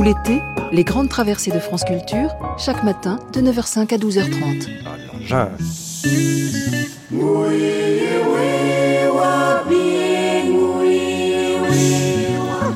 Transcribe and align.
Tout 0.00 0.04
l'été, 0.06 0.40
les 0.72 0.82
grandes 0.82 1.10
traversées 1.10 1.50
de 1.50 1.58
France 1.58 1.84
Culture, 1.84 2.30
chaque 2.58 2.82
matin 2.84 3.18
de 3.34 3.42
9h05 3.42 3.92
à 3.92 3.98
12h30. 3.98 4.66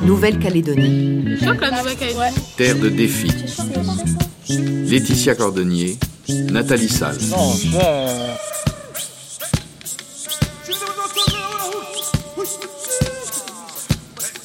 Nouvelle-Calédonie. 0.05 1.39
Terre 2.57 2.77
de 2.77 2.89
défi. 2.89 3.31
Laetitia 4.47 5.33
Cordonnier, 5.33 5.97
Nathalie 6.51 6.89
Salle. 6.89 7.17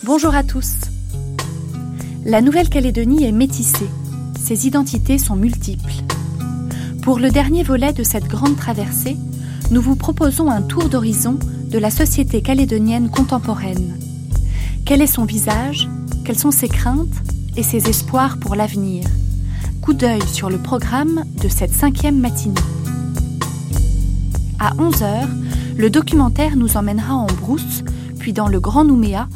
Bonjour 0.03 0.35
à 0.35 0.43
tous. 0.43 0.90
La 2.27 2.43
Nouvelle-Calédonie 2.43 3.25
est 3.25 3.33
métissée. 3.33 3.89
Ses 4.39 4.67
identités 4.67 5.17
sont 5.17 5.37
multiples. 5.37 5.95
Pour 7.01 7.19
le 7.19 7.31
dernier 7.31 7.63
volet 7.63 7.95
de 7.95 8.03
cette 8.03 8.27
grande 8.27 8.57
traversée, 8.57 9.17
nous 9.71 9.81
vous 9.81 9.97
proposons 9.97 10.51
un 10.51 10.61
tour 10.61 10.91
d'horizon 10.91 11.39
de 11.71 11.79
la 11.79 11.91
société 11.91 12.43
calédonienne 12.43 13.11
contemporaine. 13.11 13.99
Quel 14.85 15.01
est 15.01 15.07
son 15.07 15.25
visage 15.25 15.89
Quelles 16.23 16.39
sont 16.39 16.51
ses 16.51 16.69
craintes 16.69 17.09
et 17.57 17.63
ses 17.63 17.89
espoirs 17.89 18.37
pour 18.39 18.55
l'avenir? 18.55 19.07
Coup 19.81 19.95
d'œil 19.95 20.27
sur 20.27 20.51
le 20.51 20.59
programme 20.59 21.25
de 21.43 21.49
cette 21.49 21.73
cinquième 21.73 22.21
matinée. 22.21 22.61
À 24.59 24.75
11h, 24.75 25.27
le 25.79 25.89
documentaire 25.89 26.57
nous 26.57 26.77
emmènera 26.77 27.15
en 27.15 27.27
brousse, 27.27 27.83
puis 28.19 28.35
dans 28.35 28.49
le 28.49 28.61
Grand 28.61 28.85
Nouméa, 28.85 29.27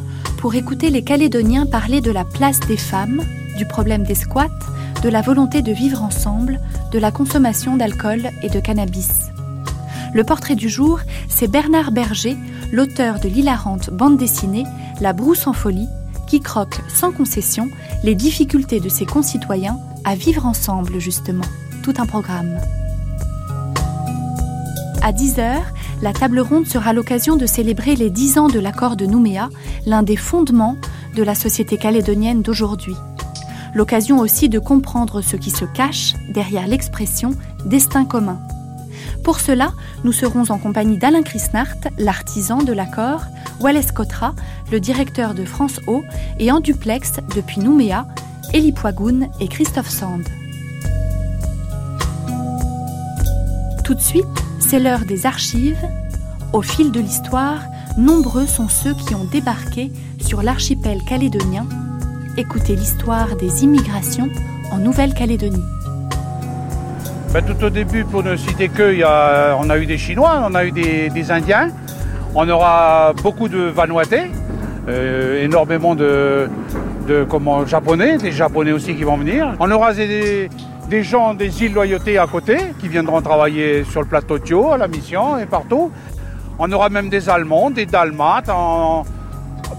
pour 0.44 0.56
écouter 0.56 0.90
les 0.90 1.02
Calédoniens 1.02 1.64
parler 1.64 2.02
de 2.02 2.10
la 2.10 2.22
place 2.22 2.60
des 2.60 2.76
femmes, 2.76 3.22
du 3.56 3.64
problème 3.64 4.02
des 4.02 4.14
squats, 4.14 4.50
de 5.02 5.08
la 5.08 5.22
volonté 5.22 5.62
de 5.62 5.72
vivre 5.72 6.02
ensemble, 6.02 6.60
de 6.92 6.98
la 6.98 7.10
consommation 7.10 7.78
d'alcool 7.78 8.28
et 8.42 8.50
de 8.50 8.60
cannabis. 8.60 9.30
Le 10.12 10.22
portrait 10.22 10.54
du 10.54 10.68
jour, 10.68 11.00
c'est 11.30 11.48
Bernard 11.48 11.92
Berger, 11.92 12.36
l'auteur 12.72 13.20
de 13.20 13.28
l'hilarante 13.30 13.88
bande 13.88 14.18
dessinée 14.18 14.64
La 15.00 15.14
brousse 15.14 15.46
en 15.46 15.54
folie, 15.54 15.88
qui 16.28 16.40
croque 16.40 16.78
sans 16.88 17.10
concession 17.10 17.70
les 18.02 18.14
difficultés 18.14 18.80
de 18.80 18.90
ses 18.90 19.06
concitoyens 19.06 19.78
à 20.04 20.14
vivre 20.14 20.44
ensemble 20.44 20.98
justement. 20.98 21.48
Tout 21.82 21.94
un 21.96 22.04
programme. 22.04 22.60
À 25.00 25.10
10h, 25.10 25.62
la 26.04 26.12
table 26.12 26.40
ronde 26.40 26.66
sera 26.66 26.92
l'occasion 26.92 27.36
de 27.36 27.46
célébrer 27.46 27.96
les 27.96 28.10
10 28.10 28.36
ans 28.36 28.48
de 28.48 28.58
l'accord 28.58 28.94
de 28.94 29.06
Nouméa, 29.06 29.48
l'un 29.86 30.02
des 30.02 30.16
fondements 30.16 30.76
de 31.16 31.22
la 31.22 31.34
société 31.34 31.78
calédonienne 31.78 32.42
d'aujourd'hui. 32.42 32.94
L'occasion 33.74 34.18
aussi 34.18 34.50
de 34.50 34.58
comprendre 34.58 35.22
ce 35.22 35.36
qui 35.36 35.48
se 35.48 35.64
cache 35.64 36.12
derrière 36.28 36.66
l'expression 36.66 37.30
destin 37.64 38.04
commun. 38.04 38.38
Pour 39.22 39.40
cela, 39.40 39.72
nous 40.04 40.12
serons 40.12 40.50
en 40.50 40.58
compagnie 40.58 40.98
d'Alain 40.98 41.22
Chrisnart, 41.22 41.74
l'artisan 41.96 42.58
de 42.58 42.74
l'accord, 42.74 43.22
Wallace 43.60 43.90
Cotra, 43.90 44.34
le 44.70 44.80
directeur 44.80 45.32
de 45.32 45.46
France 45.46 45.80
O, 45.86 46.02
et 46.38 46.52
en 46.52 46.60
duplex 46.60 47.14
depuis 47.34 47.62
Nouméa, 47.62 48.06
Elie 48.52 48.72
Poigoun 48.72 49.30
et 49.40 49.48
Christophe 49.48 49.88
Sand. 49.88 50.28
Tout 53.84 53.94
de 53.94 54.02
suite, 54.02 54.43
c'est 54.68 54.78
l'heure 54.80 55.04
des 55.06 55.26
archives. 55.26 55.76
Au 56.52 56.62
fil 56.62 56.90
de 56.90 56.98
l'histoire, 56.98 57.60
nombreux 57.98 58.46
sont 58.46 58.68
ceux 58.68 58.94
qui 58.94 59.14
ont 59.14 59.24
débarqué 59.24 59.90
sur 60.18 60.42
l'archipel 60.42 60.98
calédonien. 61.06 61.66
Écoutez 62.38 62.74
l'histoire 62.74 63.36
des 63.36 63.64
immigrations 63.64 64.28
en 64.72 64.78
Nouvelle-Calédonie. 64.78 65.62
Ben, 67.32 67.44
tout 67.44 67.62
au 67.62 67.68
début, 67.68 68.04
pour 68.04 68.22
ne 68.22 68.36
citer 68.36 68.68
que, 68.68 69.02
on 69.58 69.68
a 69.68 69.78
eu 69.78 69.86
des 69.86 69.98
Chinois, 69.98 70.42
on 70.48 70.54
a 70.54 70.64
eu 70.64 70.72
des, 70.72 71.30
Indiens, 71.30 71.68
on 72.34 72.48
aura 72.48 73.12
beaucoup 73.22 73.48
de 73.48 73.58
Vanuatais, 73.58 74.30
euh, 74.88 75.44
énormément 75.44 75.94
de, 75.94 76.48
comment, 77.28 77.66
Japonais, 77.66 78.16
des 78.16 78.32
Japonais 78.32 78.72
aussi 78.72 78.94
qui 78.94 79.04
vont 79.04 79.18
venir. 79.18 79.54
On 79.60 79.70
aura 79.70 79.92
des, 79.92 80.48
des 80.88 81.02
gens 81.02 81.34
des 81.34 81.62
îles 81.62 81.72
Loyauté 81.72 82.18
à 82.18 82.26
côté 82.26 82.56
qui 82.80 82.88
viendront 82.88 83.20
travailler 83.20 83.84
sur 83.84 84.00
le 84.02 84.06
plateau 84.06 84.38
Thio, 84.38 84.72
à 84.72 84.78
la 84.78 84.88
mission 84.88 85.38
et 85.38 85.46
partout. 85.46 85.90
On 86.58 86.70
aura 86.70 86.88
même 86.88 87.08
des 87.08 87.28
Allemands, 87.28 87.70
des 87.70 87.86
Dalmates. 87.86 88.50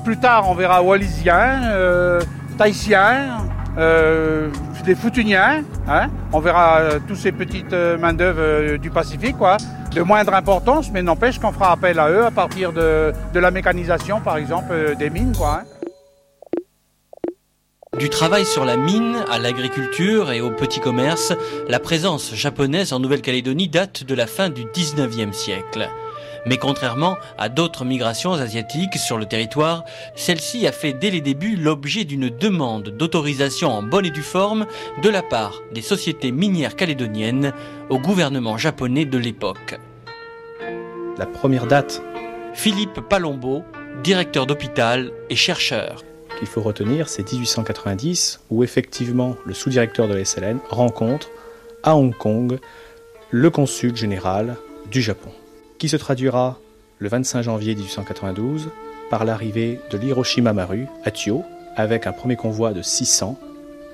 Plus 0.04 0.18
tard, 0.18 0.50
on 0.50 0.56
verra 0.56 0.84
Wallisiens, 0.84 1.64
euh, 1.66 2.22
euh, 3.78 4.50
des 4.86 4.96
Futuniens. 4.96 5.64
Hein. 5.88 6.08
On 6.34 6.40
verra 6.40 6.80
euh, 6.80 7.00
tous 7.08 7.16
ces 7.16 7.32
petites 7.32 7.74
main-d'œuvre 7.74 8.78
du 8.78 8.90
Pacifique, 8.90 9.38
quoi, 9.38 9.58
de 9.92 10.02
moindre 10.02 10.34
importance, 10.34 10.92
mais 10.92 11.02
n'empêche 11.02 11.40
qu'on 11.40 11.52
fera 11.52 11.72
appel 11.72 11.98
à 12.00 12.10
eux 12.10 12.26
à 12.26 12.32
partir 12.32 12.74
de, 12.74 13.14
la 13.34 13.52
mécanisation, 13.52 14.20
par 14.20 14.38
exemple, 14.38 14.96
des 15.00 15.10
mines. 15.10 15.34
Hein. 15.42 15.64
Du 18.00 18.10
travail 18.10 18.46
sur 18.46 18.66
la 18.66 18.76
mine 18.76 19.24
à 19.32 19.40
l'agriculture 19.40 20.32
et 20.34 20.42
au 20.42 20.52
petit 20.52 20.82
commerce, 20.82 21.32
la 21.70 21.80
présence 21.80 22.36
japonaise 22.36 22.92
en 22.92 23.00
Nouvelle-Calédonie 23.00 23.70
date 23.70 24.04
de 24.04 24.14
la 24.14 24.28
fin 24.28 24.50
du 24.50 24.66
19e 24.66 25.32
siècle. 25.32 25.90
Mais 26.46 26.58
contrairement 26.58 27.16
à 27.38 27.48
d'autres 27.48 27.86
migrations 27.86 28.34
asiatiques 28.34 28.98
sur 28.98 29.18
le 29.18 29.26
territoire, 29.26 29.86
celle-ci 30.14 30.68
a 30.68 30.74
fait 30.74 30.92
dès 30.92 31.10
les 31.10 31.22
débuts 31.22 31.56
l'objet 31.56 32.04
d'une 32.04 32.30
demande 32.30 32.90
d'autorisation 32.90 33.72
en 33.72 33.82
bonne 33.82 34.06
et 34.06 34.12
due 34.12 34.22
forme 34.22 34.66
de 35.02 35.10
la 35.10 35.24
part 35.24 35.62
des 35.72 35.82
sociétés 35.82 36.34
minières 36.34 36.76
calédoniennes 36.76 37.54
au 37.90 37.98
gouvernement 37.98 38.58
japonais 38.58 39.06
de 39.06 39.18
l'époque. 39.18 39.80
La 41.18 41.26
première 41.26 41.66
date 41.66 42.02
Philippe 42.54 43.00
Palombo, 43.10 43.64
directeur 44.04 44.46
d'hôpital 44.46 45.12
et 45.30 45.36
chercheur 45.38 46.04
qu'il 46.38 46.48
faut 46.48 46.62
retenir, 46.62 47.10
c'est 47.10 47.32
1890 47.32 48.42
où 48.50 48.64
effectivement 48.64 49.36
le 49.46 49.54
sous-directeur 49.54 50.08
de 50.08 50.24
SLN 50.24 50.60
rencontre 50.70 51.30
à 51.84 51.96
Hong 51.96 52.16
Kong 52.16 52.60
le 53.32 53.50
consul 53.50 53.96
général 53.96 54.56
du 54.92 55.02
Japon, 55.02 55.30
qui 55.78 55.90
se 55.90 55.98
traduira 55.98 56.60
le 57.00 57.10
25 57.10 57.42
janvier 57.42 57.76
1892 57.76 58.70
par 59.10 59.26
l'arrivée 59.26 59.80
de 59.92 59.98
l'Hiroshima 59.98 60.54
Maru 60.54 60.88
à 61.04 61.12
Tio 61.12 61.44
avec 61.76 62.08
un 62.08 62.12
premier 62.12 62.36
convoi 62.36 62.74
de 62.74 62.82
600 62.82 63.38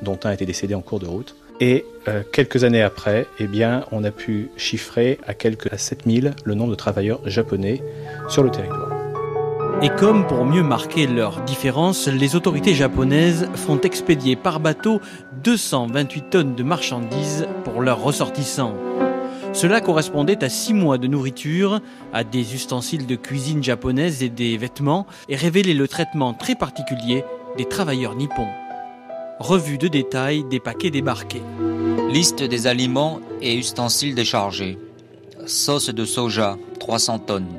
dont 0.01 0.19
un 0.23 0.31
était 0.31 0.45
décédé 0.45 0.75
en 0.75 0.81
cours 0.81 0.99
de 0.99 1.07
route. 1.07 1.35
Et 1.59 1.85
euh, 2.07 2.23
quelques 2.31 2.63
années 2.63 2.81
après, 2.81 3.27
eh 3.39 3.45
bien, 3.45 3.85
on 3.91 4.03
a 4.03 4.11
pu 4.11 4.49
chiffrer 4.57 5.19
à 5.27 5.33
quelques 5.33 5.71
à 5.71 5.77
7000 5.77 6.33
le 6.43 6.53
nombre 6.55 6.71
de 6.71 6.75
travailleurs 6.75 7.21
japonais 7.29 7.83
sur 8.29 8.43
le 8.43 8.49
territoire. 8.49 8.90
Et 9.83 9.89
comme 9.89 10.27
pour 10.27 10.45
mieux 10.45 10.61
marquer 10.61 11.07
leurs 11.07 11.41
différences, 11.41 12.07
les 12.07 12.35
autorités 12.35 12.75
japonaises 12.75 13.49
font 13.55 13.81
expédier 13.81 14.35
par 14.35 14.59
bateau 14.59 15.01
228 15.43 16.29
tonnes 16.29 16.53
de 16.53 16.61
marchandises 16.61 17.47
pour 17.63 17.81
leurs 17.81 17.99
ressortissants. 17.99 18.75
Cela 19.53 19.81
correspondait 19.81 20.43
à 20.43 20.49
6 20.49 20.75
mois 20.75 20.99
de 20.99 21.07
nourriture, 21.07 21.81
à 22.13 22.23
des 22.23 22.53
ustensiles 22.53 23.07
de 23.07 23.15
cuisine 23.15 23.63
japonaises 23.63 24.21
et 24.21 24.29
des 24.29 24.55
vêtements, 24.55 25.07
et 25.29 25.35
révélait 25.35 25.73
le 25.73 25.87
traitement 25.87 26.35
très 26.35 26.53
particulier 26.53 27.25
des 27.57 27.65
travailleurs 27.65 28.15
nippons. 28.15 28.49
Revue 29.39 29.79
de 29.79 29.87
détail 29.87 30.43
des 30.43 30.59
paquets 30.59 30.91
débarqués. 30.91 31.41
Liste 32.11 32.43
des 32.43 32.67
aliments 32.67 33.19
et 33.41 33.55
ustensiles 33.55 34.13
déchargés. 34.13 34.77
Sauce 35.47 35.89
de 35.89 36.05
soja, 36.05 36.57
300 36.79 37.17
tonnes. 37.17 37.57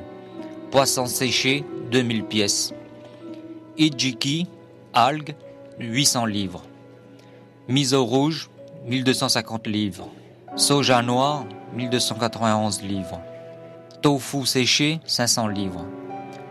Poisson 0.71 1.05
séché, 1.05 1.65
2000 1.93 2.23
pièces. 2.23 2.73
Ijiki, 3.77 4.47
algues, 4.95 5.35
800 5.79 6.25
livres. 6.25 6.63
Miso 7.69 8.03
rouge, 8.03 8.49
1250 8.87 9.67
livres. 9.67 10.07
Soja 10.55 11.03
noir, 11.03 11.45
1291 11.75 12.81
livres. 12.81 13.19
Tofu 14.01 14.43
séché, 14.47 15.01
500 15.05 15.47
livres. 15.49 15.85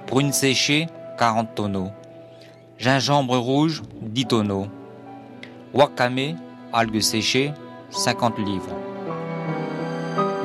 Prune 0.07 0.33
séchée, 0.33 0.87
40 1.19 1.57
tonneaux. 1.57 1.91
Gingembre 2.79 3.37
rouge, 3.37 3.83
10 4.01 4.27
tonneaux. 4.27 4.69
Wakame, 5.75 6.37
algues 6.73 7.03
séchées, 7.03 7.53
50 7.91 8.39
livres. 8.39 8.92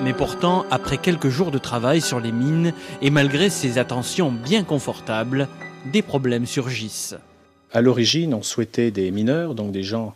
Mais 0.04 0.14
pourtant, 0.14 0.66
après 0.70 0.98
quelques 0.98 1.30
jours 1.30 1.52
de 1.52 1.58
travail 1.58 2.02
sur 2.02 2.20
les 2.20 2.32
mines, 2.32 2.74
et 3.02 3.10
malgré 3.10 3.50
ces 3.50 3.78
attentions 3.78 4.32
bien 4.32 4.64
confortables, 4.64 5.48
des 5.92 6.02
problèmes 6.02 6.46
surgissent. 6.46 7.16
À 7.74 7.82
l'origine, 7.82 8.34
on 8.34 8.44
souhaitait 8.44 8.92
des 8.92 9.12
mineurs, 9.12 9.56
donc 9.56 9.72
des 9.72 9.84
gens 9.84 10.14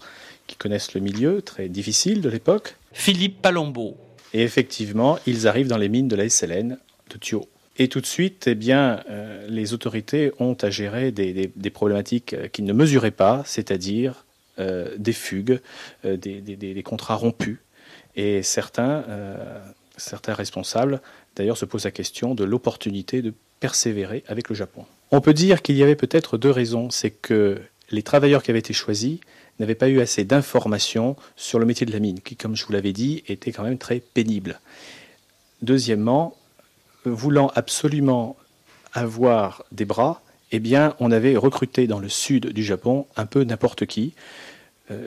qui 0.47 0.55
connaissent 0.55 0.93
le 0.93 1.01
milieu, 1.01 1.41
très 1.41 1.67
difficile 1.67 2.21
de 2.21 2.29
l'époque. 2.29 2.75
Philippe 2.93 3.41
Palombo. 3.41 3.97
Et 4.33 4.43
effectivement, 4.43 5.17
ils 5.25 5.47
arrivent 5.47 5.67
dans 5.67 5.77
les 5.77 5.89
mines 5.89 6.07
de 6.07 6.15
la 6.15 6.29
SLN 6.29 6.77
de 7.09 7.17
Thio. 7.17 7.47
Et 7.77 7.87
tout 7.87 8.01
de 8.01 8.05
suite, 8.05 8.47
eh 8.47 8.55
bien, 8.55 9.01
euh, 9.09 9.47
les 9.49 9.73
autorités 9.73 10.31
ont 10.39 10.55
à 10.61 10.69
gérer 10.69 11.11
des, 11.11 11.51
des 11.55 11.69
problématiques 11.69 12.35
qu'ils 12.51 12.65
ne 12.65 12.73
mesuraient 12.73 13.11
pas, 13.11 13.43
c'est-à-dire 13.45 14.25
des 14.97 15.13
fugues, 15.13 15.59
des, 16.03 16.83
contrats 16.85 17.15
rompus. 17.15 17.57
Et 18.15 18.43
certains, 18.43 19.03
certains 19.97 20.33
responsables, 20.33 21.01
d'ailleurs, 21.35 21.57
se 21.57 21.65
posent 21.65 21.85
la 21.85 21.91
question 21.91 22.35
de 22.35 22.43
l'opportunité 22.43 23.21
de 23.21 23.33
persévérer 23.59 24.23
avec 24.27 24.49
le 24.49 24.55
Japon. 24.55 24.85
On 25.11 25.21
peut 25.21 25.33
dire 25.33 25.61
qu'il 25.61 25.75
y 25.75 25.83
avait 25.83 25.95
peut-être 25.95 26.37
deux 26.37 26.51
raisons. 26.51 26.89
C'est 26.89 27.11
que 27.11 27.61
les 27.89 28.03
travailleurs 28.03 28.43
qui 28.43 28.51
avaient 28.51 28.59
été 28.59 28.73
choisis 28.73 29.19
n'avaient 29.59 29.75
pas 29.75 29.89
eu 29.89 30.01
assez 30.01 30.23
d'informations 30.23 31.15
sur 31.35 31.59
le 31.59 31.65
métier 31.65 31.85
de 31.85 31.91
la 31.91 31.99
mine, 31.99 32.19
qui, 32.19 32.35
comme 32.35 32.55
je 32.55 32.65
vous 32.65 32.73
l'avais 32.73 32.93
dit, 32.93 33.23
était 33.27 33.51
quand 33.51 33.63
même 33.63 33.77
très 33.77 33.99
pénible. 33.99 34.59
Deuxièmement, 35.61 36.35
voulant 37.05 37.51
absolument 37.55 38.35
avoir 38.93 39.63
des 39.71 39.85
bras, 39.85 40.21
eh 40.51 40.59
bien, 40.59 40.95
on 40.99 41.11
avait 41.11 41.37
recruté 41.37 41.87
dans 41.87 41.99
le 41.99 42.09
sud 42.09 42.47
du 42.47 42.63
Japon 42.63 43.05
un 43.15 43.25
peu 43.25 43.43
n'importe 43.43 43.85
qui, 43.85 44.13
euh, 44.13 44.50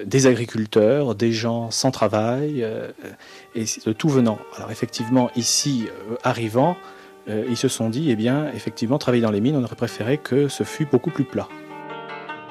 des 0.07 0.27
agriculteurs, 0.27 1.15
des 1.15 1.33
gens 1.33 1.71
sans 1.71 1.91
travail, 1.91 2.63
euh, 2.63 2.91
et 3.55 3.65
de 3.87 3.93
tout 3.93 4.09
venant. 4.09 4.39
Alors 4.57 4.71
effectivement, 4.71 5.31
ici, 5.37 5.87
euh, 5.89 6.17
arrivant, 6.23 6.77
ils 7.27 7.57
se 7.57 7.69
sont 7.69 7.89
dit, 7.89 8.11
eh 8.11 8.17
bien, 8.17 8.53
effectivement, 8.55 8.99
travailler 8.99 9.23
dans 9.23 9.31
les 9.31 9.41
mines, 9.41 9.57
on 9.57 9.65
aurait 9.65 9.77
préféré 9.77 10.19
que 10.19 10.49
ce 10.49 10.63
fût 10.63 10.85
beaucoup 10.85 11.11
plus 11.11 11.25
plat. 11.25 11.49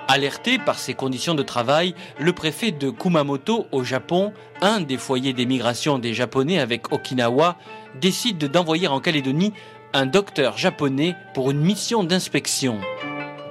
Alerté 0.08 0.58
par 0.58 0.80
ces 0.80 0.96
conditions 0.96 1.36
de 1.36 1.44
travail, 1.44 1.94
le 2.20 2.34
préfet 2.34 2.72
de 2.72 2.90
Kumamoto 2.90 3.68
au 3.72 3.84
Japon, 3.84 4.34
un 4.62 4.82
des 4.82 4.98
foyers 4.98 5.34
d'émigration 5.34 6.00
des 6.00 6.16
Japonais 6.16 6.58
avec 6.58 6.92
Okinawa, 6.92 7.56
décide 8.02 8.40
d'envoyer 8.40 8.88
en 8.88 9.00
Calédonie 9.00 9.54
un 9.94 10.08
docteur 10.08 10.58
japonais 10.58 11.16
pour 11.36 11.52
une 11.52 11.62
mission 11.62 12.04
d'inspection. 12.04 12.82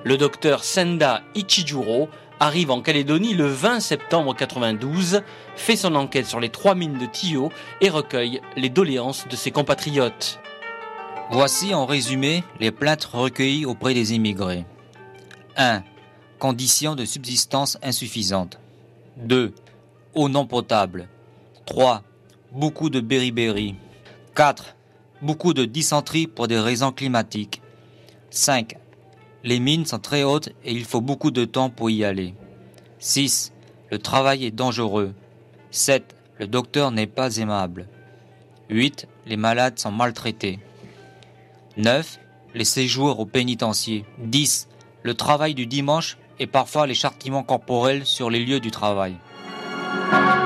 Le 0.05 0.17
docteur 0.17 0.65
Senda 0.65 1.23
Ichijuro 1.37 2.09
arrive 2.43 2.73
en 2.73 2.83
Calédonie 2.83 3.35
le 3.35 3.47
20 3.47 3.79
septembre 3.79 4.35
92, 4.35 5.23
fait 5.55 5.77
son 5.77 5.95
enquête 5.95 6.27
sur 6.27 6.41
les 6.41 6.49
trois 6.49 6.75
mines 6.75 6.99
de 6.99 7.07
Tio 7.07 7.53
et 7.81 7.89
recueille 7.89 8.41
les 8.57 8.69
doléances 8.69 9.29
de 9.29 9.37
ses 9.37 9.53
compatriotes. 9.53 10.41
Voici 11.31 11.73
en 11.73 11.87
résumé 11.87 12.43
les 12.59 12.73
plaintes 12.73 13.05
recueillies 13.05 13.65
auprès 13.65 13.95
des 13.95 14.15
immigrés. 14.15 14.65
1 15.57 15.85
conditions 16.41 16.97
de 16.97 17.05
subsistance 17.05 17.79
insuffisantes. 17.81 18.59
2. 19.19 19.55
Eau 20.15 20.29
non 20.29 20.45
potable. 20.45 21.09
3. 21.67 22.03
Beaucoup 22.51 22.91
de 22.91 22.99
beriberi. 22.99 23.77
4. 24.35 24.75
Beaucoup 25.23 25.55
de 25.55 25.65
dysenterie 25.65 26.27
pour 26.27 26.49
des 26.49 26.59
raisons 26.59 26.91
climatiques. 26.91 27.63
5. 28.31 28.79
Les 29.45 29.59
mines 29.59 29.87
sont 29.87 29.99
très 29.99 30.23
hautes 30.23 30.51
et 30.65 30.73
il 30.73 30.85
faut 30.85 31.01
beaucoup 31.01 31.33
de 31.33 31.45
temps 31.45 31.69
pour 31.69 31.91
y 31.91 32.05
aller. 32.05 32.35
6. 33.01 33.53
Le 33.91 33.99
travail 33.99 34.45
est 34.45 34.53
dangereux. 34.53 35.15
7. 35.73 36.15
Le 36.39 36.47
docteur 36.47 36.93
n'est 36.93 37.09
pas 37.09 37.39
aimable. 37.39 37.89
8. 38.71 39.09
Les 39.27 39.37
malades 39.37 39.81
sont 39.81 39.91
maltraités. 39.91 40.61
9. 41.77 42.21
Les 42.55 42.65
séjours 42.65 43.19
au 43.19 43.27
pénitencier. 43.27 44.05
10. 44.19 44.69
Le 45.03 45.15
travail 45.15 45.55
du 45.55 45.67
dimanche 45.67 46.19
et 46.39 46.47
parfois 46.47 46.87
les 46.87 46.95
châtiments 46.95 47.43
corporels 47.43 48.07
sur 48.07 48.31
les 48.31 48.45
lieux 48.45 48.61
du 48.61 48.71
travail. 48.71 49.17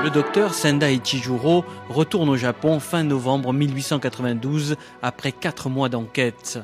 Le 0.03 0.09
docteur 0.09 0.55
Senda 0.55 0.89
Ichijuro 0.89 1.65
retourne 1.89 2.29
au 2.29 2.37
Japon 2.37 2.79
fin 2.79 3.03
novembre 3.03 3.53
1892 3.53 4.75
après 5.01 5.31
quatre 5.31 5.69
mois 5.69 5.89
d'enquête. 5.89 6.59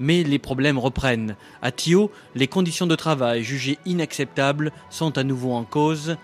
Mais 0.00 0.22
les 0.22 0.38
problèmes 0.38 0.78
reprennent. 0.78 1.36
À 1.62 1.70
Tio, 1.70 2.10
les 2.34 2.48
conditions 2.48 2.86
de 2.86 2.96
travail 2.96 3.42
jugées 3.42 3.78
inacceptables 3.86 4.72
sont 4.90 5.16
à 5.18 5.24
nouveau 5.24 5.52
en 5.52 5.64
cause 5.64 6.16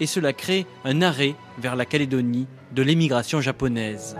et 0.00 0.06
cela 0.06 0.32
crée 0.32 0.66
un 0.84 1.02
arrêt 1.02 1.34
vers 1.58 1.76
la 1.76 1.84
Calédonie 1.84 2.46
de 2.74 2.82
l'émigration 2.82 3.40
japonaise. 3.40 4.16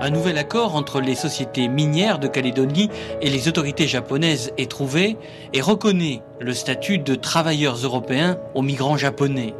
Un 0.00 0.10
nouvel 0.10 0.36
accord 0.36 0.74
entre 0.74 1.00
les 1.00 1.14
sociétés 1.14 1.68
minières 1.68 2.18
de 2.18 2.26
Calédonie 2.26 2.90
et 3.20 3.30
les 3.30 3.46
autorités 3.46 3.86
japonaises 3.86 4.52
est 4.58 4.68
trouvé 4.68 5.16
et 5.52 5.60
reconnaît 5.60 6.22
le 6.40 6.52
statut 6.54 6.98
de 6.98 7.14
travailleurs 7.14 7.76
européens 7.76 8.36
aux 8.56 8.62
migrants 8.62 8.96
japonais. 8.96 9.54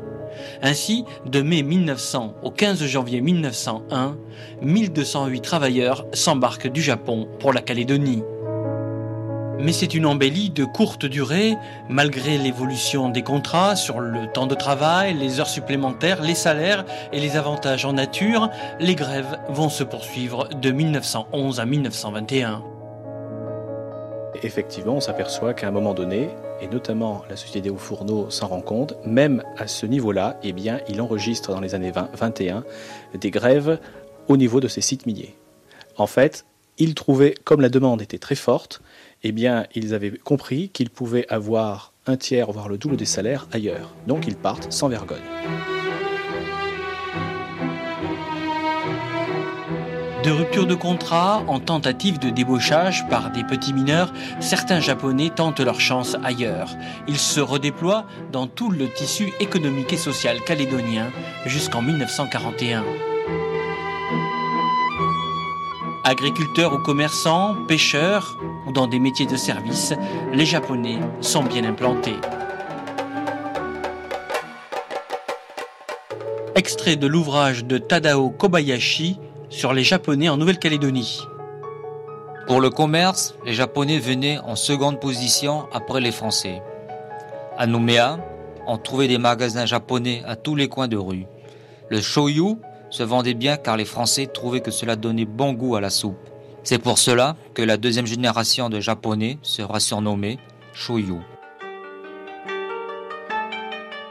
Ainsi, 0.62 1.04
de 1.26 1.42
mai 1.42 1.62
1900 1.62 2.34
au 2.42 2.50
15 2.50 2.84
janvier 2.84 3.20
1901, 3.20 4.16
1208 4.60 5.40
travailleurs 5.40 6.06
s'embarquent 6.12 6.70
du 6.70 6.82
Japon 6.82 7.28
pour 7.38 7.52
la 7.52 7.60
Calédonie 7.60 8.22
mais 9.62 9.72
c'est 9.72 9.94
une 9.94 10.06
embellie 10.06 10.50
de 10.50 10.64
courte 10.64 11.06
durée, 11.06 11.56
malgré 11.88 12.36
l'évolution 12.36 13.08
des 13.08 13.22
contrats 13.22 13.76
sur 13.76 14.00
le 14.00 14.26
temps 14.26 14.46
de 14.46 14.54
travail, 14.54 15.14
les 15.14 15.40
heures 15.40 15.48
supplémentaires, 15.48 16.20
les 16.20 16.34
salaires 16.34 16.84
et 17.12 17.20
les 17.20 17.36
avantages 17.36 17.84
en 17.84 17.92
nature, 17.92 18.50
les 18.80 18.94
grèves 18.94 19.38
vont 19.48 19.68
se 19.68 19.84
poursuivre 19.84 20.48
de 20.48 20.70
1911 20.70 21.60
à 21.60 21.64
1921. 21.64 22.62
Effectivement, 24.42 24.94
on 24.94 25.00
s'aperçoit 25.00 25.54
qu'à 25.54 25.68
un 25.68 25.70
moment 25.70 25.94
donné, 25.94 26.30
et 26.62 26.68
notamment 26.68 27.24
la 27.28 27.36
société 27.36 27.60
des 27.60 27.70
hauts 27.70 27.76
fourneaux 27.76 28.30
s'en 28.30 28.46
rend 28.46 28.60
compte, 28.60 28.94
même 29.04 29.42
à 29.58 29.66
ce 29.66 29.84
niveau-là, 29.84 30.38
eh 30.42 30.54
il 30.88 31.00
enregistre 31.00 31.52
dans 31.52 31.60
les 31.60 31.74
années 31.74 31.90
20, 31.90 32.10
21 32.14 32.64
des 33.14 33.30
grèves 33.30 33.78
au 34.28 34.36
niveau 34.36 34.60
de 34.60 34.68
ces 34.68 34.80
sites 34.80 35.04
miniers. 35.04 35.34
En 35.96 36.06
fait, 36.06 36.44
il 36.78 36.94
trouvait, 36.94 37.34
comme 37.44 37.60
la 37.60 37.68
demande 37.68 38.00
était 38.00 38.18
très 38.18 38.36
forte, 38.36 38.80
eh 39.24 39.32
bien, 39.32 39.66
ils 39.74 39.92
avaient 39.92 40.12
compris 40.12 40.68
qu'ils 40.68 40.90
pouvaient 40.90 41.26
avoir 41.28 41.92
un 42.06 42.16
tiers, 42.16 42.50
voire 42.50 42.68
le 42.68 42.78
double 42.78 42.96
des 42.96 43.04
salaires 43.04 43.48
ailleurs. 43.52 43.94
Donc 44.06 44.26
ils 44.26 44.36
partent 44.36 44.72
sans 44.72 44.88
vergogne. 44.88 45.20
De 50.24 50.30
rupture 50.30 50.66
de 50.66 50.76
contrat 50.76 51.42
en 51.48 51.58
tentative 51.58 52.20
de 52.20 52.30
débauchage 52.30 53.04
par 53.08 53.32
des 53.32 53.42
petits 53.42 53.72
mineurs, 53.72 54.12
certains 54.38 54.78
Japonais 54.78 55.30
tentent 55.30 55.58
leur 55.58 55.80
chance 55.80 56.16
ailleurs. 56.22 56.70
Ils 57.08 57.18
se 57.18 57.40
redéploient 57.40 58.06
dans 58.30 58.46
tout 58.46 58.70
le 58.70 58.88
tissu 58.88 59.32
économique 59.40 59.92
et 59.92 59.96
social 59.96 60.40
calédonien 60.44 61.10
jusqu'en 61.44 61.82
1941. 61.82 62.84
Agriculteurs 66.04 66.72
ou 66.72 66.78
commerçants, 66.78 67.56
pêcheurs 67.66 68.38
ou 68.68 68.72
dans 68.72 68.86
des 68.86 69.00
métiers 69.00 69.26
de 69.26 69.36
service, 69.36 69.92
les 70.32 70.46
Japonais 70.46 71.00
sont 71.20 71.42
bien 71.42 71.64
implantés. 71.64 72.20
Extrait 76.54 76.94
de 76.94 77.08
l'ouvrage 77.08 77.64
de 77.64 77.78
Tadao 77.78 78.30
Kobayashi 78.30 79.18
sur 79.52 79.74
les 79.74 79.84
Japonais 79.84 80.30
en 80.30 80.38
Nouvelle-Calédonie. 80.38 81.20
Pour 82.46 82.60
le 82.60 82.70
commerce, 82.70 83.34
les 83.44 83.52
Japonais 83.52 83.98
venaient 83.98 84.38
en 84.38 84.56
seconde 84.56 84.98
position 84.98 85.66
après 85.72 86.00
les 86.00 86.10
Français. 86.10 86.62
À 87.58 87.66
Nouméa, 87.66 88.18
on 88.66 88.78
trouvait 88.78 89.08
des 89.08 89.18
magasins 89.18 89.66
japonais 89.66 90.22
à 90.26 90.36
tous 90.36 90.56
les 90.56 90.68
coins 90.68 90.88
de 90.88 90.96
rue. 90.96 91.26
Le 91.90 92.00
shoyu 92.00 92.56
se 92.88 93.02
vendait 93.02 93.34
bien 93.34 93.58
car 93.58 93.76
les 93.76 93.84
Français 93.84 94.26
trouvaient 94.26 94.62
que 94.62 94.70
cela 94.70 94.96
donnait 94.96 95.26
bon 95.26 95.52
goût 95.52 95.76
à 95.76 95.82
la 95.82 95.90
soupe. 95.90 96.30
C'est 96.64 96.78
pour 96.78 96.98
cela 96.98 97.36
que 97.54 97.62
la 97.62 97.76
deuxième 97.76 98.06
génération 98.06 98.70
de 98.70 98.80
Japonais 98.80 99.38
sera 99.42 99.80
surnommée 99.80 100.38
Shoyu. 100.72 101.20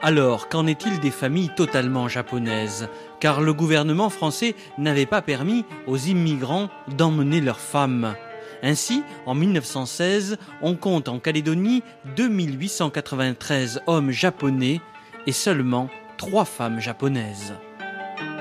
Alors, 0.03 0.49
qu'en 0.49 0.67
est-il 0.67 0.99
des 0.99 1.11
familles 1.11 1.51
totalement 1.55 2.07
japonaises? 2.07 2.89
Car 3.21 3.39
le 3.39 3.53
gouvernement 3.53 4.09
français 4.09 4.55
n'avait 4.77 5.05
pas 5.05 5.21
permis 5.21 5.63
aux 5.87 5.97
immigrants 5.97 6.69
d'emmener 6.89 7.39
leurs 7.39 7.59
femmes. 7.59 8.15
Ainsi, 8.63 9.03
en 9.25 9.35
1916, 9.35 10.37
on 10.61 10.75
compte 10.75 11.07
en 11.07 11.19
Calédonie 11.19 11.83
2893 12.17 13.81
hommes 13.87 14.11
japonais 14.11 14.81
et 15.27 15.31
seulement 15.31 15.89
3 16.17 16.45
femmes 16.45 16.79
japonaises. 16.79 17.53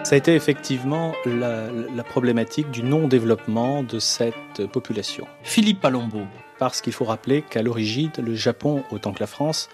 Ça 0.02 0.14
a 0.14 0.18
été 0.18 0.34
effectivement 0.34 1.12
la, 1.26 2.02
problématique 2.02 2.70
du 2.70 2.82
non-développement 2.82 3.82
de 3.82 3.98
cette 3.98 4.66
population. 4.72 5.26
Philippe 5.42 5.80
Palombo. 5.80 6.22
Parce 6.58 6.80
qu'il 6.80 6.92
faut 6.92 7.04
rappeler 7.04 7.42
qu'à 7.42 7.62
l'origine, 7.62 8.10
le 8.22 8.34
Japon, 8.34 8.82
autant 8.90 9.12
que 9.12 9.20
la 9.20 9.26
France, 9.26 9.68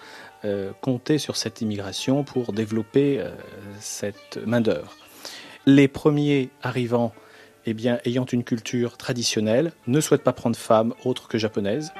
euh, 0.47 0.71
comptait 0.81 1.17
sur 1.17 1.35
cette 1.35 1.61
immigration 1.61 2.23
pour 2.23 2.53
développer 2.53 3.19
euh, 3.19 3.31
cette 3.79 4.39
main-d'œuvre. 4.45 4.95
Les 5.65 5.87
premiers 5.87 6.49
arrivants, 6.61 7.13
eh 7.65 7.73
bien, 7.73 7.99
ayant 8.05 8.25
une 8.25 8.45
culture 8.45 8.95
traditionnelle, 8.95 9.73
ne 9.87 9.99
souhaitent 9.99 10.23
pas 10.23 10.33
prendre 10.33 10.55
femmes 10.55 10.93
autres 11.03 11.27
que 11.27 11.37
japonaises. 11.37 11.91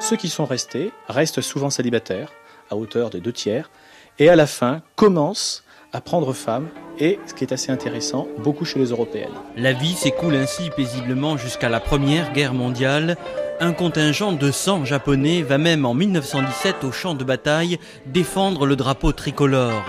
Ceux 0.00 0.16
qui 0.16 0.30
sont 0.30 0.46
restés 0.46 0.90
restent 1.08 1.42
souvent 1.42 1.68
célibataires, 1.68 2.32
à 2.70 2.76
hauteur 2.76 3.10
de 3.10 3.18
deux 3.18 3.32
tiers, 3.32 3.70
et 4.18 4.30
à 4.30 4.36
la 4.36 4.46
fin 4.46 4.80
commencent 4.94 5.62
à 5.96 6.00
prendre 6.02 6.34
femmes 6.34 6.68
et, 6.98 7.18
ce 7.26 7.34
qui 7.34 7.44
est 7.44 7.52
assez 7.52 7.72
intéressant, 7.72 8.28
beaucoup 8.38 8.64
chez 8.64 8.78
les 8.78 8.90
Européennes. 8.90 9.32
La 9.56 9.72
vie 9.72 9.94
s'écoule 9.94 10.34
ainsi 10.34 10.70
paisiblement 10.76 11.36
jusqu'à 11.36 11.68
la 11.68 11.80
Première 11.80 12.32
Guerre 12.32 12.54
mondiale. 12.54 13.16
Un 13.60 13.72
contingent 13.72 14.32
de 14.32 14.50
100 14.50 14.84
Japonais 14.84 15.42
va 15.42 15.58
même 15.58 15.86
en 15.86 15.94
1917 15.94 16.84
au 16.84 16.92
champ 16.92 17.14
de 17.14 17.24
bataille 17.24 17.78
défendre 18.06 18.66
le 18.66 18.76
drapeau 18.76 19.12
tricolore. 19.12 19.84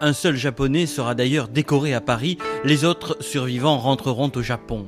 Un 0.00 0.12
seul 0.12 0.36
Japonais 0.36 0.86
sera 0.86 1.16
d'ailleurs 1.16 1.48
décoré 1.48 1.92
à 1.92 2.00
Paris, 2.00 2.38
les 2.64 2.84
autres 2.84 3.16
survivants 3.20 3.78
rentreront 3.78 4.30
au 4.34 4.42
Japon. 4.42 4.86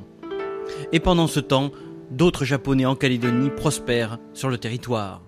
Et 0.93 1.01
pendant 1.01 1.27
ce 1.27 1.41
temps, 1.41 1.73
d'autres 2.13 2.45
Japonais 2.45 2.87
en 2.87 2.95
Calédonie 2.95 3.51
prospèrent 3.51 4.19
sur 4.35 4.49
le 4.49 4.59
territoire. 4.59 5.23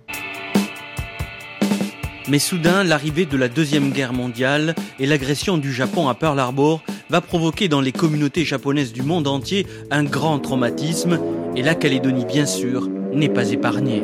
Mais 2.28 2.38
soudain, 2.38 2.84
l'arrivée 2.84 3.26
de 3.26 3.36
la 3.36 3.48
Deuxième 3.48 3.90
Guerre 3.90 4.12
mondiale 4.12 4.76
et 5.00 5.06
l'agression 5.06 5.58
du 5.58 5.72
Japon 5.72 6.08
à 6.08 6.14
Pearl 6.14 6.38
Harbor 6.38 6.80
va 7.10 7.20
provoquer 7.20 7.66
dans 7.68 7.80
les 7.80 7.90
communautés 7.90 8.44
japonaises 8.44 8.92
du 8.92 9.02
monde 9.02 9.26
entier 9.26 9.66
un 9.90 10.04
grand 10.04 10.38
traumatisme, 10.38 11.18
et 11.56 11.62
la 11.62 11.74
Calédonie, 11.74 12.24
bien 12.24 12.46
sûr, 12.46 12.88
n'est 13.12 13.28
pas 13.28 13.50
épargnée. 13.50 14.02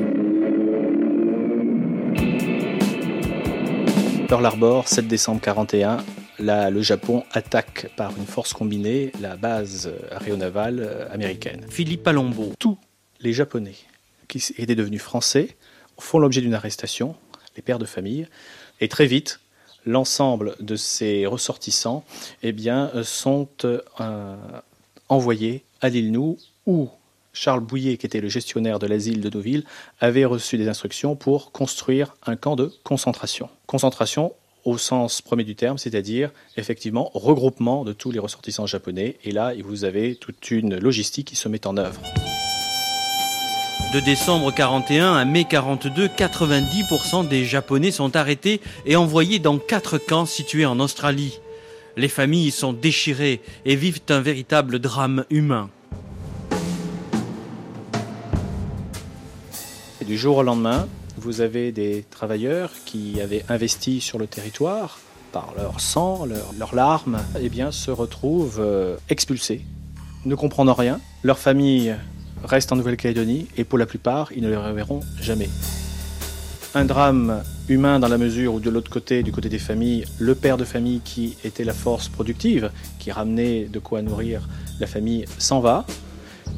Pearl 4.29 4.45
Harbor, 4.45 4.89
7 4.89 5.07
décembre 5.07 5.41
41, 5.41 5.99
le 6.41 6.83
Japon 6.83 7.23
attaque 7.33 7.89
par 7.97 8.13
une 8.19 8.27
force 8.27 8.53
combinée 8.53 9.13
la 9.21 9.37
base 9.37 9.93
aéronavale 10.11 10.81
euh, 10.81 11.13
américaine. 11.13 11.67
Philippe 11.71 12.03
Palombo. 12.03 12.53
Tous 12.59 12.79
les 13.21 13.33
Japonais 13.33 13.75
qui 14.27 14.45
étaient 14.59 14.75
devenus 14.75 15.03
français 15.03 15.57
font 15.99 16.19
l'objet 16.19 16.41
d'une 16.41 16.55
arrestation 16.55 17.17
pères 17.63 17.79
de 17.79 17.85
famille. 17.85 18.27
Et 18.81 18.89
très 18.89 19.07
vite, 19.07 19.41
l'ensemble 19.85 20.55
de 20.61 20.77
ces 20.77 21.27
ressortissants 21.27 22.05
eh 22.43 22.53
bien, 22.53 22.91
sont 23.03 23.49
euh, 23.65 24.37
envoyés 25.09 25.65
à 25.81 25.89
l'île 25.89 26.13
Nou, 26.13 26.39
où 26.67 26.89
Charles 27.33 27.61
Bouillet, 27.61 27.97
qui 27.97 28.07
était 28.07 28.21
le 28.21 28.29
gestionnaire 28.29 28.79
de 28.79 28.87
l'asile 28.87 29.21
de 29.21 29.29
Deauville, 29.29 29.65
avait 30.01 30.25
reçu 30.25 30.59
des 30.59 30.69
instructions 30.69 31.15
pour 31.17 31.53
construire 31.53 32.17
un 32.27 32.37
camp 32.37 32.57
de 32.57 32.73
concentration. 32.83 33.49
Concentration 33.67 34.33
au 34.65 34.77
sens 34.77 35.23
premier 35.23 35.45
du 35.45 35.55
terme, 35.55 35.79
c'est-à-dire 35.79 36.31
effectivement 36.57 37.11
regroupement 37.15 37.85
de 37.85 37.93
tous 37.93 38.11
les 38.11 38.19
ressortissants 38.19 38.67
japonais. 38.67 39.17
Et 39.25 39.31
là, 39.31 39.53
vous 39.65 39.85
avez 39.85 40.17
toute 40.17 40.51
une 40.51 40.77
logistique 40.77 41.29
qui 41.29 41.37
se 41.37 41.49
met 41.49 41.67
en 41.67 41.77
œuvre. 41.77 42.01
De 43.91 44.01
décembre 44.01 44.53
41 44.53 45.15
à 45.15 45.25
mai 45.25 45.45
42, 45.45 46.09
90% 46.09 47.27
des 47.27 47.47
Japonais 47.47 47.91
sont 47.91 48.17
arrêtés 48.17 48.61
et 48.85 48.97
envoyés 48.97 49.39
dans 49.39 49.57
quatre 49.57 49.97
camps 49.97 50.27
situés 50.27 50.67
en 50.67 50.79
Australie. 50.79 51.41
Les 51.97 52.09
familles 52.09 52.51
sont 52.51 52.75
déchirées 52.75 53.41
et 53.65 53.77
vivent 53.77 54.03
un 54.11 54.21
véritable 54.21 54.79
drame 54.79 55.25
humain. 55.31 55.71
Du 60.07 60.19
jour 60.19 60.37
au 60.37 60.43
lendemain, 60.43 60.87
vous 61.17 61.41
avez 61.41 61.73
des 61.73 62.05
travailleurs 62.11 62.73
qui 62.85 63.23
avaient 63.23 63.47
investi 63.49 64.03
sur 64.03 64.19
le 64.19 64.27
territoire 64.27 64.99
par 65.33 65.55
leur 65.57 65.81
sang, 65.81 66.27
leurs 66.59 66.75
larmes, 66.75 67.21
eh 67.41 67.49
bien, 67.49 67.73
se 67.73 67.91
retrouvent 67.91 68.61
euh, 68.61 68.99
expulsés, 69.09 69.63
ne 70.27 70.35
comprenant 70.35 70.75
rien. 70.75 71.01
Leur 71.23 71.39
famille 71.39 71.97
restent 72.45 72.73
en 72.73 72.77
Nouvelle-Calédonie 72.77 73.47
et 73.57 73.65
pour 73.65 73.79
la 73.79 73.87
plupart, 73.87 74.33
ils 74.35 74.43
ne 74.43 74.49
les 74.49 74.57
reverront 74.57 75.01
jamais. 75.21 75.49
Un 76.75 76.85
drame 76.85 77.43
humain 77.69 77.99
dans 77.99 78.09
la 78.09 78.19
mesure 78.19 78.55
où 78.55 78.61
de 78.61 78.71
l'autre 78.71 78.91
côté, 78.91 79.23
du 79.23 79.33
côté 79.33 79.49
des 79.49 79.59
familles, 79.59 80.05
le 80.19 80.35
père 80.35 80.57
de 80.57 80.65
famille 80.65 81.01
qui 81.01 81.37
était 81.45 81.65
la 81.65 81.73
force 81.73 82.09
productive, 82.09 82.71
qui 82.99 83.11
ramenait 83.11 83.65
de 83.65 83.79
quoi 83.79 84.03
nourrir 84.03 84.49
la 84.81 84.87
famille, 84.87 85.25
s'en 85.39 85.61
va. 85.61 85.87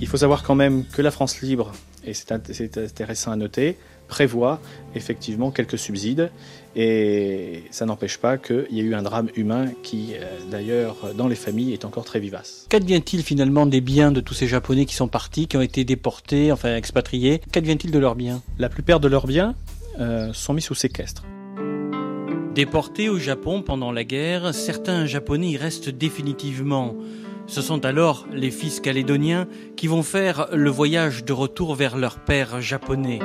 Il 0.00 0.06
faut 0.06 0.16
savoir 0.16 0.42
quand 0.42 0.54
même 0.54 0.84
que 0.84 1.02
la 1.02 1.10
France 1.10 1.40
libre, 1.40 1.72
et 2.04 2.14
c'est 2.14 2.32
intéressant 2.32 3.32
à 3.32 3.36
noter, 3.36 3.76
prévoit 4.08 4.60
effectivement 4.94 5.50
quelques 5.50 5.78
subsides 5.78 6.30
et 6.76 7.64
ça 7.70 7.84
n'empêche 7.84 8.18
pas 8.18 8.38
qu'il 8.38 8.66
y 8.70 8.80
ait 8.80 8.84
eu 8.84 8.94
un 8.94 9.02
drame 9.02 9.28
humain 9.34 9.66
qui, 9.82 10.14
euh, 10.14 10.24
d'ailleurs, 10.50 11.14
dans 11.16 11.26
les 11.26 11.34
familles 11.34 11.72
est 11.72 11.84
encore 11.84 12.04
très 12.04 12.20
vivace. 12.20 12.66
Qu'advient-il 12.68 13.22
finalement 13.22 13.66
des 13.66 13.80
biens 13.80 14.12
de 14.12 14.20
tous 14.20 14.34
ces 14.34 14.46
Japonais 14.46 14.86
qui 14.86 14.94
sont 14.94 15.08
partis, 15.08 15.48
qui 15.48 15.56
ont 15.56 15.62
été 15.62 15.84
déportés, 15.84 16.52
enfin 16.52 16.76
expatriés? 16.76 17.40
Qu'advient-il 17.52 17.90
de 17.90 17.98
leurs 17.98 18.14
biens? 18.14 18.42
La 18.58 18.68
plupart 18.68 19.00
de 19.00 19.08
leurs 19.08 19.26
biens 19.26 19.54
euh, 19.98 20.32
sont 20.32 20.54
mis 20.54 20.62
sous 20.62 20.74
séquestre. 20.74 21.24
Déportés 22.54 23.08
au 23.08 23.18
Japon 23.18 23.62
pendant 23.62 23.92
la 23.92 24.04
guerre, 24.04 24.54
certains 24.54 25.06
Japonais 25.06 25.50
y 25.50 25.56
restent 25.56 25.88
définitivement. 25.88 26.94
Ce 27.46 27.62
sont 27.62 27.84
alors 27.84 28.26
les 28.32 28.50
fils 28.50 28.80
calédoniens 28.80 29.48
qui 29.76 29.88
vont 29.88 30.02
faire 30.02 30.48
le 30.52 30.70
voyage 30.70 31.24
de 31.24 31.32
retour 31.32 31.74
vers 31.74 31.96
leur 31.96 32.18
père 32.20 32.60
japonais. 32.60 33.18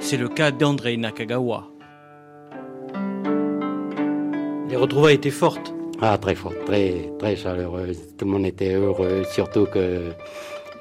C'est 0.00 0.16
le 0.16 0.28
cas 0.28 0.50
d'Andrei 0.50 0.96
Nakagawa. 0.96 1.71
Les 4.72 4.78
retrouvailles 4.78 5.16
étaient 5.16 5.28
fortes. 5.28 5.74
Ah, 6.00 6.16
très 6.16 6.34
fortes, 6.34 6.64
très, 6.64 7.12
très 7.18 7.36
chaleureuses. 7.36 8.16
Tout 8.16 8.24
le 8.24 8.30
monde 8.30 8.46
était 8.46 8.72
heureux, 8.72 9.22
surtout 9.30 9.66
que 9.66 10.12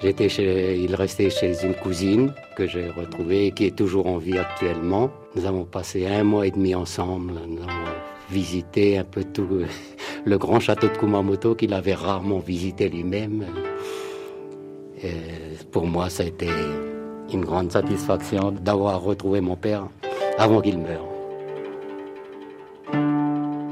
j'étais 0.02 0.30
chez, 0.30 0.78
il 0.78 0.96
restait 0.96 1.30
chez 1.30 1.62
une 1.66 1.74
cousine 1.74 2.34
que 2.56 2.66
j'ai 2.66 2.90
retrouvée 2.90 3.48
et 3.48 3.52
qui 3.52 3.66
est 3.66 3.76
toujours 3.76 4.08
en 4.08 4.18
vie 4.18 4.38
actuellement. 4.38 5.12
Nous 5.36 5.46
avons 5.46 5.66
passé 5.66 6.08
un 6.08 6.24
mois 6.24 6.48
et 6.48 6.52
demi 6.52 6.74
ensemble. 6.74 7.34
Nous 7.46 7.62
avons 7.62 7.92
visité 8.30 8.98
un 8.98 9.04
peu 9.04 9.26
tout 9.26 9.46
le 10.24 10.38
grand 10.38 10.62
château 10.62 10.88
de 10.88 10.98
Kumamoto 10.98 11.56
qu'il 11.56 11.74
avait 11.74 11.94
rarement 11.94 12.40
visité 12.40 12.88
lui-même. 12.88 13.44
pour 15.74 15.86
moi, 15.86 16.10
ça 16.10 16.24
a 16.24 16.28
été 16.28 16.48
une 17.34 17.44
grande 17.44 17.74
satisfaction 17.74 18.54
d'avoir 18.54 19.02
retrouvé 19.02 19.42
mon 19.42 19.58
père 19.58 19.90
avant 20.38 20.62
qu'il 20.62 20.78
meure. 20.78 21.11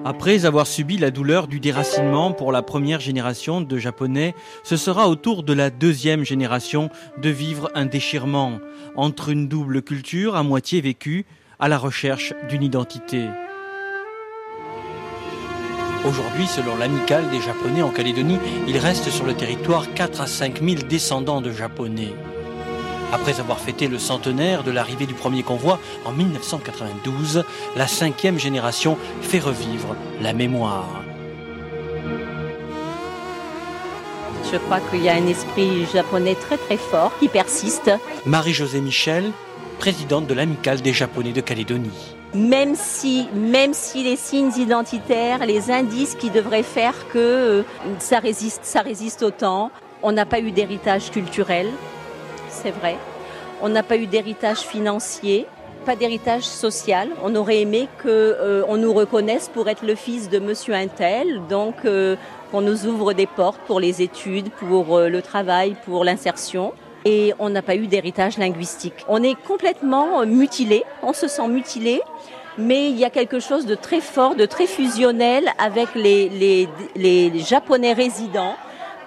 Après 0.06 0.46
avoir 0.46 0.66
subi 0.66 0.98
la 0.98 1.12
douleur 1.12 1.48
du 1.48 1.60
déracinement 1.60 2.32
pour 2.32 2.54
la 2.54 2.62
première 2.62 3.02
génération 3.02 3.60
de 3.60 3.78
Japonais, 3.78 4.34
ce 4.64 4.78
sera 4.78 5.10
au 5.10 5.16
tour 5.16 5.44
de 5.44 5.52
la 5.52 5.70
deuxième 5.70 6.24
génération 6.24 6.90
de 7.22 7.30
vivre 7.30 7.70
un 7.76 7.86
déchirement 7.86 8.60
entre 8.96 9.30
une 9.30 9.50
double 9.50 9.82
culture 9.82 10.38
à 10.38 10.44
moitié 10.44 10.80
vécue 10.80 11.26
à 11.60 11.68
la 11.68 11.78
recherche 11.78 12.34
d'une 12.48 12.64
identité. 12.64 13.28
Aujourd'hui, 16.08 16.48
selon 16.48 16.78
l'amicale 16.78 17.30
des 17.30 17.42
Japonais 17.42 17.82
en 17.82 17.90
Calédonie, 17.90 18.40
il 18.70 18.78
reste 18.78 19.10
sur 19.10 19.26
le 19.26 19.34
territoire 19.34 19.94
4 19.94 20.22
à 20.22 20.28
5 20.28 20.64
000 20.64 20.84
descendants 20.88 21.42
de 21.42 21.52
Japonais. 21.52 22.14
Après 23.12 23.40
avoir 23.40 23.60
fêté 23.60 23.88
le 23.88 23.98
centenaire 23.98 24.64
de 24.64 24.70
l'arrivée 24.70 25.08
du 25.08 25.16
premier 25.16 25.42
convoi 25.42 25.80
en 26.06 26.12
1992, 26.12 27.44
la 27.76 27.88
cinquième 27.88 28.38
génération 28.38 28.98
fait 29.22 29.40
revivre 29.40 29.96
la 30.22 30.34
mémoire. 30.34 31.02
Je 34.52 34.58
crois 34.58 34.80
qu'il 34.80 35.04
y 35.04 35.10
a 35.10 35.14
un 35.14 35.28
esprit 35.28 35.86
japonais 35.92 36.36
très 36.36 36.58
très 36.58 36.78
fort 36.78 37.12
qui 37.20 37.28
persiste. 37.28 37.92
Marie-Josée 38.28 38.82
Michel, 38.82 39.32
présidente 39.80 40.28
de 40.28 40.34
l'amicale 40.36 40.82
des 40.82 40.94
Japonais 40.94 41.34
de 41.34 41.42
Calédonie. 41.42 42.16
Même 42.36 42.76
si, 42.76 43.28
même 43.34 43.74
si 43.74 44.04
les 44.04 44.18
signes 44.18 44.56
identitaires, 44.56 45.46
les 45.48 45.72
indices 45.72 46.14
qui 46.14 46.30
devraient 46.30 46.64
faire 46.64 46.94
que 47.12 47.18
euh, 47.18 47.64
ça 47.98 48.20
résiste, 48.20 48.62
ça 48.64 48.82
résiste 48.82 49.24
au 49.24 49.32
temps, 49.32 49.72
on 50.04 50.12
n'a 50.12 50.28
pas 50.28 50.40
eu 50.40 50.52
d'héritage 50.52 51.10
culturel, 51.10 51.68
c'est 52.62 52.72
vrai. 52.72 52.98
On 53.62 53.70
n'a 53.70 53.84
pas 53.84 53.98
eu 53.98 54.06
d'héritage 54.06 54.60
financier, 54.60 55.46
pas 55.86 55.96
d'héritage 55.96 56.44
social. 56.44 57.10
On 57.24 57.36
aurait 57.36 57.62
aimé 57.62 57.88
qu'on 58.02 58.10
euh, 58.10 58.78
nous 58.78 58.94
reconnaisse 58.94 59.50
pour 59.50 59.70
être 59.70 59.84
le 59.86 59.96
fils 59.96 60.30
de 60.30 60.40
Monsieur 60.40 60.74
Intel, 60.74 61.42
donc 61.50 61.76
euh, 61.86 62.16
qu'on 62.52 62.62
nous 62.62 62.86
ouvre 62.86 63.14
des 63.14 63.28
portes 63.28 63.60
pour 63.68 63.80
les 63.80 64.02
études, 64.02 64.50
pour 64.52 64.98
euh, 64.98 65.10
le 65.10 65.22
travail, 65.22 65.76
pour 65.86 66.04
l'insertion. 66.04 66.74
Et 67.06 67.34
on 67.40 67.50
n'a 67.50 67.62
pas 67.62 67.76
eu 67.76 67.88
d'héritage 67.88 68.38
linguistique. 68.38 69.06
On 69.08 69.24
est 69.24 69.36
complètement 69.36 70.26
mutilé, 70.26 70.84
on 71.02 71.14
se 71.14 71.30
sent 71.30 71.48
mutilé, 71.48 72.02
mais 72.58 72.90
il 72.90 72.98
y 72.98 73.06
a 73.06 73.10
quelque 73.10 73.40
chose 73.40 73.66
de 73.66 73.76
très 73.76 74.02
fort, 74.02 74.36
de 74.36 74.46
très 74.46 74.68
fusionnel 74.68 75.50
avec 75.58 75.96
les, 75.96 76.68
les 76.96 77.40
Japonais 77.40 77.94
résidents 77.94 78.56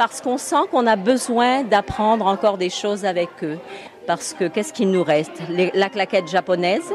parce 0.05 0.21
qu'on 0.21 0.37
sent 0.37 0.67
qu'on 0.73 0.89
a 0.89 0.97
besoin 0.97 1.63
d'apprendre 1.63 2.27
encore 2.27 2.59
des 2.59 2.71
choses 2.71 3.05
avec 3.05 3.29
eux. 3.45 3.61
Parce 4.09 4.35
que 4.35 4.49
qu'est-ce 4.49 4.73
qu'il 4.73 4.91
nous 4.91 5.05
reste? 5.05 5.41
La 5.75 5.89
claquette 5.91 6.27
japonaise, 6.27 6.93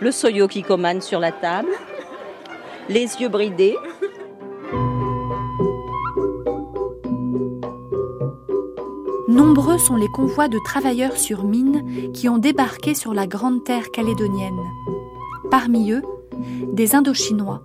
le 0.00 0.12
soyo 0.12 0.46
qui 0.46 0.62
commande 0.62 1.02
sur 1.02 1.18
la 1.18 1.32
table, 1.32 1.70
les 2.90 3.06
yeux 3.22 3.30
bridés. 3.30 3.78
Nombreux 9.26 9.78
sont 9.78 9.96
les 9.96 10.08
convois 10.08 10.48
de 10.48 10.58
travailleurs 10.62 11.16
sur 11.16 11.42
mine 11.42 12.12
qui 12.12 12.28
ont 12.28 12.36
débarqué 12.36 12.94
sur 12.94 13.14
la 13.14 13.26
grande 13.26 13.64
terre 13.64 13.90
calédonienne. 13.90 14.60
Parmi 15.50 15.90
eux, 15.90 16.02
des 16.70 16.94
Indochinois, 16.94 17.62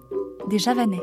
des 0.47 0.59
Javanais. 0.59 1.01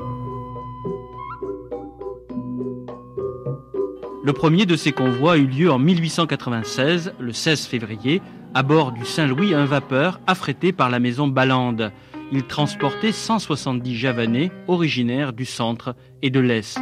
Le 4.26 4.33
premier 4.33 4.66
de 4.66 4.75
ces 4.75 4.90
convois 4.90 5.37
eut 5.37 5.47
lieu 5.47 5.71
en 5.71 5.78
1896, 5.78 7.14
le 7.21 7.33
16 7.33 7.68
février, 7.68 8.21
à 8.54 8.64
bord 8.64 8.90
du 8.90 9.04
Saint-Louis, 9.04 9.54
un 9.54 9.66
vapeur 9.66 10.18
affrété 10.26 10.73
par 10.73 10.90
la 10.90 10.99
maison 10.99 11.28
Ballande. 11.28 11.92
Il 12.33 12.45
transportait 12.45 13.12
170 13.12 13.95
Javanais 13.95 14.50
originaires 14.66 15.33
du 15.33 15.45
centre 15.45 15.95
et 16.23 16.30
de 16.30 16.40
l'Est. 16.40 16.80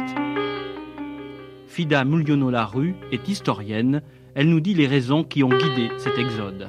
Fida 1.67 2.03
Muliono-Larue 2.03 2.95
est 3.11 3.27
historienne. 3.27 4.01
Elle 4.33 4.49
nous 4.49 4.59
dit 4.59 4.73
les 4.73 4.87
raisons 4.87 5.23
qui 5.23 5.43
ont 5.43 5.49
guidé 5.49 5.91
cet 5.99 6.17
exode. 6.17 6.67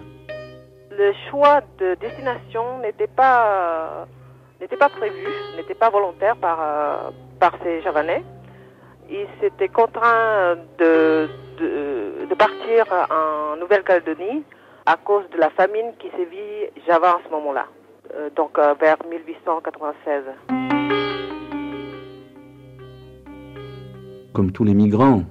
Le 0.90 1.12
choix 1.30 1.62
de 1.78 1.95
destination 2.02 2.80
n'était 2.83 3.06
pas, 3.06 4.06
pas 4.78 4.88
prévu, 4.90 5.26
n'était 5.56 5.75
pas 5.75 5.88
volontaire 5.88 6.37
par, 6.37 6.59
euh, 6.61 7.11
par 7.40 7.54
ces 7.62 7.80
Javanais. 7.80 8.23
Ils 9.09 9.27
s'étaient 9.41 9.69
contraints 9.69 10.57
de, 10.79 11.29
de, 11.59 12.27
de 12.29 12.35
partir 12.35 12.85
en 13.11 13.57
Nouvelle-Calédonie 13.57 14.43
à 14.87 14.97
cause 14.97 15.25
de 15.33 15.39
la 15.39 15.51
famine 15.51 15.93
qui 15.99 16.09
sévit 16.17 16.71
Java 16.87 17.17
en 17.17 17.21
ce 17.27 17.31
moment-là, 17.33 17.67
euh, 18.15 18.31
donc 18.37 18.59
euh, 18.59 18.75
vers 18.81 18.97
1896. 19.09 20.23
Comme 24.33 24.53
tous 24.53 24.65
les 24.65 24.75
migrants, 24.75 25.23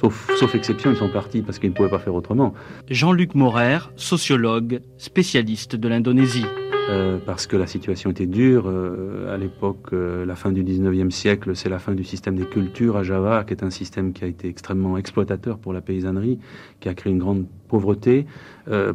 sauf, 0.00 0.30
sauf 0.36 0.54
exception, 0.54 0.90
ils 0.90 0.96
sont 0.96 1.08
partis 1.10 1.42
parce 1.42 1.58
qu'ils 1.58 1.70
ne 1.70 1.74
pouvaient 1.74 1.90
pas 1.90 1.98
faire 1.98 2.14
autrement. 2.14 2.54
Jean-Luc 2.88 3.34
Morer, 3.34 3.78
sociologue, 3.96 4.80
spécialiste 4.96 5.76
de 5.76 5.88
l'Indonésie. 5.88 6.46
Euh, 6.90 7.18
parce 7.24 7.46
que 7.46 7.56
la 7.56 7.68
situation 7.68 8.10
était 8.10 8.26
dure. 8.26 8.64
Euh, 8.66 9.32
à 9.32 9.36
l'époque, 9.36 9.92
euh, 9.92 10.26
la 10.26 10.34
fin 10.34 10.50
du 10.50 10.64
19e 10.64 11.10
siècle, 11.10 11.54
c'est 11.54 11.68
la 11.68 11.78
fin 11.78 11.92
du 11.92 12.02
système 12.02 12.34
des 12.34 12.46
cultures 12.46 12.96
à 12.96 13.04
Java, 13.04 13.44
qui 13.44 13.52
est 13.52 13.62
un 13.62 13.70
système 13.70 14.12
qui 14.12 14.24
a 14.24 14.26
été 14.26 14.48
extrêmement 14.48 14.96
exploitateur 14.96 15.58
pour 15.58 15.72
la 15.72 15.82
paysannerie, 15.82 16.40
qui 16.80 16.88
a 16.88 16.94
créé 16.94 17.12
une 17.12 17.18
grande 17.18 17.46
pauvreté. 17.68 18.26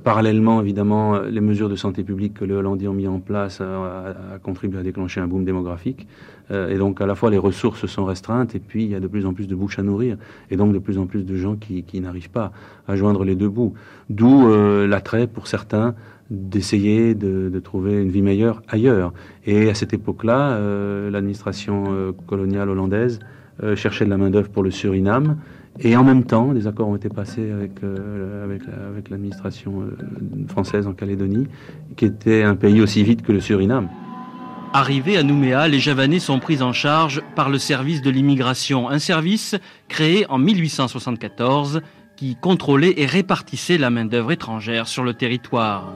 parallèlement, 0.03 0.59
évidemment, 0.61 1.19
les 1.19 1.39
mesures 1.39 1.69
de 1.69 1.77
santé 1.77 2.03
publique 2.03 2.33
que 2.33 2.43
les 2.43 2.53
Hollandais 2.53 2.89
ont 2.89 2.93
mis 2.93 3.07
en 3.07 3.19
place 3.19 3.61
a, 3.61 4.37
contribué 4.43 4.79
à 4.79 4.83
déclencher 4.83 5.21
un 5.21 5.27
boom 5.27 5.45
démographique. 5.45 6.07
Et 6.51 6.77
donc, 6.77 7.01
à 7.01 7.07
la 7.07 7.15
fois, 7.15 7.31
les 7.31 7.37
ressources 7.37 7.87
sont 7.87 8.05
restreintes, 8.05 8.53
et 8.53 8.59
puis 8.59 8.83
il 8.83 8.91
y 8.91 8.95
a 8.95 8.99
de 8.99 9.07
plus 9.07 9.25
en 9.25 9.33
plus 9.33 9.47
de 9.47 9.55
bouches 9.55 9.79
à 9.79 9.83
nourrir, 9.83 10.17
et 10.51 10.57
donc 10.57 10.73
de 10.73 10.79
plus 10.79 10.97
en 10.99 11.07
plus 11.07 11.25
de 11.25 11.35
gens 11.35 11.55
qui, 11.55 11.83
qui 11.83 11.99
n'arrivent 12.01 12.29
pas 12.29 12.51
à 12.87 12.95
joindre 12.95 13.23
les 13.23 13.35
deux 13.35 13.49
bouts. 13.49 13.73
D'où 14.09 14.47
l'attrait 14.85 15.25
pour 15.25 15.47
certains 15.47 15.95
d'essayer 16.29 17.13
de, 17.13 17.59
trouver 17.59 18.01
une 18.01 18.09
vie 18.09 18.21
meilleure 18.21 18.61
ailleurs. 18.67 19.13
Et 19.45 19.69
à 19.69 19.73
cette 19.73 19.93
époque-là, 19.93 20.51
euh, 20.51 21.09
l'administration 21.09 21.85
euh, 21.89 22.11
coloniale 22.27 22.69
hollandaise 22.69 23.19
euh, 23.63 23.75
cherchait 23.75 24.05
de 24.05 24.09
la 24.09 24.17
main-d'œuvre 24.17 24.49
pour 24.49 24.63
le 24.63 24.71
Suriname. 24.71 25.37
Et 25.79 25.95
en 25.95 26.03
même 26.03 26.23
temps, 26.23 26.53
des 26.53 26.67
accords 26.67 26.87
ont 26.87 26.95
été 26.95 27.09
passés 27.09 27.51
avec, 27.51 27.81
avec 27.83 29.09
l'administration 29.09 29.83
française 30.47 30.87
en 30.87 30.93
Calédonie, 30.93 31.47
qui 31.97 32.05
était 32.05 32.43
un 32.43 32.55
pays 32.55 32.79
aussi 32.79 33.03
vite 33.03 33.23
que 33.23 33.33
le 33.33 33.41
Suriname. 33.41 33.89
Arrivés 34.73 35.17
à 35.17 35.23
Nouméa, 35.23 35.67
les 35.67 35.79
Javanais 35.79 36.19
sont 36.19 36.39
pris 36.39 36.61
en 36.61 36.73
charge 36.73 37.21
par 37.35 37.49
le 37.49 37.57
service 37.57 38.01
de 38.01 38.09
l'immigration, 38.09 38.89
un 38.89 38.99
service 38.99 39.55
créé 39.87 40.25
en 40.29 40.37
1874 40.37 41.81
qui 42.15 42.35
contrôlait 42.35 42.93
et 42.97 43.05
répartissait 43.05 43.77
la 43.77 43.89
main-d'œuvre 43.89 44.31
étrangère 44.31 44.87
sur 44.87 45.03
le 45.03 45.13
territoire. 45.13 45.93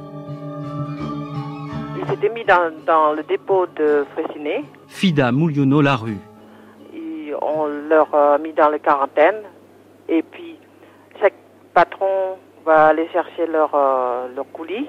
Ils 1.97 2.07
s'étaient 2.07 2.33
mis 2.33 2.45
dans, 2.45 3.13
le 3.13 3.23
dépôt 3.23 3.65
de 3.75 4.05
Fressinet. 4.13 4.63
Fida 4.87 5.31
Mouliono 5.31 5.81
la 5.81 5.95
rue. 5.95 6.17
on 7.41 7.67
leur 7.89 8.13
a 8.13 8.37
mis 8.37 8.53
dans 8.53 8.69
la 8.69 8.79
quarantaine 8.79 9.43
et 10.07 10.23
puis 10.23 10.57
chaque 11.21 11.35
patron 11.73 12.37
va 12.65 12.87
aller 12.87 13.07
chercher 13.09 13.45
leur, 13.47 13.73
euh, 13.73 14.27
leur 14.35 14.49
coulis. 14.51 14.87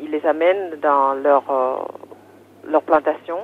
Il 0.00 0.10
les 0.10 0.24
amène 0.26 0.76
dans 0.82 1.14
leur, 1.14 1.44
euh, 1.50 1.76
leur 2.68 2.82
plantation. 2.82 3.36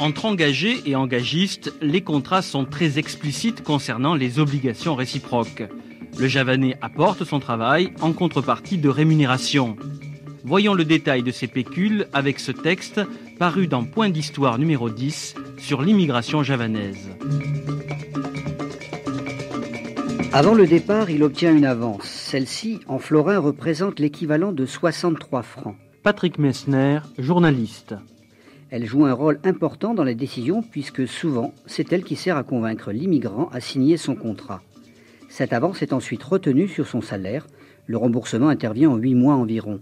Entre 0.00 0.24
engagés 0.24 0.82
et 0.84 0.96
engagistes, 0.96 1.72
les 1.80 2.00
contrats 2.00 2.42
sont 2.42 2.64
très 2.64 2.98
explicites 2.98 3.62
concernant 3.62 4.14
les 4.14 4.40
obligations 4.40 4.96
réciproques. 4.96 5.62
Le 6.18 6.26
javanais 6.26 6.76
apporte 6.82 7.24
son 7.24 7.38
travail 7.38 7.92
en 8.00 8.12
contrepartie 8.12 8.78
de 8.78 8.88
rémunération. 8.88 9.76
Voyons 10.44 10.74
le 10.74 10.84
détail 10.84 11.22
de 11.22 11.30
ces 11.30 11.46
pécules 11.46 12.08
avec 12.12 12.40
ce 12.40 12.50
texte 12.50 13.00
paru 13.38 13.68
dans 13.68 13.84
Point 13.84 14.10
d'Histoire 14.10 14.58
numéro 14.58 14.90
10 14.90 15.36
sur 15.58 15.82
l'immigration 15.82 16.42
javanaise. 16.42 17.10
Avant 20.34 20.54
le 20.54 20.66
départ, 20.66 21.10
il 21.10 21.22
obtient 21.24 21.54
une 21.54 21.66
avance. 21.66 22.04
Celle-ci, 22.04 22.80
en 22.88 22.98
florin, 22.98 23.38
représente 23.38 24.00
l'équivalent 24.00 24.50
de 24.50 24.64
63 24.64 25.42
francs. 25.42 25.76
Patrick 26.02 26.38
Messner, 26.38 27.00
journaliste. 27.18 27.94
Elle 28.70 28.86
joue 28.86 29.04
un 29.04 29.12
rôle 29.12 29.40
important 29.44 29.92
dans 29.92 30.04
les 30.04 30.14
décisions 30.14 30.62
puisque 30.62 31.06
souvent 31.06 31.52
c'est 31.66 31.92
elle 31.92 32.02
qui 32.02 32.16
sert 32.16 32.38
à 32.38 32.44
convaincre 32.44 32.92
l'immigrant 32.92 33.50
à 33.52 33.60
signer 33.60 33.98
son 33.98 34.14
contrat. 34.14 34.62
Cette 35.28 35.52
avance 35.52 35.82
est 35.82 35.92
ensuite 35.92 36.22
retenue 36.22 36.66
sur 36.66 36.86
son 36.86 37.02
salaire. 37.02 37.46
Le 37.86 37.98
remboursement 37.98 38.48
intervient 38.48 38.90
en 38.90 38.96
huit 38.96 39.14
mois 39.14 39.34
environ. 39.34 39.80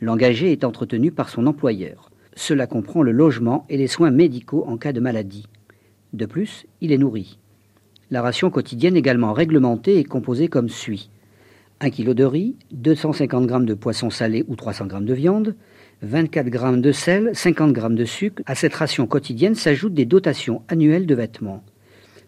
L'engagé 0.00 0.50
est 0.50 0.64
entretenu 0.64 1.12
par 1.12 1.28
son 1.28 1.46
employeur. 1.46 2.10
Cela 2.34 2.66
comprend 2.66 3.02
le 3.02 3.12
logement 3.12 3.66
et 3.68 3.76
les 3.76 3.86
soins 3.86 4.10
médicaux 4.10 4.64
en 4.66 4.78
cas 4.78 4.94
de 4.94 5.00
maladie. 5.00 5.46
De 6.14 6.24
plus, 6.24 6.64
il 6.80 6.90
est 6.90 6.98
nourri. 6.98 7.39
La 8.12 8.22
ration 8.22 8.50
quotidienne 8.50 8.96
également 8.96 9.32
réglementée 9.32 9.98
est 9.98 10.04
composée 10.04 10.48
comme 10.48 10.68
suit. 10.68 11.10
1 11.78 11.90
kg 11.90 12.10
de 12.10 12.24
riz, 12.24 12.56
250 12.72 13.48
g 13.48 13.66
de 13.66 13.74
poisson 13.74 14.10
salé 14.10 14.44
ou 14.48 14.56
300 14.56 14.88
g 14.90 14.96
de 15.04 15.14
viande, 15.14 15.54
24 16.02 16.48
grammes 16.48 16.80
de 16.80 16.90
sel, 16.90 17.30
50 17.34 17.72
grammes 17.72 17.94
de 17.94 18.04
sucre. 18.04 18.42
À 18.46 18.56
cette 18.56 18.74
ration 18.74 19.06
quotidienne 19.06 19.54
s'ajoutent 19.54 19.94
des 19.94 20.06
dotations 20.06 20.62
annuelles 20.66 21.06
de 21.06 21.14
vêtements. 21.14 21.62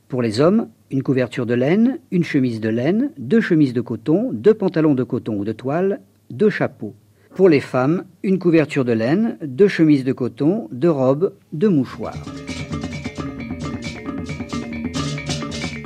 Pour 0.06 0.22
les 0.22 0.40
hommes, 0.40 0.68
une 0.92 1.02
couverture 1.02 1.46
de 1.46 1.54
laine, 1.54 1.98
une 2.12 2.22
chemise 2.22 2.60
de 2.60 2.68
laine, 2.68 3.10
deux 3.18 3.40
chemises 3.40 3.72
de 3.72 3.80
coton, 3.80 4.30
deux 4.32 4.54
pantalons 4.54 4.94
de 4.94 5.02
coton 5.02 5.34
ou 5.36 5.44
de 5.44 5.52
toile, 5.52 6.00
deux 6.30 6.50
chapeaux. 6.50 6.94
Pour 7.34 7.48
les 7.48 7.60
femmes, 7.60 8.04
une 8.22 8.38
couverture 8.38 8.84
de 8.84 8.92
laine, 8.92 9.36
deux 9.42 9.68
chemises 9.68 10.04
de 10.04 10.12
coton, 10.12 10.68
deux 10.70 10.90
robes, 10.90 11.32
deux 11.52 11.70
mouchoirs. 11.70 12.22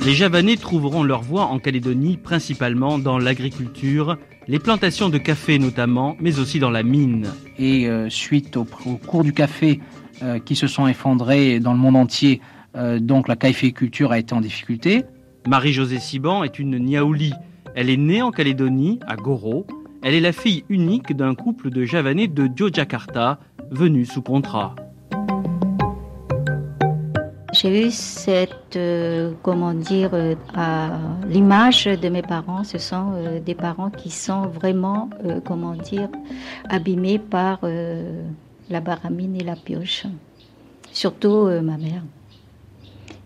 Les 0.07 0.13
Javanais 0.13 0.55
trouveront 0.55 1.03
leur 1.03 1.21
voie 1.21 1.47
en 1.47 1.59
Calédonie 1.59 2.15
principalement 2.15 2.97
dans 2.97 3.17
l'agriculture, 3.19 4.17
les 4.47 4.57
plantations 4.57 5.09
de 5.09 5.17
café 5.17 5.59
notamment, 5.59 6.15
mais 6.21 6.39
aussi 6.39 6.59
dans 6.59 6.69
la 6.69 6.81
mine. 6.81 7.27
Et 7.59 7.89
euh, 7.89 8.09
suite 8.09 8.55
au, 8.55 8.63
cours 8.63 9.25
du 9.25 9.33
café 9.33 9.81
euh, 10.23 10.39
qui 10.39 10.55
se 10.55 10.65
sont 10.65 10.87
effondrés 10.87 11.59
dans 11.59 11.73
le 11.73 11.77
monde 11.77 11.97
entier, 11.97 12.39
euh, 12.77 12.99
donc 12.99 13.27
la 13.27 13.35
caféiculture 13.35 14.13
a 14.13 14.19
été 14.19 14.33
en 14.33 14.39
difficulté. 14.39 15.03
Marie-Josée 15.45 15.99
Siban 15.99 16.45
est 16.45 16.57
une 16.57 16.79
Niaouli. 16.79 17.33
Elle 17.75 17.89
est 17.89 17.97
née 17.97 18.21
en 18.21 18.31
Calédonie, 18.31 19.01
à 19.07 19.17
Goro. 19.17 19.67
Elle 20.03 20.13
est 20.13 20.21
la 20.21 20.31
fille 20.31 20.63
unique 20.69 21.17
d'un 21.17 21.35
couple 21.35 21.69
de 21.69 21.83
Javanais 21.83 22.29
de 22.29 22.49
Yogyakarta, 22.57 23.41
venus 23.71 24.09
sous 24.09 24.21
contrat. 24.21 24.73
J'ai 27.53 27.87
eu 27.87 27.91
cette, 27.91 28.75
euh, 28.75 29.31
comment 29.41 29.73
dire, 29.73 30.09
euh, 30.13 30.35
l'image 31.27 31.85
de 31.85 32.09
mes 32.09 32.21
parents. 32.21 32.65
Ce 32.65 32.77
sont 32.77 33.13
euh, 33.15 33.39
des 33.39 33.55
parents 33.55 33.89
qui 33.89 34.09
sont 34.09 34.47
vraiment, 34.47 35.09
comment 35.45 35.73
dire, 35.73 36.09
abîmés 36.69 37.19
par 37.19 37.59
la 38.69 38.81
baramine 38.81 39.35
et 39.39 39.43
la 39.43 39.55
pioche. 39.55 40.05
Surtout 40.91 41.45
ma 41.61 41.77
mère. 41.77 42.03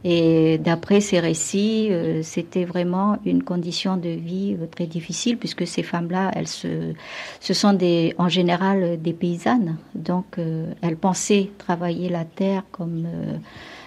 Et 0.04 0.58
d'après 0.58 1.00
ces 1.00 1.20
récits, 1.20 1.90
c'était 2.24 2.66
vraiment 2.66 3.18
une 3.24 3.44
condition 3.44 3.98
de 3.98 4.10
vie 4.10 4.58
très 4.72 4.88
difficile 4.88 5.38
puisque 5.38 5.68
ces 5.68 5.84
femmes-là, 5.84 6.32
elles 6.36 6.48
se, 6.48 6.94
ce 7.40 7.54
sont 7.54 7.74
des, 7.74 8.16
en 8.18 8.28
général 8.28 9.00
des 9.02 9.14
paysannes. 9.14 9.78
Donc, 9.94 10.40
elles 10.82 10.98
pensaient 10.98 11.52
travailler 11.58 12.10
la 12.10 12.26
terre 12.26 12.64
comme 12.72 13.08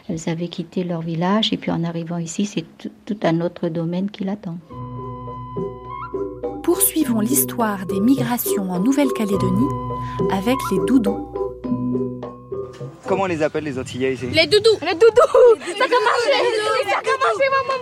elles 0.08 0.28
avaient 0.28 0.48
quitté 0.48 0.82
leur 0.84 1.00
village 1.00 1.52
et 1.52 1.56
puis 1.56 1.70
en 1.70 1.82
arrivant 1.84 2.18
ici, 2.18 2.44
c'est 2.44 2.64
tout 3.04 3.16
un 3.22 3.40
autre 3.40 3.68
domaine 3.68 4.10
qui 4.10 4.24
l'attend. 4.24 4.58
Poursuivons 6.62 7.20
l'histoire 7.20 7.86
des 7.86 8.00
migrations 8.00 8.70
en 8.70 8.80
Nouvelle-Calédonie 8.80 9.68
avec 10.30 10.56
les 10.70 10.78
doudous. 10.86 11.28
Comment 13.06 13.24
on 13.24 13.26
les 13.26 13.42
appelle 13.42 13.64
les 13.64 13.78
Antillais 13.78 14.14
ici 14.14 14.30
Les 14.30 14.46
doudous 14.46 14.78
Les 14.80 14.94
doudous 14.94 15.58
Ça 15.78 15.84
a 15.84 15.88
marché 15.88 16.32
Ça 16.88 16.96
a 16.98 17.18
marché, 17.20 17.44
maman 17.52 17.76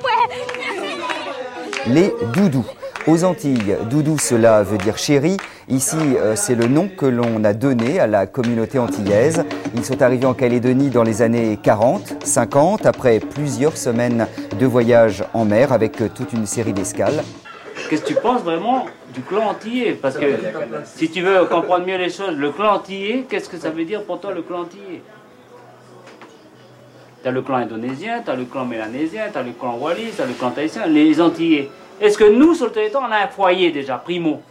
Les 1.95 2.13
doudous. 2.35 2.67
Aux 3.09 3.25
Antilles, 3.25 3.77
doudou 3.91 4.17
cela 4.17 4.63
veut 4.63 4.79
dire 4.79 4.97
chéri. 4.97 5.37
Ici, 5.69 5.97
euh, 6.17 6.37
c'est 6.37 6.55
le 6.55 6.69
nom 6.69 6.87
que 6.89 7.05
l'on 7.07 7.43
a 7.43 7.53
donné 7.53 7.99
à 7.99 8.07
la 8.07 8.29
communauté 8.29 8.79
antillaise. 8.79 9.45
Ils 9.75 9.85
sont 9.85 10.03
arrivés 10.03 10.27
en 10.27 10.35
Calédonie 10.35 10.89
dans 10.89 11.03
les 11.03 11.21
années 11.21 11.59
40, 11.61 12.25
50, 12.25 12.87
après 12.87 13.19
plusieurs 13.19 13.77
semaines 13.77 14.29
de 14.57 14.67
voyage 14.67 15.25
en 15.35 15.45
mer 15.45 15.73
avec 15.73 15.97
toute 16.15 16.33
une 16.33 16.47
série 16.47 16.73
d'escales. 16.73 17.25
Qu'est-ce 17.91 18.03
que 18.03 18.07
tu 18.07 18.15
penses 18.15 18.43
vraiment 18.43 18.87
du 19.13 19.23
clan 19.23 19.49
antillais? 19.49 19.99
Parce 20.01 20.17
que 20.17 20.27
si 20.85 21.11
tu 21.11 21.23
veux 21.23 21.45
comprendre 21.47 21.85
mieux 21.85 21.99
les 21.99 22.11
choses, 22.11 22.37
le 22.37 22.53
clan 22.53 22.75
antillais, 22.77 23.27
qu'est-ce 23.29 23.49
que 23.49 23.59
ça 23.59 23.71
veut 23.71 23.85
dire 23.85 24.05
pour 24.05 24.21
toi 24.21 24.33
le 24.33 24.43
clan 24.43 24.61
antillais? 24.61 25.03
Tu 27.23 27.29
as 27.29 27.33
le 27.33 27.43
clan 27.43 27.57
indonésien, 27.57 28.23
tu 28.25 28.31
as 28.31 28.37
le 28.37 28.45
clan 28.45 28.65
mélanésien, 28.65 29.25
tu 29.33 29.39
as 29.39 29.43
le 29.43 29.53
clan 29.53 29.77
wallis, 29.81 30.13
tu 30.15 30.23
as 30.23 30.27
le 30.27 30.35
clan 30.35 30.51
tahitien, 30.53 30.87
les 30.87 31.21
antillais. 31.21 31.69
Est-ce 32.03 32.19
que 32.19 32.25
nous, 32.25 32.57
sur 32.57 32.67
le 32.67 32.73
territoire, 32.73 33.09
on 33.09 33.13
a 33.13 33.19
un 33.19 33.29
foyer 33.29 33.71
déjà, 33.71 33.97
primo 33.97 34.43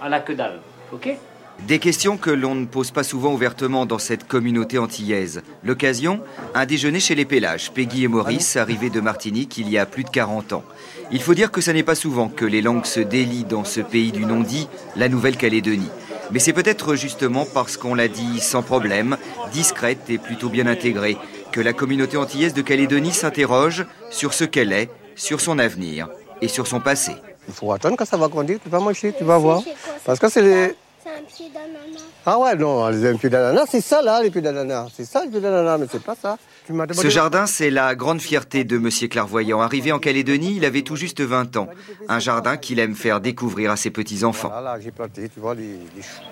À 0.00 0.08
la 0.08 0.20
que 0.20 0.32
dalle, 0.32 0.60
ok? 0.92 1.18
Des 1.66 1.80
questions 1.80 2.16
que 2.16 2.30
l'on 2.30 2.54
ne 2.54 2.64
pose 2.64 2.92
pas 2.92 3.02
souvent 3.02 3.32
ouvertement 3.32 3.86
dans 3.86 3.98
cette 3.98 4.28
communauté 4.28 4.78
antillaise. 4.78 5.42
L'occasion 5.64 6.20
Un 6.54 6.64
déjeuner 6.64 7.00
chez 7.00 7.16
les 7.16 7.24
Pélages, 7.24 7.72
Peggy 7.72 8.04
et 8.04 8.08
Maurice, 8.08 8.56
arrivés 8.56 8.90
de 8.90 9.00
Martinique 9.00 9.58
il 9.58 9.68
y 9.68 9.78
a 9.78 9.84
plus 9.84 10.04
de 10.04 10.10
40 10.10 10.52
ans. 10.52 10.62
Il 11.10 11.20
faut 11.20 11.34
dire 11.34 11.50
que 11.50 11.60
ce 11.60 11.72
n'est 11.72 11.82
pas 11.82 11.96
souvent 11.96 12.28
que 12.28 12.44
les 12.44 12.62
langues 12.62 12.84
se 12.84 13.00
délient 13.00 13.42
dans 13.42 13.64
ce 13.64 13.80
pays 13.80 14.12
du 14.12 14.24
non-dit, 14.24 14.68
la 14.94 15.08
Nouvelle-Calédonie. 15.08 15.90
Mais 16.30 16.38
c'est 16.38 16.52
peut-être 16.52 16.94
justement 16.94 17.48
parce 17.52 17.76
qu'on 17.76 17.96
l'a 17.96 18.06
dit 18.06 18.38
sans 18.38 18.62
problème, 18.62 19.16
discrète 19.52 20.08
et 20.08 20.18
plutôt 20.18 20.50
bien 20.50 20.68
intégrée, 20.68 21.16
que 21.50 21.60
la 21.60 21.72
communauté 21.72 22.16
antillaise 22.16 22.54
de 22.54 22.62
Calédonie 22.62 23.12
s'interroge 23.12 23.86
sur 24.10 24.34
ce 24.34 24.44
qu'elle 24.44 24.72
est, 24.72 24.88
sur 25.16 25.40
son 25.40 25.58
avenir 25.58 26.06
et 26.40 26.48
sur 26.48 26.66
son 26.66 26.80
passé. 26.80 27.12
Il 27.48 27.54
faut 27.54 27.72
attendre 27.72 27.96
que 27.96 28.04
ça 28.04 28.16
va 28.16 28.28
grandir, 28.28 28.58
tu 28.62 28.68
vas 28.68 28.80
manger, 28.80 29.12
tu 29.16 29.24
vas 29.24 29.38
voir. 29.38 29.62
Parce 30.04 30.18
que 30.18 30.28
c'est 30.28 30.42
les... 30.42 30.74
C'est 31.04 31.10
un 31.12 31.22
pied 31.22 31.48
d'ananas. 31.54 32.02
Ah 32.26 32.36
ouais, 32.40 32.56
non, 32.56 32.88
les 32.88 33.14
pieds 33.14 33.30
d'ananas, 33.30 33.66
c'est 33.70 33.80
ça 33.80 34.02
là, 34.02 34.20
les 34.20 34.30
pieds 34.30 34.40
d'ananas. 34.40 34.88
C'est 34.96 35.04
ça, 35.04 35.24
les 35.24 35.30
pieds 35.30 35.40
d'ananas, 35.40 35.78
mais 35.78 35.86
c'est 35.90 36.02
pas 36.02 36.16
ça. 36.20 36.36
Tu 36.66 36.72
m'as 36.72 36.84
demandé- 36.86 37.00
Ce 37.00 37.08
jardin, 37.08 37.46
c'est 37.46 37.70
la 37.70 37.94
grande 37.94 38.20
fierté 38.20 38.64
de 38.64 38.76
Monsieur 38.76 39.06
Clairvoyant. 39.06 39.60
Arrivé 39.60 39.92
en 39.92 40.00
Calédonie, 40.00 40.56
il 40.56 40.64
avait 40.64 40.82
tout 40.82 40.96
juste 40.96 41.20
20 41.20 41.56
ans. 41.58 41.68
Un 42.08 42.18
jardin 42.18 42.56
qu'il 42.56 42.80
aime 42.80 42.96
faire 42.96 43.20
découvrir 43.20 43.70
à 43.70 43.76
ses 43.76 43.90
petits-enfants. 43.90 44.48
Voilà, 44.48 44.72
là, 44.74 44.80
j'ai 44.80 44.90
planté, 44.90 45.28
tu 45.28 45.38
vois, 45.38 45.54
les, 45.54 45.78
les 45.94 46.02
choux. 46.02 46.22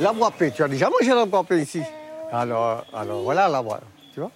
La 0.00 0.14
boîte, 0.14 0.32
tu 0.54 0.62
as 0.62 0.68
déjà 0.68 0.88
mangé 0.88 1.12
la 1.14 1.26
boîte 1.26 1.50
ici 1.50 1.82
alors, 2.30 2.84
alors 2.94 3.22
voilà 3.22 3.48
la 3.48 3.62
boîte, 3.62 3.82
tu 4.12 4.20
vois 4.20 4.30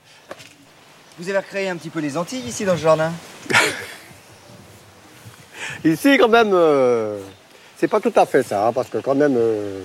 Vous 1.19 1.29
avez 1.29 1.39
recréé 1.39 1.69
un 1.69 1.77
petit 1.77 1.91
peu 1.91 2.01
les 2.01 2.17
Antilles 2.17 2.43
ici 2.49 2.65
dans 2.65 2.75
ce 2.77 2.81
jardin? 2.83 3.13
Ici, 5.85 6.17
quand 6.19 6.29
même, 6.29 6.51
euh, 6.53 7.19
c'est 7.77 7.89
pas 7.89 8.01
tout 8.01 8.13
à 8.17 8.27
fait 8.27 8.43
ça, 8.43 8.67
hein, 8.69 8.73
parce 8.73 8.89
que 8.89 8.99
quand 8.99 9.15
même, 9.15 9.35
euh, 9.37 9.81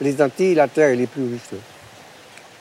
les 0.00 0.20
Antilles, 0.22 0.54
la 0.54 0.68
terre, 0.68 0.88
elle 0.90 1.00
est 1.00 1.06
plus 1.06 1.22
riche. 1.32 1.40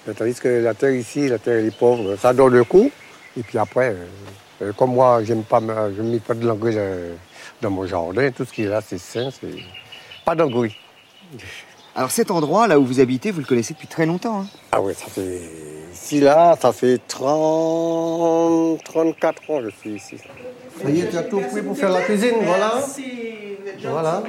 hein. 0.08 0.13
Tandis 0.17 0.36
que 0.36 0.49
la 0.62 0.73
terre 0.73 0.91
ici, 0.93 1.30
la 1.30 1.38
terre, 1.39 1.60
elle 1.60 1.67
est 1.67 1.78
pauvre. 1.78 2.15
Ça 2.17 2.34
donne 2.34 2.54
le 2.54 2.63
coup. 2.65 2.91
Et 3.38 3.41
puis 3.41 3.58
après, 3.58 3.89
euh, 3.91 4.06
euh, 4.62 4.73
comme 4.73 4.93
moi, 4.93 5.23
j'aime 5.23 5.43
pas, 5.43 5.60
me- 5.62 5.93
je 5.95 6.02
ne 6.02 6.12
mets 6.12 6.19
pas 6.19 6.34
de 6.34 6.45
l'engrais 6.45 6.73
euh, 6.76 7.13
dans 7.62 7.69
mon 7.69 7.86
jardin. 7.88 8.30
Tout 8.32 8.43
ce 8.45 8.52
qui 8.52 8.63
est 8.63 8.67
là, 8.67 8.82
c'est 8.86 8.97
sain, 8.99 9.30
c'est 9.32 9.47
pas 10.26 10.36
d'engrais. 10.36 10.71
Alors 11.95 12.12
cet 12.12 12.32
endroit 12.32 12.67
là 12.67 12.80
où 12.80 12.86
vous 12.86 12.99
habitez, 12.99 13.32
vous 13.32 13.39
le 13.39 13.45
connaissez 13.45 13.73
depuis 13.73 13.88
très 13.88 14.06
longtemps. 14.06 14.41
hein? 14.41 14.47
Ah 14.73 14.82
oui, 14.82 14.93
ça 14.93 15.06
fait. 15.06 15.39
Ici, 15.93 16.19
là, 16.19 16.58
ça 16.60 16.73
fait 16.73 16.99
30, 17.08 18.84
34 18.84 19.51
ans 19.51 19.60
que 19.60 19.69
je 19.69 19.75
suis 19.75 19.89
ici. 19.91 20.17
Ça 20.82 20.89
y 20.89 21.01
est, 21.01 21.10
tu 21.10 21.17
as 21.17 21.23
tout 21.23 21.39
pris 21.39 21.62
pour 21.62 21.77
faire 21.77 21.91
la 21.91 22.01
cuisine, 22.01 22.34
voilà. 22.41 22.82
Voilà. 23.84 24.23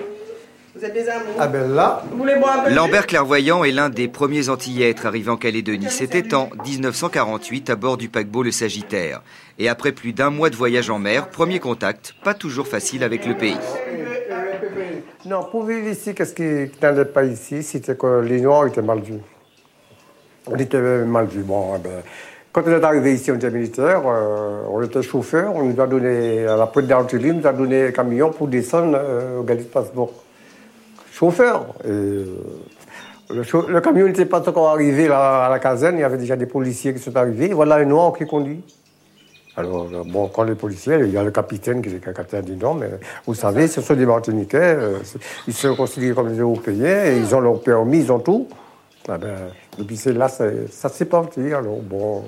Vous 0.76 0.84
êtes 0.84 0.92
des 0.92 1.08
amours. 1.08 1.34
Ah 1.38 1.46
ben 1.46 1.72
là. 1.72 2.02
Vous 2.10 2.18
voulez 2.18 2.34
boire 2.36 2.58
un 2.60 2.64
peu 2.64 2.70
de 2.70 2.74
Lambert 2.74 3.06
Clairvoyant 3.06 3.64
est 3.64 3.70
l'un 3.70 3.88
des 3.88 4.08
premiers 4.08 4.48
Antillais 4.48 4.86
à 4.86 4.88
être 4.88 5.06
arrivé 5.06 5.30
en 5.30 5.36
Calédonie. 5.36 5.86
C'était 5.88 6.34
en 6.34 6.50
1948 6.66 7.70
à 7.70 7.76
bord 7.76 7.96
du 7.96 8.08
paquebot 8.08 8.42
Le 8.42 8.50
Sagittaire. 8.50 9.22
Et 9.58 9.68
après 9.68 9.92
plus 9.92 10.12
d'un 10.12 10.30
mois 10.30 10.50
de 10.50 10.56
voyage 10.56 10.90
en 10.90 10.98
mer, 10.98 11.30
premier 11.30 11.60
contact, 11.60 12.14
pas 12.24 12.34
toujours 12.34 12.66
facile 12.66 13.04
avec 13.04 13.24
le 13.24 13.36
pays. 13.36 13.56
Non, 15.24 15.44
pour 15.44 15.64
vivre 15.64 15.88
ici, 15.88 16.14
qu'est-ce 16.14 16.34
qui 16.34 16.70
qui 16.70 16.82
n'allait 16.82 17.04
pas 17.04 17.24
ici 17.24 17.62
C'était 17.62 17.96
que 17.96 18.20
les 18.20 18.40
Noirs 18.40 18.66
étaient 18.66 18.82
mal 18.82 19.00
vus. 19.00 19.20
On 20.46 20.56
était 20.56 20.80
mal 20.80 21.26
vus. 21.26 21.42
Bon, 21.42 21.80
quand 22.52 22.62
on 22.66 22.70
est 22.70 22.84
arrivé 22.84 23.14
ici, 23.14 23.32
on 23.32 23.36
était 23.36 23.50
militaire, 23.50 24.02
euh, 24.06 24.60
on 24.70 24.82
était 24.82 25.02
chauffeur, 25.02 25.56
on 25.56 25.64
nous 25.64 25.80
a 25.80 25.86
donné, 25.86 26.46
à 26.46 26.56
la 26.56 26.66
pointe 26.66 26.86
d'Artillerie, 26.86 27.32
on 27.32 27.40
nous 27.40 27.46
a 27.46 27.52
donné 27.52 27.86
un 27.86 27.90
camion 27.90 28.30
pour 28.30 28.46
descendre 28.46 28.96
euh, 29.00 29.40
au 29.40 29.42
Galit 29.42 29.64
Passeport. 29.64 30.12
Chauffeur. 31.10 31.66
Euh, 31.86 32.26
le, 33.30 33.42
le 33.68 33.80
camion 33.80 34.06
n'était 34.06 34.26
pas 34.26 34.46
encore 34.46 34.68
arrivé 34.68 35.08
là, 35.08 35.46
à 35.46 35.48
la 35.48 35.58
caserne, 35.58 35.96
il 35.96 36.02
y 36.02 36.04
avait 36.04 36.18
déjà 36.18 36.36
des 36.36 36.46
policiers 36.46 36.92
qui 36.92 37.00
sont 37.00 37.16
arrivés. 37.16 37.52
Voilà 37.54 37.76
un 37.76 37.86
Noir 37.86 38.12
qui 38.12 38.26
conduit. 38.26 38.62
Alors, 39.56 39.88
euh, 39.92 40.02
bon, 40.04 40.28
quand 40.28 40.44
les 40.44 40.54
policiers, 40.54 40.96
il 41.00 41.10
y 41.10 41.16
a 41.16 41.24
le 41.24 41.30
capitaine 41.30 41.80
qui 41.80 41.88
est 41.88 42.04
le 42.04 42.12
capitaine 42.12 42.44
du 42.44 42.56
nom, 42.56 42.74
mais 42.74 42.90
vous 43.26 43.34
savez, 43.34 43.66
ce 43.66 43.80
sont 43.80 43.94
des 43.94 44.06
Martiniquais, 44.06 44.76
ils 45.48 45.54
se 45.54 45.68
considèrent 45.68 46.14
comme 46.14 46.30
des 46.30 46.40
Européens, 46.40 47.06
ils 47.16 47.34
ont 47.34 47.40
leur 47.40 47.60
permis, 47.60 48.00
ils 48.00 48.12
ont 48.12 48.18
tout. 48.18 48.46
Ah 49.06 49.18
ben, 49.18 49.36
depuis 49.78 49.98
là, 50.14 50.28
ça 50.28 50.88
s'est 50.88 51.04
parti. 51.04 51.40
Alors, 51.52 51.76
bon, 51.82 52.24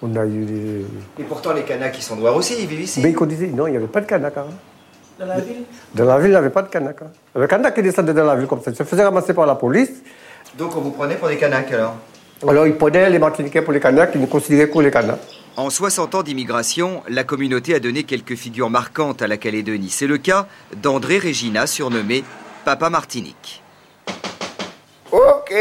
on 0.00 0.14
a 0.14 0.24
eu 0.26 0.44
des. 0.44 0.86
Et 1.18 1.24
pourtant 1.24 1.52
les 1.52 1.62
Kanaks 1.62 1.92
qui 1.92 2.02
sont 2.02 2.14
noirs 2.16 2.36
aussi, 2.36 2.54
ils 2.60 2.66
vivent 2.68 2.82
ici. 2.82 3.00
Mais 3.02 3.10
ils 3.18 3.26
disaient, 3.26 3.48
non, 3.48 3.66
il 3.66 3.72
n'y 3.72 3.76
avait 3.76 3.88
pas 3.88 4.00
de 4.00 4.06
Kanak. 4.06 4.36
hein. 4.36 4.44
Dans 5.18 5.26
la 5.26 5.40
ville? 5.40 5.64
Dans 5.94 6.04
la 6.04 6.18
ville, 6.18 6.28
il 6.28 6.30
n'y 6.30 6.36
avait 6.36 6.50
pas 6.50 6.62
de 6.62 6.68
Kanak. 6.68 7.02
hein. 7.02 7.10
Le 7.34 7.46
Kanak 7.48 7.74
qui 7.74 7.82
descendait 7.82 8.14
dans 8.14 8.24
la 8.24 8.36
ville 8.36 8.46
comme 8.46 8.62
ça, 8.62 8.70
il 8.70 8.76
se 8.76 8.84
faisait 8.84 9.02
ramasser 9.04 9.34
par 9.34 9.44
la 9.44 9.56
police. 9.56 9.90
Donc 10.56 10.76
on 10.76 10.80
vous 10.80 10.92
prenait 10.92 11.16
pour 11.16 11.28
des 11.28 11.36
Kanaks 11.36 11.72
alors? 11.72 11.96
Alors, 12.48 12.66
ils 12.66 12.74
prenaient 12.76 13.10
les 13.10 13.18
Martiniquais 13.18 13.60
pour 13.60 13.72
les 13.72 13.80
Kanaks, 13.80 14.12
ils 14.14 14.20
ne 14.20 14.26
considéraient 14.26 14.70
que 14.70 14.78
les 14.78 14.90
Kanaks. 14.90 15.18
En 15.56 15.68
60 15.68 16.14
ans 16.14 16.22
d'immigration, 16.22 17.02
la 17.08 17.24
communauté 17.24 17.74
a 17.74 17.80
donné 17.80 18.04
quelques 18.04 18.36
figures 18.36 18.70
marquantes 18.70 19.20
à 19.20 19.26
la 19.26 19.36
Calédonie. 19.36 19.90
C'est 19.90 20.06
le 20.06 20.16
cas 20.16 20.46
d'André 20.80 21.18
Regina, 21.18 21.66
surnommé 21.66 22.24
Papa 22.64 22.88
Martinique. 22.88 23.62
Ok. 25.12 25.52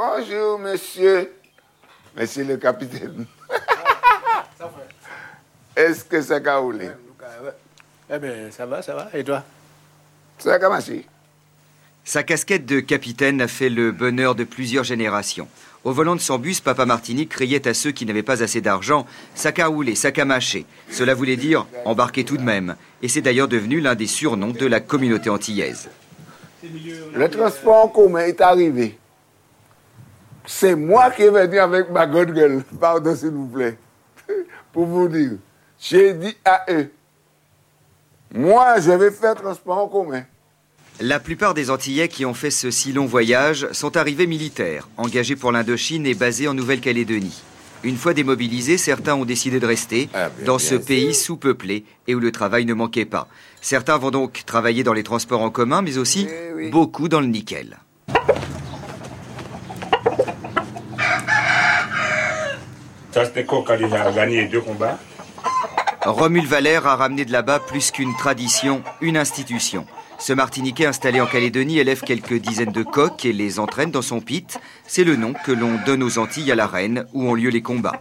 Bonjour, 0.00 0.60
monsieur. 0.60 1.28
Monsieur 2.16 2.44
le 2.44 2.56
capitaine. 2.56 3.26
Est-ce 5.76 6.04
que 6.04 6.22
ça 6.22 6.36
a 6.36 6.56
roulé 6.58 6.88
Eh 8.08 8.18
bien, 8.20 8.48
ça 8.52 8.64
va, 8.64 8.80
ça 8.80 8.94
va. 8.94 9.08
Et 9.12 9.24
toi? 9.24 9.42
Ça 10.38 10.54
a 10.54 10.68
marché. 10.68 11.04
Sa 12.04 12.22
casquette 12.22 12.64
de 12.64 12.78
capitaine 12.78 13.42
a 13.42 13.48
fait 13.48 13.70
le 13.70 13.90
bonheur 13.90 14.36
de 14.36 14.44
plusieurs 14.44 14.84
générations. 14.84 15.48
Au 15.82 15.90
volant 15.90 16.14
de 16.14 16.20
son 16.20 16.38
bus, 16.38 16.60
Papa 16.60 16.86
Martinique 16.86 17.30
criait 17.30 17.66
à 17.66 17.74
ceux 17.74 17.90
qui 17.90 18.06
n'avaient 18.06 18.22
pas 18.22 18.40
assez 18.40 18.60
d'argent 18.60 19.04
à 19.44 20.24
mâcher. 20.24 20.64
Cela 20.92 21.14
voulait 21.14 21.36
dire 21.36 21.66
embarquer 21.84 22.22
tout 22.22 22.36
de 22.36 22.42
même. 22.42 22.76
Et 23.02 23.08
c'est 23.08 23.20
d'ailleurs 23.20 23.48
devenu 23.48 23.80
l'un 23.80 23.96
des 23.96 24.06
surnoms 24.06 24.52
de 24.52 24.66
la 24.66 24.78
communauté 24.78 25.28
antillaise. 25.28 25.88
Le 26.62 27.28
transport 27.28 27.86
en 27.86 27.88
commun 27.88 28.20
est 28.20 28.40
arrivé. 28.40 28.96
C'est 30.50 30.74
moi 30.74 31.10
qui 31.10 31.24
est 31.24 31.30
venu 31.30 31.58
avec 31.58 31.90
ma 31.90 32.06
grande 32.06 32.32
gueule. 32.32 32.64
Pardon, 32.80 33.14
s'il 33.14 33.28
vous 33.28 33.48
plaît. 33.48 33.76
Pour 34.72 34.86
vous 34.86 35.06
dire, 35.06 35.32
j'ai 35.78 36.14
dit 36.14 36.34
à 36.42 36.64
eux, 36.70 36.90
moi, 38.34 38.80
je 38.80 38.90
vais 38.92 39.10
faire 39.10 39.34
transport 39.34 39.76
en 39.76 39.88
commun. 39.88 40.24
La 41.00 41.20
plupart 41.20 41.52
des 41.52 41.70
Antillais 41.70 42.08
qui 42.08 42.24
ont 42.24 42.32
fait 42.32 42.50
ce 42.50 42.70
si 42.70 42.94
long 42.94 43.04
voyage 43.04 43.70
sont 43.72 43.98
arrivés 43.98 44.26
militaires, 44.26 44.88
engagés 44.96 45.36
pour 45.36 45.52
l'Indochine 45.52 46.06
et 46.06 46.14
basés 46.14 46.48
en 46.48 46.54
Nouvelle-Calédonie. 46.54 47.42
Une 47.84 47.96
fois 47.96 48.14
démobilisés, 48.14 48.78
certains 48.78 49.14
ont 49.14 49.26
décidé 49.26 49.60
de 49.60 49.66
rester 49.66 50.08
dans 50.46 50.58
ce 50.58 50.74
pays 50.74 51.14
sous-peuplé 51.14 51.84
et 52.06 52.14
où 52.14 52.20
le 52.20 52.32
travail 52.32 52.64
ne 52.64 52.74
manquait 52.74 53.04
pas. 53.04 53.28
Certains 53.60 53.98
vont 53.98 54.10
donc 54.10 54.44
travailler 54.46 54.82
dans 54.82 54.94
les 54.94 55.04
transports 55.04 55.42
en 55.42 55.50
commun, 55.50 55.82
mais 55.82 55.98
aussi 55.98 56.26
beaucoup 56.72 57.08
dans 57.08 57.20
le 57.20 57.26
nickel. 57.26 57.76
Ça, 58.08 58.14
c'était 58.16 58.18
quoi 58.18 58.34
quand 62.78 62.88
il 62.88 62.96
a 66.02 66.10
Romul 66.10 66.46
Valère 66.46 66.86
a 66.86 66.96
ramené 66.96 67.24
de 67.24 67.32
là-bas 67.32 67.58
plus 67.60 67.90
qu'une 67.90 68.14
tradition, 68.16 68.82
une 69.00 69.16
institution. 69.16 69.86
Ce 70.18 70.32
Martiniquais 70.32 70.86
installé 70.86 71.20
en 71.20 71.26
Calédonie 71.26 71.78
élève 71.78 72.02
quelques 72.02 72.34
dizaines 72.34 72.72
de 72.72 72.82
coqs 72.82 73.24
et 73.24 73.32
les 73.32 73.58
entraîne 73.58 73.90
dans 73.90 74.02
son 74.02 74.20
pit. 74.20 74.58
C'est 74.86 75.04
le 75.04 75.16
nom 75.16 75.32
que 75.32 75.52
l'on 75.52 75.78
donne 75.86 76.02
aux 76.02 76.18
Antilles 76.18 76.52
à 76.52 76.54
la 76.56 76.66
reine 76.66 77.06
où 77.14 77.28
ont 77.28 77.34
lieu 77.34 77.50
les 77.50 77.62
combats. 77.62 78.00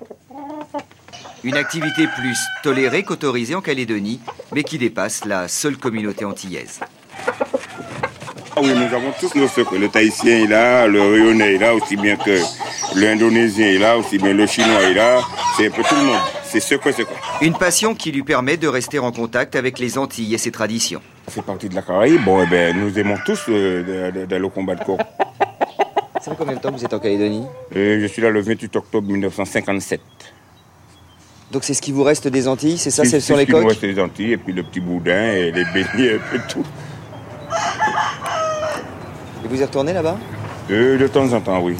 Une 1.43 1.55
activité 1.55 2.07
plus 2.17 2.37
tolérée 2.63 3.03
qu'autorisée 3.03 3.55
en 3.55 3.61
Calédonie, 3.61 4.19
mais 4.53 4.63
qui 4.63 4.77
dépasse 4.77 5.23
la 5.25 5.47
seule 5.47 5.77
communauté 5.77 6.25
antillaise. 6.25 6.79
Ah 8.57 8.61
oui, 8.63 8.69
nous 8.73 8.95
avons 8.95 9.11
tous 9.19 9.35
nos 9.35 9.47
secrets. 9.47 9.77
Le 9.77 9.87
Tahitien 9.87 10.43
est 10.43 10.47
là, 10.47 10.87
le 10.87 10.99
Réunionnais 10.99 11.55
est 11.55 11.57
là, 11.59 11.75
aussi 11.75 11.95
bien 11.95 12.15
que 12.15 12.39
l'Indonésien 12.95 13.67
est 13.67 13.77
là, 13.77 13.97
aussi 13.97 14.17
bien 14.17 14.33
le 14.33 14.47
Chinois 14.47 14.81
est 14.83 14.95
là. 14.95 15.21
C'est 15.55 15.67
un 15.67 15.69
peu 15.69 15.83
tout 15.83 15.95
le 15.95 16.03
monde. 16.05 16.19
C'est 16.43 16.59
secret, 16.59 16.91
secret. 16.91 17.13
Une 17.41 17.53
passion 17.53 17.93
qui 17.93 18.11
lui 18.11 18.23
permet 18.23 18.57
de 18.57 18.67
rester 18.67 18.97
en 18.97 19.11
contact 19.11 19.55
avec 19.55 19.77
les 19.77 19.97
Antilles 19.99 20.33
et 20.33 20.37
ses 20.39 20.51
traditions. 20.51 21.01
C'est 21.27 21.43
parti 21.43 21.69
de 21.69 21.75
la 21.75 21.83
Caraïbe. 21.83 22.23
Bon, 22.23 22.41
eh 22.43 22.47
ben, 22.49 22.75
nous 22.75 22.97
aimons 22.97 23.17
tous 23.25 23.41
euh, 23.49 24.25
d'aller 24.25 24.45
au 24.45 24.49
combat 24.49 24.73
de 24.75 24.83
coq. 24.83 24.99
Ça 26.21 26.31
fait 26.31 26.37
combien 26.37 26.55
de 26.55 26.59
temps 26.59 26.71
que 26.71 26.77
vous 26.77 26.85
êtes 26.85 26.93
en 26.93 26.99
Calédonie? 26.99 27.45
Et 27.75 27.99
je 28.01 28.07
suis 28.07 28.21
là 28.23 28.29
le 28.31 28.41
28 28.41 28.75
octobre 28.75 29.07
1957. 29.07 30.01
Donc 31.51 31.63
c'est 31.63 31.73
ce 31.73 31.81
qui 31.81 31.91
vous 31.91 32.03
reste 32.03 32.27
des 32.27 32.47
Antilles, 32.47 32.77
c'est 32.77 32.89
ça, 32.91 33.03
C'est 33.03 33.11
c'est 33.11 33.19
sur 33.21 33.35
ce 33.35 33.39
les 33.41 33.45
qui 33.45 33.51
nous 33.53 33.59
coques? 33.59 33.69
reste 33.69 33.83
les 33.83 33.99
Antilles, 33.99 34.33
et 34.33 34.37
puis 34.37 34.51
le 34.51 34.63
petit 34.63 34.81
boudin, 34.81 35.31
et 35.31 35.51
les 35.51 35.63
beignets, 35.65 36.15
et 36.15 36.19
puis 36.19 36.39
tout. 36.49 36.65
Et 39.47 39.49
vous 39.49 39.61
y 39.61 39.63
retournez 39.63 39.93
là-bas 39.93 40.17
Euh, 40.69 40.97
de 40.97 41.07
temps 41.07 41.31
en 41.31 41.39
temps, 41.39 41.61
oui. 41.61 41.77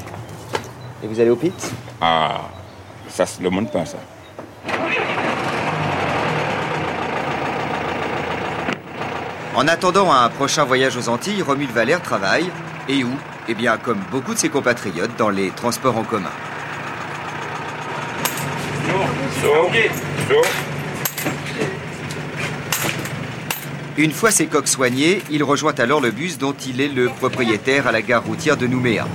Et 1.04 1.08
vous 1.08 1.20
allez 1.20 1.30
au 1.30 1.36
pit 1.36 1.54
Ah, 2.00 2.44
ça, 3.10 3.26
c'est 3.26 3.44
le 3.44 3.50
monde 3.50 3.70
pas, 3.70 3.86
ça. 3.86 3.98
En 9.54 9.68
attendant 9.68 10.10
un 10.14 10.30
prochain 10.30 10.64
voyage 10.64 10.96
aux 10.96 11.10
Antilles, 11.10 11.42
Romuald 11.42 11.72
Valère 11.72 12.02
travaille, 12.02 12.50
et 12.88 13.04
où 13.04 13.10
Eh 13.50 13.54
bien, 13.54 13.76
comme 13.78 14.00
beaucoup 14.12 14.34
de 14.34 14.40
ses 14.40 14.48
compatriotes, 14.50 15.18
dans 15.18 15.30
les 15.30 15.50
transports 15.50 15.98
en 15.98 16.04
commun. 16.04 16.32
Une 23.98 24.12
fois 24.12 24.30
ses 24.32 24.46
coques 24.46 24.68
soignées, 24.68 25.24
il 25.32 25.44
rejoint 25.44 25.74
alors 25.80 26.02
le 26.02 26.12
bus 26.12 26.38
dont 26.38 26.54
il 26.68 26.82
est 26.82 26.88
le 26.88 27.10
propriétaire 27.10 27.88
à 27.88 27.92
la 27.92 28.02
gare 28.04 28.24
routière 28.24 28.56
de 28.56 28.68
Nouméa. 28.68 29.06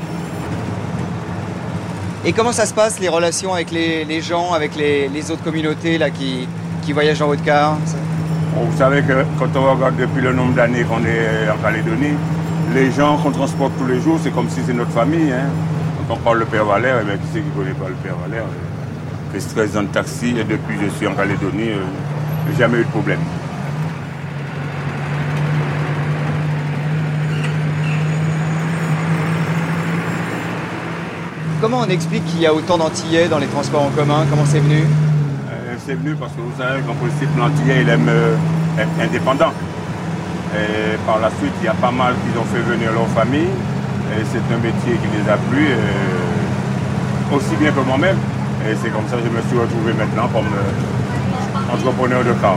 Et 2.25 2.33
comment 2.33 2.53
ça 2.53 2.67
se 2.67 2.75
passe, 2.75 2.99
les 2.99 3.09
relations 3.09 3.53
avec 3.55 3.71
les, 3.71 4.05
les 4.05 4.21
gens, 4.21 4.53
avec 4.53 4.75
les, 4.77 5.09
les 5.09 5.31
autres 5.31 5.43
communautés 5.45 5.99
là, 5.99 6.11
qui, 6.11 6.49
qui 6.83 6.93
voyagent 6.93 7.23
en 7.23 7.29
haut 7.29 7.37
de 7.37 7.41
car? 7.43 7.77
Bon, 8.55 8.65
Vous 8.65 8.77
savez 8.79 9.03
que 9.03 9.25
quand 9.39 9.49
on 9.57 9.73
regarde 9.75 9.97
depuis 9.97 10.21
le 10.21 10.33
nombre 10.33 10.55
d'années 10.55 10.83
qu'on 10.83 11.05
est 11.05 11.49
en 11.49 11.57
Calédonie, 11.63 12.15
les 12.75 12.91
gens 12.91 13.19
qu'on 13.19 13.31
transporte 13.33 13.73
tous 13.79 13.87
les 13.87 14.01
jours, 14.01 14.19
c'est 14.23 14.31
comme 14.33 14.49
si 14.51 14.61
c'est 14.67 14.73
notre 14.73 14.91
famille. 14.93 15.31
hein. 15.33 15.47
Quand 16.09 16.15
on 16.15 16.19
parle 16.19 16.39
le 16.41 16.45
Père 16.47 16.65
Valère, 16.65 16.99
eh 17.03 17.05
bien, 17.05 17.15
qui 17.17 17.23
c'est 17.33 17.41
qui 17.41 17.47
ne 17.47 17.53
connaît 17.63 17.75
pas 17.75 17.89
le 17.89 17.95
Père 17.95 18.15
Valère? 18.27 18.45
J'ai 19.33 19.41
fait 19.41 19.55
13 19.55 19.77
ans 19.77 19.83
de 19.83 19.89
taxi 19.89 20.31
et 20.39 20.45
depuis 20.45 20.77
que 20.77 20.85
je 20.85 20.91
suis 20.97 21.07
en 21.07 21.15
Calédonie, 21.15 21.71
euh, 21.71 21.85
j'ai 22.51 22.59
jamais 22.59 22.79
eu 22.79 22.85
de 22.85 22.91
problème. 22.91 23.21
Comment 31.63 31.79
on 31.79 31.89
explique 31.89 32.27
qu'il 32.27 32.41
y 32.41 32.47
a 32.47 32.53
autant 32.53 32.77
d'Antillais 32.77 33.29
dans 33.29 33.39
les 33.39 33.47
transports 33.47 33.85
en 33.85 33.91
commun? 33.91 34.27
Comment 34.29 34.45
c'est 34.45 34.59
venu? 34.59 34.83
Euh, 34.83 35.77
c'est 35.87 35.95
venu 35.95 36.17
parce 36.17 36.33
que 36.33 36.41
vous 36.41 36.51
savez 36.59 36.83
qu'en 36.83 36.95
politique, 36.95 37.29
l'antillais, 37.39 37.83
il 37.83 37.89
aime 37.89 38.09
euh, 38.09 38.35
être 38.77 38.91
indépendant. 39.01 39.53
Et 40.59 40.97
par 41.07 41.21
la 41.21 41.31
suite, 41.39 41.53
il 41.63 41.67
y 41.67 41.69
a 41.69 41.75
pas 41.75 41.93
mal 41.93 42.15
qui 42.15 42.37
ont 42.37 42.45
fait 42.53 42.63
venir 42.69 42.91
leur 42.91 43.07
famille. 43.15 43.47
Et 43.47 44.25
c'est 44.33 44.43
un 44.53 44.59
métier 44.59 44.99
qui 44.99 45.17
les 45.17 45.31
a 45.31 45.37
plu, 45.37 45.69
euh, 45.71 47.37
aussi 47.37 47.55
bien 47.55 47.71
que 47.71 47.79
moi-même. 47.79 48.19
Et 48.67 48.75
c'est 48.83 48.91
comme 48.91 49.07
ça 49.09 49.19
que 49.19 49.23
je 49.23 49.31
me 49.31 49.41
suis 49.47 49.57
retrouvé 49.57 49.93
maintenant 49.93 50.27
comme 50.35 50.51
euh, 50.51 51.75
entrepreneur 51.75 52.25
de 52.25 52.33
car. 52.43 52.57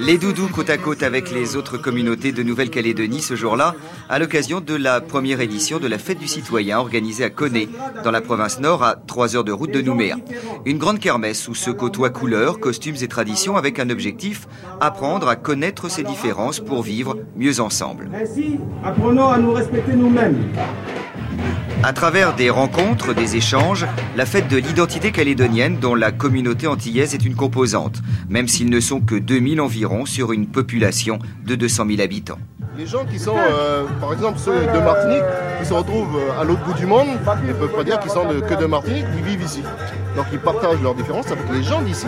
Les 0.00 0.16
doudous 0.18 0.48
côte 0.48 0.70
à 0.70 0.78
côte 0.78 1.02
avec 1.02 1.30
les 1.30 1.56
autres 1.56 1.78
communautés 1.78 2.32
de 2.32 2.42
Nouvelle-Calédonie 2.42 3.20
ce 3.20 3.34
jour-là, 3.34 3.74
à 4.08 4.18
l'occasion 4.18 4.60
de 4.60 4.74
la 4.74 5.00
première 5.00 5.40
édition 5.40 5.78
de 5.78 5.88
la 5.88 5.98
Fête 5.98 6.18
du 6.18 6.28
Citoyen 6.28 6.78
organisée 6.78 7.24
à 7.24 7.30
Koné, 7.30 7.68
dans 8.04 8.10
la 8.10 8.20
province 8.20 8.60
nord, 8.60 8.82
à 8.84 8.96
3 8.96 9.36
heures 9.36 9.44
de 9.44 9.52
route 9.52 9.72
de 9.72 9.80
Nouméa. 9.80 10.16
Une 10.66 10.78
grande 10.78 11.00
kermesse 11.00 11.48
où 11.48 11.54
se 11.54 11.70
côtoient 11.70 12.10
couleurs, 12.10 12.60
costumes 12.60 12.96
et 13.00 13.08
traditions 13.08 13.56
avec 13.56 13.78
un 13.78 13.90
objectif, 13.90 14.46
apprendre 14.80 15.28
à 15.28 15.36
connaître 15.36 15.90
ces 15.90 16.04
différences 16.04 16.60
pour 16.60 16.82
vivre 16.82 17.16
mieux 17.36 17.60
ensemble. 17.60 18.10
Ainsi, 18.14 18.60
apprenons 18.84 19.28
à 19.28 19.38
nous 19.38 19.52
respecter 19.52 19.92
nous-mêmes. 19.92 20.44
À 21.82 21.92
travers 21.92 22.34
des 22.34 22.50
rencontres, 22.50 23.14
des 23.14 23.36
échanges, 23.36 23.86
la 24.16 24.26
fête 24.26 24.48
de 24.48 24.56
l'identité 24.56 25.12
calédonienne 25.12 25.78
dont 25.78 25.94
la 25.94 26.10
communauté 26.10 26.66
antillaise 26.66 27.14
est 27.14 27.24
une 27.24 27.36
composante, 27.36 28.02
même 28.28 28.48
s'ils 28.48 28.68
ne 28.68 28.80
sont 28.80 29.00
que 29.00 29.14
2000 29.14 29.60
environ 29.60 30.04
sur 30.04 30.32
une 30.32 30.48
population 30.48 31.18
de 31.46 31.54
200 31.54 31.86
000 31.88 32.00
habitants. 32.00 32.38
Les 32.76 32.86
gens 32.86 33.04
qui 33.04 33.18
sont, 33.18 33.36
euh, 33.36 33.84
par 34.00 34.12
exemple 34.12 34.38
ceux 34.38 34.54
de 34.54 34.78
Martinique, 34.78 35.22
qui 35.60 35.66
se 35.66 35.72
retrouvent 35.72 36.16
euh, 36.16 36.40
à 36.40 36.44
l'autre 36.44 36.64
bout 36.64 36.74
du 36.74 36.86
monde, 36.86 37.08
ne 37.46 37.52
peuvent 37.52 37.74
pas 37.74 37.84
dire 37.84 37.98
qu'ils 38.00 38.10
sont 38.10 38.26
que 38.26 38.60
de 38.60 38.66
Martinique, 38.66 39.06
ils 39.16 39.24
vivent 39.24 39.42
ici. 39.42 39.62
Donc 40.16 40.26
ils 40.32 40.38
partagent 40.38 40.82
leurs 40.82 40.94
différences 40.94 41.30
avec 41.30 41.44
les 41.52 41.62
gens 41.62 41.82
d'ici. 41.82 42.06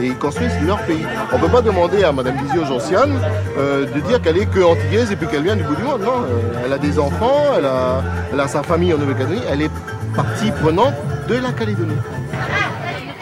Et 0.00 0.06
ils 0.06 0.16
construisent 0.16 0.60
leur 0.66 0.78
pays. 0.82 1.04
On 1.32 1.36
ne 1.36 1.42
peut 1.42 1.50
pas 1.50 1.62
demander 1.62 2.04
à 2.04 2.12
Mme 2.12 2.36
Lizio 2.42 2.64
Gentiane 2.64 3.20
euh, 3.58 3.86
de 3.86 4.00
dire 4.00 4.20
qu'elle 4.20 4.38
est 4.38 4.46
que 4.46 4.60
antillaise 4.60 5.12
et 5.12 5.16
puis 5.16 5.26
qu'elle 5.28 5.42
vient 5.42 5.56
du 5.56 5.64
bout 5.64 5.76
du 5.76 5.82
monde. 5.82 6.02
Non, 6.02 6.22
euh, 6.22 6.62
elle 6.64 6.72
a 6.72 6.78
des 6.78 6.98
enfants, 6.98 7.54
elle 7.56 7.66
a, 7.66 8.02
elle 8.32 8.40
a 8.40 8.48
sa 8.48 8.62
famille 8.62 8.92
en 8.94 8.98
Nouvelle-Calédonie, 8.98 9.42
elle 9.50 9.62
est 9.62 9.70
partie 10.14 10.50
prenante 10.50 10.94
de 11.28 11.34
la 11.34 11.52
Calédonie. 11.52 11.96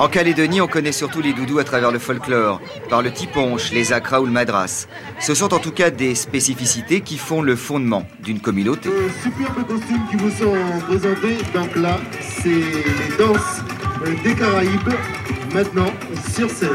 En 0.00 0.08
Calédonie, 0.08 0.62
on 0.62 0.66
connaît 0.66 0.92
surtout 0.92 1.20
les 1.20 1.34
doudous 1.34 1.58
à 1.58 1.64
travers 1.64 1.90
le 1.90 1.98
folklore, 1.98 2.58
par 2.88 3.02
le 3.02 3.12
tiponche, 3.12 3.70
les 3.70 3.92
akras 3.92 4.20
ou 4.20 4.24
le 4.24 4.32
madras. 4.32 4.86
Ce 5.18 5.34
sont 5.34 5.52
en 5.52 5.58
tout 5.58 5.72
cas 5.72 5.90
des 5.90 6.14
spécificités 6.14 7.02
qui 7.02 7.18
font 7.18 7.42
le 7.42 7.54
fondement 7.54 8.06
d'une 8.22 8.40
communauté. 8.40 8.88
superbes 9.22 9.66
costumes 9.68 10.00
qui 10.10 10.16
vous 10.16 10.30
sont 10.30 10.54
présentés. 10.88 11.36
Donc 11.52 11.76
là, 11.76 11.98
c'est 12.18 12.48
les 12.48 13.16
danses 13.18 13.60
euh, 14.06 14.14
des 14.24 14.34
Caraïbes, 14.34 14.88
maintenant 15.52 15.92
sur 16.40 16.50
scène. 16.50 16.70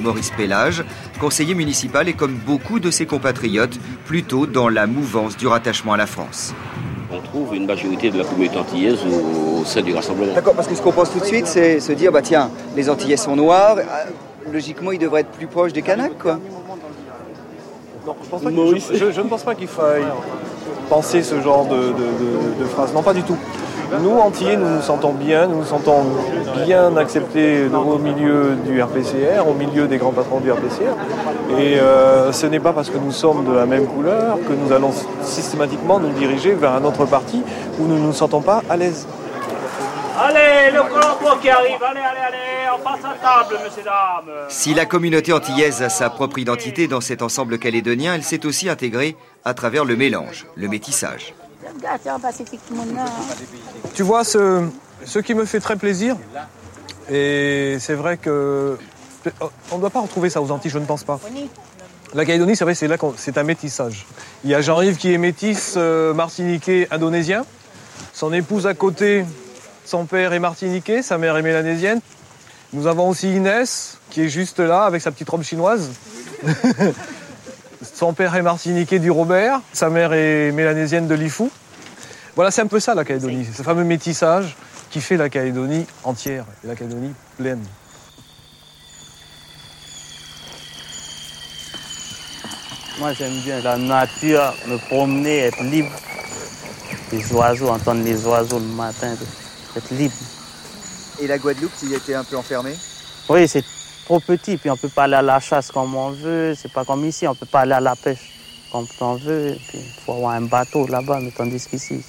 Maurice 0.00 0.30
Pellage, 0.36 0.84
conseiller 1.20 1.54
municipal 1.54 2.08
et 2.08 2.12
comme 2.12 2.34
beaucoup 2.34 2.78
de 2.78 2.90
ses 2.90 3.04
compatriotes, 3.06 3.78
plutôt 4.06 4.46
dans 4.46 4.68
la 4.68 4.86
mouvance 4.86 5.36
du 5.36 5.46
rattachement 5.48 5.94
à 5.94 5.96
la 5.96 6.06
France. 6.06 6.54
On 7.10 7.20
trouve 7.20 7.54
une 7.56 7.66
majorité 7.66 8.10
de 8.10 8.18
la 8.18 8.24
communauté 8.24 8.58
antillaise 8.58 8.98
au, 9.04 9.60
au 9.60 9.64
sein 9.64 9.82
du 9.82 9.92
rassemblement. 9.94 10.34
D'accord, 10.34 10.54
parce 10.54 10.68
que 10.68 10.74
ce 10.76 10.82
qu'on 10.82 10.92
pense 10.92 11.10
tout 11.10 11.18
de 11.18 11.24
suite, 11.24 11.46
c'est 11.48 11.80
se 11.80 11.90
dire, 11.92 12.12
bah 12.12 12.22
tiens, 12.22 12.50
les 12.76 12.88
Antillais 12.88 13.16
sont 13.16 13.34
noirs, 13.34 13.78
euh, 13.78 14.52
logiquement 14.52 14.92
ils 14.92 14.98
devraient 15.00 15.22
être 15.22 15.32
plus 15.32 15.46
proches 15.48 15.72
des 15.72 15.82
Kanaks, 15.82 16.18
quoi. 16.18 16.38
Je, 18.06 18.28
pense 18.30 18.42
pas 18.42 18.50
qu'il- 18.50 18.80
je- 18.80 18.98
je- 19.06 19.10
je 19.12 19.20
ne 19.20 19.26
pense 19.28 19.42
pas 19.42 19.54
qu'il 19.54 19.66
faille 19.68 20.04
penser 20.88 21.22
ce 21.22 21.40
genre 21.42 21.66
de, 21.66 21.76
de, 21.76 21.82
de- 21.92 22.62
de 22.62 22.64
phrase. 22.66 22.92
Non, 22.94 23.02
pas 23.02 23.12
du 23.14 23.22
tout. 23.22 23.36
Nous, 23.90 24.18
Antillais, 24.18 24.56
nous 24.56 24.68
nous 24.68 24.82
sentons 24.82 25.12
bien, 25.12 25.46
nous 25.46 25.58
nous 25.58 25.64
sentons 25.64 26.04
bien 26.66 26.94
acceptés 26.96 27.64
au 27.66 27.98
milieu 27.98 28.54
du 28.66 28.82
RPCR, 28.82 29.48
au 29.48 29.54
milieu 29.54 29.88
des 29.88 29.96
grands 29.96 30.12
patrons 30.12 30.40
du 30.40 30.52
RPCR. 30.52 30.94
Et 31.58 31.78
euh, 31.80 32.30
ce 32.32 32.46
n'est 32.46 32.60
pas 32.60 32.72
parce 32.72 32.90
que 32.90 32.98
nous 32.98 33.12
sommes 33.12 33.46
de 33.46 33.52
la 33.52 33.64
même 33.64 33.86
couleur 33.86 34.36
que 34.46 34.52
nous 34.52 34.72
allons 34.72 34.92
systématiquement 35.22 35.98
nous 35.98 36.10
diriger 36.10 36.52
vers 36.52 36.72
un 36.72 36.84
autre 36.84 37.06
parti 37.06 37.42
où 37.78 37.86
nous 37.86 37.96
ne 37.96 38.06
nous 38.06 38.12
sentons 38.12 38.42
pas 38.42 38.62
à 38.68 38.76
l'aise. 38.76 39.06
Allez, 40.20 40.70
le 40.72 40.82
colombo 40.82 41.38
qui 41.40 41.48
arrive, 41.48 41.82
allez, 41.82 42.00
allez, 42.00 42.20
allez, 42.26 42.76
on 42.76 42.82
passe 42.82 43.04
à 43.04 43.14
table, 43.24 43.60
messieurs, 43.64 43.84
dames. 43.84 44.34
Si 44.48 44.74
la 44.74 44.84
communauté 44.84 45.32
antillaise 45.32 45.80
a 45.80 45.88
sa 45.88 46.10
propre 46.10 46.38
identité 46.38 46.88
dans 46.88 47.00
cet 47.00 47.22
ensemble 47.22 47.58
calédonien, 47.58 48.14
elle 48.14 48.24
s'est 48.24 48.44
aussi 48.44 48.68
intégrée 48.68 49.16
à 49.44 49.54
travers 49.54 49.84
le 49.84 49.96
mélange, 49.96 50.46
le 50.56 50.68
métissage. 50.68 51.34
Tu 53.94 54.02
vois, 54.02 54.24
ce, 54.24 54.66
ce 55.04 55.18
qui 55.18 55.34
me 55.34 55.44
fait 55.44 55.60
très 55.60 55.76
plaisir, 55.76 56.16
et 57.10 57.76
c'est 57.80 57.94
vrai 57.94 58.16
que 58.16 58.78
on 59.70 59.76
ne 59.76 59.80
doit 59.80 59.90
pas 59.90 60.00
retrouver 60.00 60.30
ça 60.30 60.40
aux 60.40 60.50
Antilles, 60.50 60.70
je 60.70 60.78
ne 60.78 60.86
pense 60.86 61.04
pas. 61.04 61.20
La 62.14 62.24
Calédonie, 62.24 62.56
c'est 62.56 62.64
vrai, 62.64 62.74
c'est 62.74 62.88
là 62.88 62.96
c'est 63.16 63.36
un 63.36 63.42
métissage. 63.42 64.06
Il 64.44 64.50
y 64.50 64.54
a 64.54 64.60
Jean-Yves 64.60 64.96
qui 64.96 65.12
est 65.12 65.18
métis 65.18 65.74
euh, 65.76 66.14
martiniquais 66.14 66.88
indonésien. 66.90 67.44
Son 68.12 68.32
épouse 68.32 68.66
à 68.66 68.74
côté, 68.74 69.24
son 69.84 70.06
père 70.06 70.32
est 70.32 70.38
martiniquais, 70.38 71.02
sa 71.02 71.18
mère 71.18 71.36
est 71.36 71.42
mélanésienne. 71.42 72.00
Nous 72.72 72.86
avons 72.86 73.08
aussi 73.08 73.34
Inès 73.34 73.98
qui 74.10 74.22
est 74.22 74.28
juste 74.28 74.60
là 74.60 74.84
avec 74.84 75.02
sa 75.02 75.10
petite 75.10 75.28
robe 75.28 75.42
chinoise. 75.42 75.90
son 77.82 78.12
père 78.12 78.34
est 78.34 78.42
martiniquais 78.42 78.98
du 78.98 79.10
Robert, 79.10 79.60
sa 79.72 79.90
mère 79.90 80.12
est 80.12 80.52
mélanésienne 80.52 81.06
de 81.06 81.14
Lifou. 81.14 81.50
Voilà, 82.34 82.50
c'est 82.50 82.62
un 82.62 82.66
peu 82.66 82.80
ça 82.80 82.94
la 82.94 83.04
Calédonie, 83.04 83.46
ce 83.52 83.62
fameux 83.62 83.84
métissage 83.84 84.56
qui 84.90 85.00
fait 85.00 85.16
la 85.16 85.28
Calédonie 85.28 85.86
entière, 86.04 86.44
et 86.64 86.66
la 86.66 86.74
Calédonie 86.74 87.12
pleine. 87.36 87.64
Moi, 92.98 93.12
j'aime 93.12 93.40
bien 93.44 93.60
la 93.60 93.76
nature, 93.76 94.52
me 94.66 94.76
promener, 94.88 95.38
être 95.38 95.62
libre. 95.62 95.90
Les 97.12 97.32
oiseaux, 97.32 97.68
entendre 97.68 98.02
les 98.02 98.26
oiseaux 98.26 98.58
le 98.58 98.64
matin, 98.64 99.14
être 99.76 99.90
libre. 99.94 100.14
Et 101.20 101.26
la 101.28 101.38
Guadeloupe, 101.38 101.72
tu 101.78 101.86
y 101.86 101.94
étais 101.94 102.14
un 102.14 102.24
peu 102.24 102.36
enfermé 102.36 102.74
Oui, 103.28 103.46
c'est 103.46 103.64
trop 104.08 104.20
petit, 104.20 104.56
puis 104.56 104.70
on 104.70 104.76
peut 104.78 104.88
pas 104.88 105.04
aller 105.04 105.16
à 105.16 105.22
la 105.22 105.38
chasse 105.38 105.70
comme 105.70 105.94
on 105.94 106.12
veut. 106.12 106.54
C'est 106.56 106.72
pas 106.72 106.82
comme 106.82 107.04
ici, 107.04 107.28
on 107.28 107.34
peut 107.34 107.44
pas 107.44 107.60
aller 107.60 107.74
à 107.74 107.80
la 107.80 107.94
pêche 107.94 108.32
comme 108.72 108.86
on 109.00 109.16
veut. 109.16 109.54
Il 109.74 109.80
faut 110.06 110.14
avoir 110.14 110.32
un 110.32 110.40
bateau 110.40 110.86
là-bas, 110.86 111.20
mais 111.20 111.30
tandis 111.30 111.66
qu'ici, 111.68 112.00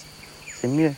c'est 0.62 0.70
mieux. 0.70 0.94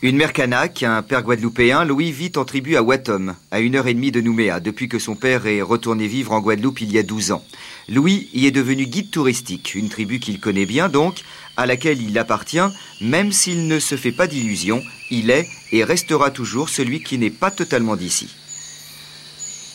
Une 0.00 0.16
mère 0.16 0.32
kanak, 0.32 0.82
un 0.84 1.02
père 1.02 1.22
guadeloupéen, 1.22 1.84
Louis 1.84 2.12
vit 2.12 2.32
en 2.36 2.46
tribu 2.46 2.76
à 2.76 2.82
Watom, 2.82 3.34
à 3.50 3.60
une 3.60 3.76
heure 3.76 3.88
et 3.88 3.92
demie 3.92 4.10
de 4.10 4.22
Nouméa, 4.22 4.58
depuis 4.58 4.88
que 4.88 4.98
son 4.98 5.16
père 5.16 5.46
est 5.46 5.60
retourné 5.60 6.06
vivre 6.06 6.32
en 6.32 6.40
Guadeloupe 6.40 6.80
il 6.80 6.90
y 6.90 6.98
a 6.98 7.02
12 7.02 7.32
ans. 7.32 7.44
Louis 7.86 8.30
y 8.32 8.46
est 8.46 8.52
devenu 8.52 8.86
guide 8.86 9.10
touristique, 9.10 9.74
une 9.74 9.90
tribu 9.90 10.18
qu'il 10.18 10.40
connaît 10.40 10.64
bien 10.64 10.88
donc, 10.88 11.20
à 11.58 11.66
laquelle 11.66 12.00
il 12.00 12.18
appartient, 12.18 12.58
même 13.02 13.32
s'il 13.32 13.66
ne 13.66 13.78
se 13.78 13.96
fait 13.96 14.12
pas 14.12 14.26
d'illusions, 14.26 14.82
il 15.10 15.28
est 15.28 15.46
et 15.72 15.84
restera 15.84 16.30
toujours 16.30 16.70
celui 16.70 17.02
qui 17.02 17.18
n'est 17.18 17.28
pas 17.28 17.50
totalement 17.50 17.96
d'ici. 17.96 18.30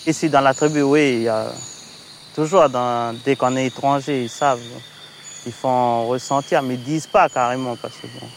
Ici 0.08 0.30
dans 0.30 0.42
la 0.42 0.54
tribu, 0.54 0.84
oui, 0.84 1.14
il 1.16 1.22
y 1.24 1.30
a 1.30 1.48
toujours, 2.36 2.68
dès 3.26 3.36
qu'on 3.36 3.56
est 3.56 3.66
étranger, 3.66 4.24
ils 4.24 4.30
savent, 4.30 4.60
ils 5.48 5.52
font 5.52 6.08
ressentir, 6.08 6.62
mais 6.62 6.76
ils 6.76 6.84
disent 6.84 7.08
pas 7.08 7.28
carrément, 7.28 7.76
parce 7.76 7.96
que 7.96 8.06
bon, 8.08 8.28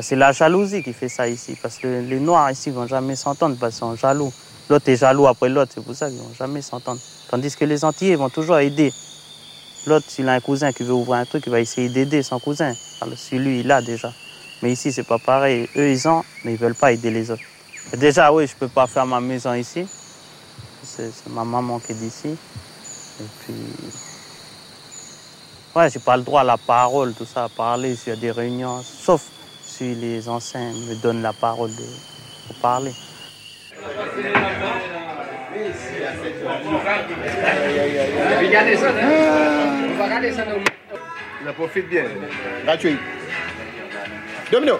c'est 0.00 0.16
la 0.16 0.32
jalousie 0.32 0.82
qui 0.82 0.92
fait 0.92 1.08
ça 1.08 1.28
ici. 1.28 1.56
Parce 1.62 1.76
que 1.78 1.86
les 1.86 2.18
Noirs 2.18 2.50
ici 2.50 2.70
ne 2.70 2.74
vont 2.74 2.88
jamais 2.88 3.14
s'entendre 3.14 3.56
parce 3.60 3.74
qu'ils 3.74 3.80
sont 3.80 3.94
jaloux. 3.94 4.32
L'autre 4.68 4.88
est 4.88 4.96
jaloux 4.96 5.26
après 5.26 5.48
l'autre, 5.48 5.72
c'est 5.74 5.84
pour 5.84 5.94
ça 5.94 6.08
qu'ils 6.08 6.18
ne 6.18 6.22
vont 6.22 6.34
jamais 6.34 6.62
s'entendre. 6.62 7.00
Tandis 7.30 7.54
que 7.54 7.64
les 7.64 7.84
Antillais 7.84 8.16
vont 8.16 8.30
toujours 8.30 8.58
aider. 8.58 8.92
L'autre, 9.86 10.06
s'il 10.08 10.28
a 10.28 10.32
un 10.32 10.40
cousin 10.40 10.72
qui 10.72 10.82
veut 10.82 10.94
ouvrir 10.94 11.18
un 11.18 11.24
truc, 11.24 11.44
il 11.46 11.52
va 11.52 11.60
essayer 11.60 11.88
d'aider 11.88 12.22
son 12.22 12.38
cousin. 12.38 12.72
Alors, 13.00 13.18
si 13.18 13.38
lui, 13.38 13.60
il 13.60 13.70
a 13.70 13.82
déjà. 13.82 14.12
Mais 14.62 14.72
ici, 14.72 14.92
c'est 14.92 15.02
pas 15.02 15.18
pareil. 15.18 15.68
Eux, 15.76 15.90
ils 15.90 16.08
ont, 16.08 16.24
mais 16.44 16.52
ils 16.52 16.58
veulent 16.58 16.74
pas 16.74 16.92
aider 16.92 17.10
les 17.10 17.30
autres. 17.30 17.42
Déjà, 17.96 18.32
oui, 18.32 18.46
je 18.46 18.54
peux 18.54 18.68
pas 18.68 18.86
faire 18.86 19.06
ma 19.06 19.20
maison 19.20 19.54
ici. 19.54 19.86
C'est 20.82 21.12
ma 21.28 21.44
maman 21.44 21.78
qui 21.78 21.92
est 21.92 21.94
d'ici. 21.94 22.28
Et 22.28 23.24
puis. 23.40 23.54
Ouais, 25.74 25.88
j'ai 25.88 26.00
pas 26.00 26.16
le 26.16 26.22
droit 26.22 26.42
à 26.42 26.44
la 26.44 26.58
parole, 26.58 27.14
tout 27.14 27.24
ça, 27.24 27.44
à 27.44 27.48
parler 27.48 27.96
s'il 27.96 28.12
y 28.12 28.16
a 28.16 28.18
des 28.18 28.30
réunions. 28.30 28.82
Sauf 28.82 29.22
si 29.64 29.94
les 29.94 30.28
anciens 30.28 30.72
me 30.72 30.94
donnent 31.00 31.22
la 31.22 31.32
parole 31.32 31.70
de, 31.70 31.84
pour 32.46 32.56
parler. 32.56 32.92
On 41.44 41.52
profite 41.54 41.88
bien. 41.88 42.04
Gratuit. 42.64 42.98
Domino. 44.50 44.78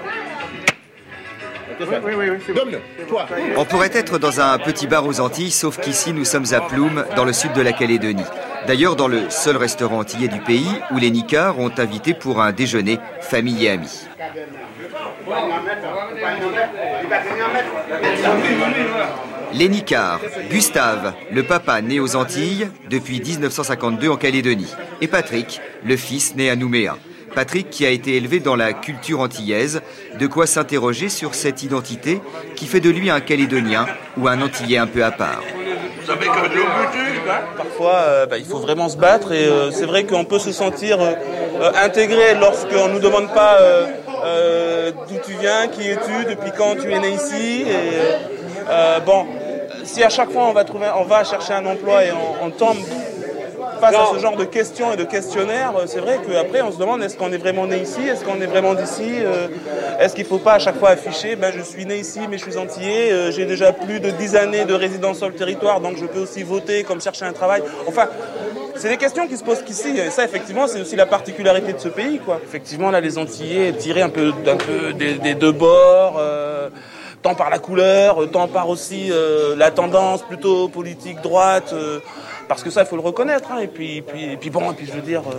On 3.56 3.64
pourrait 3.64 3.90
être 3.92 4.18
dans 4.18 4.40
un 4.40 4.58
petit 4.58 4.86
bar 4.86 5.06
aux 5.06 5.20
Antilles, 5.20 5.50
sauf 5.50 5.78
qu'ici 5.78 6.12
nous 6.12 6.24
sommes 6.24 6.52
à 6.52 6.60
Ploum, 6.60 7.04
dans 7.16 7.24
le 7.24 7.32
sud 7.32 7.52
de 7.52 7.62
la 7.62 7.72
Calédonie. 7.72 8.24
D'ailleurs, 8.66 8.96
dans 8.96 9.08
le 9.08 9.28
seul 9.28 9.56
restaurant 9.56 10.00
antillais 10.00 10.28
du 10.28 10.40
pays 10.40 10.70
où 10.92 10.98
les 10.98 11.10
Nicards 11.10 11.58
ont 11.58 11.72
invité 11.76 12.14
pour 12.14 12.40
un 12.40 12.52
déjeuner 12.52 12.98
famille 13.20 13.64
et 13.66 13.70
amis. 13.70 14.06
Les 19.54 19.68
Nicards, 19.68 20.20
Gustave, 20.50 21.12
le 21.30 21.42
papa 21.42 21.82
né 21.82 22.00
aux 22.00 22.16
Antilles 22.16 22.68
depuis 22.88 23.20
1952 23.20 24.08
en 24.08 24.16
Calédonie, 24.16 24.72
et 25.00 25.08
Patrick, 25.08 25.60
le 25.84 25.96
fils 25.96 26.34
né 26.36 26.48
à 26.48 26.56
Nouméa. 26.56 26.96
Patrick 27.34 27.70
qui 27.70 27.86
a 27.86 27.90
été 27.90 28.16
élevé 28.16 28.40
dans 28.40 28.56
la 28.56 28.72
culture 28.72 29.20
antillaise, 29.20 29.82
de 30.18 30.26
quoi 30.26 30.46
s'interroger 30.46 31.08
sur 31.08 31.34
cette 31.34 31.62
identité 31.62 32.20
qui 32.56 32.66
fait 32.66 32.80
de 32.80 32.90
lui 32.90 33.10
un 33.10 33.20
Calédonien 33.20 33.86
ou 34.16 34.28
un 34.28 34.40
Antillais 34.40 34.78
un 34.78 34.86
peu 34.86 35.04
à 35.04 35.10
part. 35.10 35.42
Parfois, 37.56 37.94
euh, 37.94 38.26
bah, 38.26 38.38
il 38.38 38.44
faut 38.44 38.58
vraiment 38.58 38.88
se 38.88 38.96
battre 38.96 39.32
et 39.32 39.46
euh, 39.46 39.70
c'est 39.70 39.86
vrai 39.86 40.04
qu'on 40.04 40.24
peut 40.24 40.38
se 40.38 40.52
sentir 40.52 40.98
euh, 41.00 41.70
intégré 41.82 42.34
lorsqu'on 42.34 42.88
ne 42.88 42.94
nous 42.94 42.98
demande 42.98 43.32
pas 43.32 43.58
d'où 45.08 45.16
tu 45.24 45.32
viens, 45.40 45.68
qui 45.68 45.88
es-tu, 45.88 46.24
depuis 46.28 46.52
quand 46.56 46.76
tu 46.76 46.92
es 46.92 46.98
né 46.98 47.10
ici. 47.10 47.62
Et, 47.62 49.00
bon, 49.06 49.26
si 49.84 50.02
à 50.02 50.08
chaque 50.08 50.30
fois 50.30 50.44
on 50.44 50.52
va, 50.52 50.64
trouver, 50.64 50.86
on 50.96 51.04
va 51.04 51.24
chercher 51.24 51.54
un 51.54 51.66
emploi 51.66 52.04
et 52.04 52.12
on 52.42 52.50
tombe 52.50 52.78
face 53.82 53.96
à 53.96 54.14
ce 54.14 54.20
genre 54.20 54.36
de 54.36 54.44
questions 54.44 54.92
et 54.92 54.96
de 54.96 55.02
questionnaires, 55.02 55.72
euh, 55.76 55.84
c'est 55.86 55.98
vrai 55.98 56.20
qu'après 56.24 56.62
on 56.62 56.70
se 56.70 56.78
demande 56.78 57.02
est-ce 57.02 57.16
qu'on 57.16 57.32
est 57.32 57.38
vraiment 57.38 57.66
né 57.66 57.78
ici, 57.78 58.00
est-ce 58.08 58.24
qu'on 58.24 58.40
est 58.40 58.46
vraiment 58.46 58.74
d'ici, 58.74 59.10
euh, 59.10 59.48
est-ce 59.98 60.14
qu'il 60.14 60.22
ne 60.22 60.28
faut 60.28 60.38
pas 60.38 60.54
à 60.54 60.58
chaque 60.60 60.78
fois 60.78 60.90
afficher 60.90 61.34
ben, 61.34 61.52
je 61.52 61.62
suis 61.62 61.84
né 61.84 61.96
ici 61.96 62.20
mais 62.30 62.38
je 62.38 62.44
suis 62.44 62.58
antillais, 62.58 63.10
euh, 63.10 63.32
j'ai 63.32 63.44
déjà 63.44 63.72
plus 63.72 63.98
de 63.98 64.10
10 64.10 64.36
années 64.36 64.64
de 64.66 64.74
résidence 64.74 65.18
sur 65.18 65.26
le 65.26 65.34
territoire 65.34 65.80
donc 65.80 65.96
je 65.96 66.06
peux 66.06 66.20
aussi 66.20 66.44
voter 66.44 66.84
comme 66.84 67.00
chercher 67.00 67.24
un 67.24 67.32
travail. 67.32 67.62
Enfin, 67.88 68.06
c'est 68.76 68.88
des 68.88 68.96
questions 68.98 69.26
qui 69.26 69.36
se 69.36 69.44
posent 69.44 69.62
qu'ici. 69.62 69.96
Et 69.98 70.10
ça, 70.10 70.24
effectivement, 70.24 70.66
c'est 70.66 70.80
aussi 70.80 70.96
la 70.96 71.06
particularité 71.06 71.72
de 71.72 71.78
ce 71.78 71.88
pays. 71.88 72.18
Quoi. 72.18 72.40
Effectivement, 72.42 72.90
là, 72.90 73.00
les 73.00 73.18
Antillais 73.18 73.72
tirés 73.74 74.02
un 74.02 74.08
peu, 74.08 74.32
un 74.46 74.56
peu 74.56 74.92
des, 74.94 75.34
deux 75.34 75.52
bords, 75.52 76.20
tant 77.22 77.34
par 77.34 77.50
la 77.50 77.58
couleur, 77.58 78.18
tant 78.32 78.48
par 78.48 78.68
aussi 78.70 79.12
la 79.56 79.70
tendance 79.70 80.22
plutôt 80.22 80.68
politique 80.68 81.20
droite. 81.20 81.74
Parce 82.52 82.62
que 82.64 82.68
ça, 82.68 82.82
il 82.82 82.86
faut 82.86 82.96
le 82.96 83.02
reconnaître. 83.02 83.50
Hein. 83.50 83.60
Et, 83.62 83.66
puis, 83.66 84.02
puis, 84.02 84.36
puis, 84.38 84.50
bon, 84.50 84.74
puis 84.74 84.84
je 84.84 84.92
veux 84.92 85.00
dire, 85.00 85.22
euh, 85.22 85.32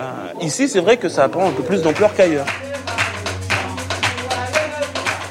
euh, 0.00 0.44
ici, 0.44 0.68
c'est 0.68 0.80
vrai 0.80 0.96
que 0.96 1.08
ça 1.08 1.28
prend 1.28 1.46
un 1.46 1.52
peu 1.52 1.62
plus 1.62 1.82
d'ampleur 1.82 2.12
qu'ailleurs. 2.16 2.46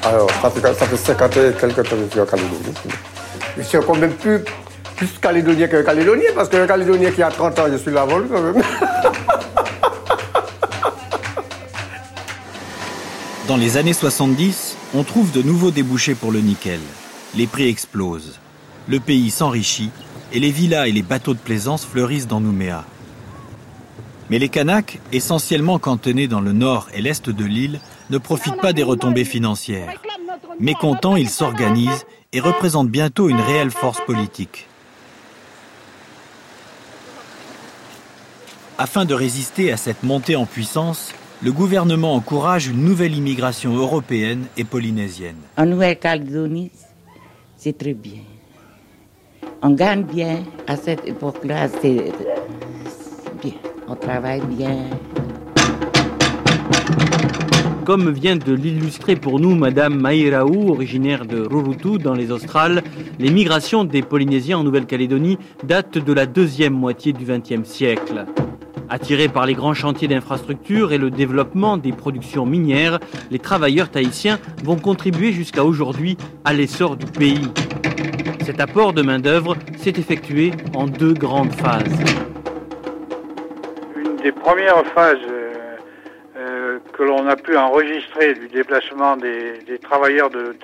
Alors, 0.04 0.30
ça 0.40 0.48
fait, 0.48 0.62
ça 0.62 0.86
fait 0.86 0.96
50 0.96 1.36
et 1.36 1.52
quelques 1.60 1.74
temps 1.74 1.96
que 1.96 2.04
je 2.06 2.10
suis 2.12 2.20
en 2.20 2.24
Calédonie. 2.24 2.74
Je 3.58 3.62
suis 3.62 3.76
encore 3.76 3.98
même 3.98 4.14
plus, 4.14 4.42
plus 4.96 5.18
calédonien 5.20 5.68
que 5.68 5.82
calédonien, 5.82 6.30
parce 6.34 6.48
que 6.48 6.56
le 6.56 6.66
calédonien 6.66 7.10
qui 7.10 7.22
a 7.22 7.28
30 7.30 7.58
ans, 7.58 7.66
je 7.70 7.76
suis 7.76 7.90
là 7.90 8.06
lui 8.06 8.30
quand 8.30 8.40
même. 8.40 8.62
Dans 13.48 13.58
les 13.58 13.76
années 13.76 13.92
70, 13.92 14.78
on 14.94 15.02
trouve 15.02 15.30
de 15.30 15.42
nouveaux 15.42 15.72
débouchés 15.72 16.14
pour 16.14 16.32
le 16.32 16.40
nickel. 16.40 16.80
Les 17.34 17.46
prix 17.46 17.68
explosent. 17.68 18.38
Le 18.88 18.98
pays 18.98 19.30
s'enrichit 19.30 19.90
et 20.32 20.40
les 20.40 20.50
villas 20.50 20.88
et 20.88 20.92
les 20.92 21.02
bateaux 21.02 21.34
de 21.34 21.38
plaisance 21.38 21.84
fleurissent 21.84 22.26
dans 22.26 22.40
Nouméa. 22.40 22.84
Mais 24.30 24.38
les 24.38 24.48
Kanaks, 24.48 24.98
essentiellement 25.12 25.78
cantonnés 25.78 26.26
dans 26.26 26.40
le 26.40 26.52
nord 26.52 26.88
et 26.94 27.02
l'est 27.02 27.28
de 27.28 27.44
l'île, 27.44 27.80
ne 28.10 28.18
profitent 28.18 28.60
pas 28.60 28.72
des 28.72 28.82
retombées 28.82 29.24
financières. 29.24 30.00
Mécontents, 30.58 31.16
ils 31.16 31.28
s'organisent 31.28 32.06
et 32.32 32.40
représentent 32.40 32.88
bientôt 32.88 33.28
une 33.28 33.40
réelle 33.40 33.70
force 33.70 34.00
politique. 34.06 34.68
Afin 38.78 39.04
de 39.04 39.14
résister 39.14 39.70
à 39.70 39.76
cette 39.76 40.02
montée 40.02 40.34
en 40.34 40.46
puissance, 40.46 41.12
le 41.42 41.52
gouvernement 41.52 42.14
encourage 42.14 42.68
une 42.68 42.82
nouvelle 42.82 43.14
immigration 43.14 43.76
européenne 43.76 44.46
et 44.56 44.64
polynésienne. 44.64 45.36
En 45.58 45.66
Nouvelle-Calédonie, 45.66 46.70
c'est 47.56 47.76
très 47.76 47.94
bien 47.94 48.22
on 49.62 49.70
gagne 49.70 50.02
bien. 50.02 50.40
À 50.66 50.76
cette 50.76 51.06
époque-là, 51.06 51.68
c'est 51.80 52.12
bien. 53.42 53.52
On 53.88 53.94
travaille 53.94 54.42
bien. 54.42 54.76
Comme 57.84 58.10
vient 58.10 58.36
de 58.36 58.52
l'illustrer 58.52 59.16
pour 59.16 59.40
nous 59.40 59.56
Madame 59.56 60.00
Maïraou, 60.00 60.70
originaire 60.70 61.26
de 61.26 61.40
Rurutu 61.40 61.98
dans 61.98 62.14
les 62.14 62.30
Australes, 62.30 62.82
les 63.18 63.30
migrations 63.30 63.84
des 63.84 64.02
Polynésiens 64.02 64.58
en 64.58 64.64
Nouvelle-Calédonie 64.64 65.38
datent 65.64 65.98
de 65.98 66.12
la 66.12 66.26
deuxième 66.26 66.74
moitié 66.74 67.12
du 67.12 67.24
XXe 67.24 67.68
siècle. 67.68 68.26
Attirés 68.88 69.28
par 69.28 69.46
les 69.46 69.54
grands 69.54 69.74
chantiers 69.74 70.06
d'infrastructures 70.06 70.92
et 70.92 70.98
le 70.98 71.10
développement 71.10 71.76
des 71.76 71.92
productions 71.92 72.46
minières, 72.46 73.00
les 73.30 73.38
travailleurs 73.38 73.90
tahitiens 73.90 74.38
vont 74.62 74.76
contribuer 74.76 75.32
jusqu'à 75.32 75.64
aujourd'hui 75.64 76.16
à 76.44 76.52
l'essor 76.52 76.96
du 76.96 77.06
pays. 77.06 77.48
Cet 78.44 78.60
apport 78.60 78.92
de 78.92 79.02
main-d'œuvre 79.02 79.54
s'est 79.76 79.90
effectué 79.90 80.50
en 80.74 80.86
deux 80.86 81.14
grandes 81.14 81.52
phases. 81.52 82.02
Une 83.94 84.16
des 84.16 84.32
premières 84.32 84.84
phases 84.86 85.18
euh, 85.30 85.52
euh, 86.36 86.78
que 86.92 87.04
l'on 87.04 87.28
a 87.28 87.36
pu 87.36 87.56
enregistrer 87.56 88.34
du 88.34 88.48
déplacement 88.48 89.16
des, 89.16 89.78
travailleurs 89.80 90.28
de, 90.30 90.56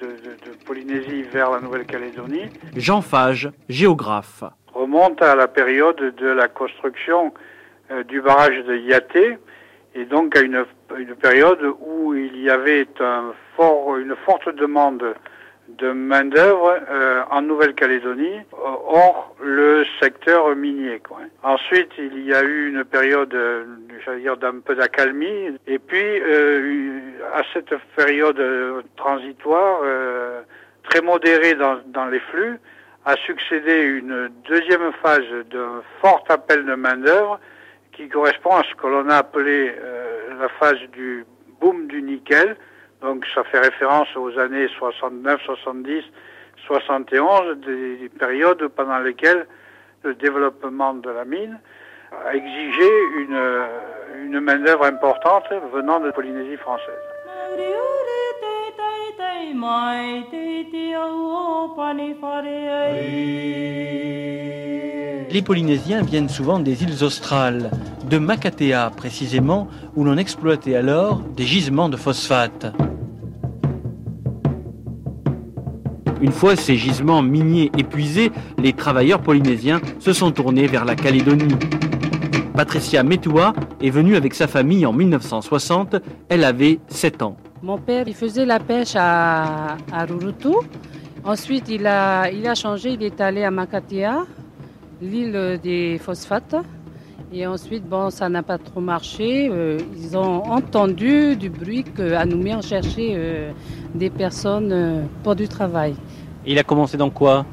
Polynésie 0.66 1.22
vers 1.22 1.52
la 1.52 1.60
Nouvelle-Calédonie. 1.60 2.50
Jean 2.76 3.00
Fage, 3.00 3.48
géographe. 3.68 4.42
Remonte 4.74 5.22
à 5.22 5.36
la 5.36 5.46
période 5.46 6.14
de 6.16 6.26
la 6.26 6.48
construction 6.48 7.32
euh, 7.92 8.02
du 8.02 8.20
barrage 8.20 8.58
de 8.66 8.76
Yaté 8.76 9.38
et 9.94 10.04
donc 10.04 10.36
à 10.36 10.40
une, 10.40 10.64
une 10.98 11.14
période 11.14 11.62
où 11.80 12.12
il 12.14 12.42
y 12.42 12.50
avait 12.50 12.88
un 12.98 13.32
fort, 13.56 13.96
une 13.98 14.16
forte 14.26 14.48
demande 14.56 15.14
de 15.68 15.92
main-d'œuvre 15.92 16.78
euh, 16.90 17.22
en 17.30 17.42
Nouvelle-Calédonie, 17.42 18.38
euh, 18.38 18.56
hors 18.86 19.34
le 19.40 19.84
secteur 20.00 20.54
minier. 20.56 21.00
Quoi. 21.00 21.18
Ensuite, 21.42 21.90
il 21.98 22.24
y 22.24 22.34
a 22.34 22.42
eu 22.42 22.68
une 22.68 22.84
période, 22.84 23.34
euh, 23.34 23.64
j'allais 24.04 24.20
dire, 24.20 24.36
d'un 24.36 24.60
peu 24.60 24.74
d'accalmie. 24.74 25.58
Et 25.66 25.78
puis, 25.78 26.22
à 27.34 27.42
cette 27.52 27.74
période 27.96 28.42
transitoire, 28.96 29.80
très 30.84 31.02
modérée 31.02 31.54
dans, 31.54 31.78
dans 31.86 32.06
les 32.06 32.20
flux, 32.20 32.58
a 33.04 33.16
succédé 33.26 33.82
une 33.82 34.30
deuxième 34.48 34.92
phase 35.02 35.24
d'un 35.50 35.82
fort 36.00 36.24
appel 36.28 36.64
de 36.66 36.74
main-d'œuvre 36.74 37.40
qui 37.98 38.08
correspond 38.08 38.56
à 38.56 38.62
ce 38.62 38.74
que 38.74 38.86
l'on 38.86 39.08
a 39.08 39.16
appelé 39.16 39.74
euh, 39.76 40.34
la 40.38 40.48
phase 40.60 40.78
du 40.92 41.24
boom 41.60 41.88
du 41.88 42.02
nickel. 42.02 42.56
Donc 43.02 43.24
ça 43.34 43.44
fait 43.44 43.60
référence 43.60 44.08
aux 44.16 44.38
années 44.38 44.68
69, 44.78 45.40
70, 45.42 46.02
71, 46.66 47.58
des 47.58 48.10
périodes 48.18 48.66
pendant 48.68 48.98
lesquelles 48.98 49.46
le 50.02 50.14
développement 50.14 50.94
de 50.94 51.10
la 51.10 51.24
mine 51.24 51.58
a 52.26 52.34
exigé 52.34 52.88
une, 53.18 53.40
une 54.24 54.40
main-d'œuvre 54.40 54.86
importante 54.86 55.44
venant 55.72 56.00
de 56.00 56.10
Polynésie 56.10 56.56
française. 56.56 57.04
Les 65.30 65.42
Polynésiens 65.42 66.02
viennent 66.02 66.28
souvent 66.28 66.58
des 66.58 66.82
îles 66.84 67.02
australes, 67.02 67.70
de 68.08 68.18
Makatea 68.18 68.90
précisément, 68.96 69.68
où 69.96 70.04
l'on 70.04 70.16
exploitait 70.16 70.76
alors 70.76 71.20
des 71.36 71.44
gisements 71.44 71.88
de 71.88 71.96
phosphate. 71.96 72.72
Une 76.20 76.32
fois 76.32 76.56
ces 76.56 76.76
gisements 76.76 77.22
miniers 77.22 77.70
épuisés, 77.76 78.32
les 78.58 78.72
travailleurs 78.72 79.20
polynésiens 79.20 79.80
se 79.98 80.12
sont 80.12 80.32
tournés 80.32 80.66
vers 80.66 80.84
la 80.84 80.96
Calédonie. 80.96 81.54
Patricia 82.54 83.02
Metua 83.02 83.52
est 83.80 83.90
venue 83.90 84.16
avec 84.16 84.34
sa 84.34 84.48
famille 84.48 84.84
en 84.84 84.92
1960. 84.92 85.96
Elle 86.28 86.42
avait 86.42 86.80
7 86.88 87.22
ans. 87.22 87.36
Mon 87.60 87.76
père, 87.78 88.06
il 88.06 88.14
faisait 88.14 88.46
la 88.46 88.60
pêche 88.60 88.94
à, 88.94 89.76
à 89.92 90.04
Rurutu. 90.04 90.54
Ensuite, 91.24 91.68
il 91.68 91.86
a, 91.88 92.30
il 92.30 92.46
a 92.46 92.54
changé, 92.54 92.90
il 92.90 93.02
est 93.02 93.20
allé 93.20 93.42
à 93.42 93.50
Makatea, 93.50 94.24
l'île 95.02 95.58
des 95.60 95.98
phosphates. 95.98 96.54
Et 97.32 97.46
ensuite, 97.46 97.84
bon, 97.84 98.10
ça 98.10 98.28
n'a 98.28 98.44
pas 98.44 98.58
trop 98.58 98.80
marché. 98.80 99.50
Euh, 99.50 99.78
ils 99.96 100.16
ont 100.16 100.44
entendu 100.44 101.36
du 101.36 101.50
bruit 101.50 101.82
qu'à 101.84 102.24
Nouméa, 102.24 102.58
on 102.58 102.62
cherchait 102.62 103.12
euh, 103.14 103.50
des 103.92 104.08
personnes 104.08 104.72
euh, 104.72 105.02
pour 105.24 105.34
du 105.34 105.48
travail. 105.48 105.94
Il 106.46 106.58
a 106.58 106.62
commencé 106.62 106.96
dans 106.96 107.10
quoi? 107.10 107.44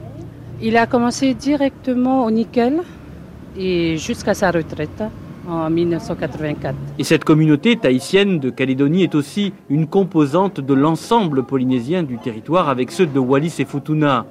Il 0.62 0.78
a 0.78 0.86
commencé 0.86 1.34
directement 1.34 2.26
au 2.26 2.32
nickel 2.32 2.82
et 3.58 3.98
jusqu'à 3.98 4.34
sa 4.36 4.52
retraite 4.52 5.04
en 5.48 5.70
1984. 5.70 6.76
Et 7.00 7.04
cette 7.04 7.24
communauté 7.24 7.76
tahitienne 7.76 8.40
de 8.40 8.50
Calédonie 8.50 9.04
est 9.04 9.16
aussi 9.16 9.54
une 9.70 9.88
composante 9.88 10.60
de 10.60 10.74
l'ensemble 10.74 11.44
polynésien 11.44 12.04
du 12.04 12.18
territoire 12.18 12.70
avec 12.70 12.92
ceux 12.92 13.06
de 13.06 13.20
Wallis 13.20 13.56
et 13.60 13.66
Futuna. 13.66 14.26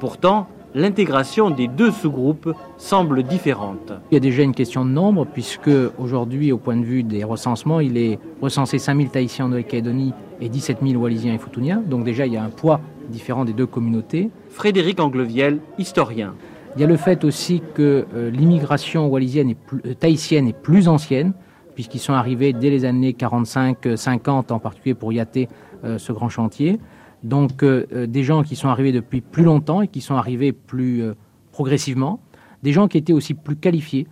Pourtant, 0.00 0.48
l'intégration 0.74 1.50
des 1.50 1.68
deux 1.68 1.90
sous-groupes 1.90 2.52
semble 2.76 3.22
différente. 3.22 3.92
Il 4.10 4.14
y 4.14 4.16
a 4.18 4.20
déjà 4.20 4.42
une 4.42 4.54
question 4.54 4.84
de 4.84 4.90
nombre, 4.90 5.26
puisque 5.26 5.70
aujourd'hui, 5.98 6.52
au 6.52 6.58
point 6.58 6.76
de 6.76 6.84
vue 6.84 7.02
des 7.02 7.24
recensements, 7.24 7.80
il 7.80 7.96
est 7.96 8.18
recensé 8.42 8.78
5000 8.78 9.08
Tahitiens 9.08 9.46
en 9.46 9.48
Nouvelle-Calédonie 9.48 10.12
et 10.40 10.48
17 10.48 10.78
000 10.86 11.00
Wallisiens 11.02 11.34
et 11.34 11.38
Futuniens. 11.38 11.82
Donc 11.84 12.04
déjà, 12.04 12.26
il 12.26 12.34
y 12.34 12.36
a 12.36 12.44
un 12.44 12.50
poids 12.50 12.80
différent 13.08 13.44
des 13.44 13.54
deux 13.54 13.66
communautés. 13.66 14.30
Frédéric 14.50 15.00
Angleviel, 15.00 15.60
historien. 15.78 16.34
Il 16.76 16.80
y 16.80 16.84
a 16.84 16.86
le 16.86 16.98
fait 16.98 17.24
aussi 17.24 17.62
que 17.72 18.06
euh, 18.14 18.30
l'immigration 18.30 19.06
wallisienne 19.06 19.48
et 19.48 19.56
euh, 19.86 19.94
tahitienne 19.94 20.46
est 20.46 20.52
plus 20.52 20.88
ancienne, 20.88 21.32
puisqu'ils 21.74 22.00
sont 22.00 22.12
arrivés 22.12 22.52
dès 22.52 22.68
les 22.68 22.84
années 22.84 23.12
45-50, 23.12 24.52
en 24.52 24.58
particulier 24.58 24.94
pour 24.94 25.10
Yaté, 25.10 25.48
euh, 25.84 25.96
ce 25.96 26.12
grand 26.12 26.28
chantier. 26.28 26.78
Donc 27.22 27.64
des 27.64 28.22
gens 28.22 28.42
qui 28.44 28.54
sont 28.54 28.68
arrivés 28.68 28.92
depuis 28.92 29.20
plus 29.20 29.42
longtemps 29.42 29.80
et 29.80 29.88
qui 29.88 30.00
sont 30.00 30.14
arrivés 30.14 30.52
plus 30.52 31.02
progressivement. 31.50 32.20
Des 32.62 32.72
gens 32.72 32.86
qui 32.86 32.98
étaient 32.98 33.14
aussi 33.14 33.34
plus 33.34 33.56
qualifiés, 33.56 34.06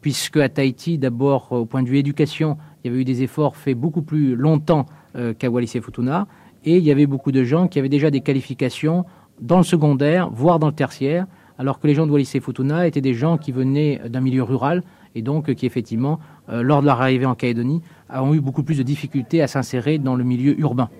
puisque 0.00 0.38
à 0.38 0.48
Tahiti, 0.48 0.98
d'abord 0.98 1.52
au 1.52 1.66
point 1.66 1.84
de 1.84 1.88
vue 1.88 1.98
éducation, 1.98 2.56
il 2.82 2.88
y 2.88 2.90
avait 2.90 3.02
eu 3.02 3.04
des 3.04 3.22
efforts 3.22 3.56
faits 3.56 3.78
beaucoup 3.78 4.02
plus 4.02 4.34
longtemps 4.34 4.86
qu'à 5.38 5.48
Wallis 5.48 5.70
et 5.74 5.80
Futuna. 5.80 6.26
Et 6.64 6.78
il 6.78 6.82
y 6.82 6.90
avait 6.90 7.06
beaucoup 7.06 7.30
de 7.30 7.44
gens 7.44 7.68
qui 7.68 7.78
avaient 7.78 7.90
déjà 7.90 8.10
des 8.10 8.22
qualifications 8.22 9.04
dans 9.40 9.58
le 9.58 9.62
secondaire, 9.62 10.30
voire 10.30 10.58
dans 10.58 10.68
le 10.68 10.72
tertiaire, 10.72 11.26
alors 11.58 11.80
que 11.80 11.86
les 11.86 11.94
gens 11.94 12.06
de 12.06 12.12
Wallis 12.12 12.30
et 12.34 12.40
Futuna 12.40 12.86
étaient 12.86 13.00
des 13.00 13.14
gens 13.14 13.38
qui 13.38 13.52
venaient 13.52 14.00
d'un 14.08 14.20
milieu 14.20 14.42
rural 14.42 14.82
et 15.16 15.22
donc 15.22 15.52
qui 15.54 15.66
effectivement, 15.66 16.20
euh, 16.50 16.62
lors 16.62 16.82
de 16.82 16.86
leur 16.86 17.00
arrivée 17.00 17.26
en 17.26 17.34
Calédonie, 17.34 17.80
ont 18.10 18.34
eu 18.34 18.40
beaucoup 18.40 18.62
plus 18.62 18.78
de 18.78 18.82
difficultés 18.82 19.42
à 19.42 19.48
s'insérer 19.48 19.98
dans 19.98 20.14
le 20.14 20.24
milieu 20.24 20.58
urbain. 20.60 20.90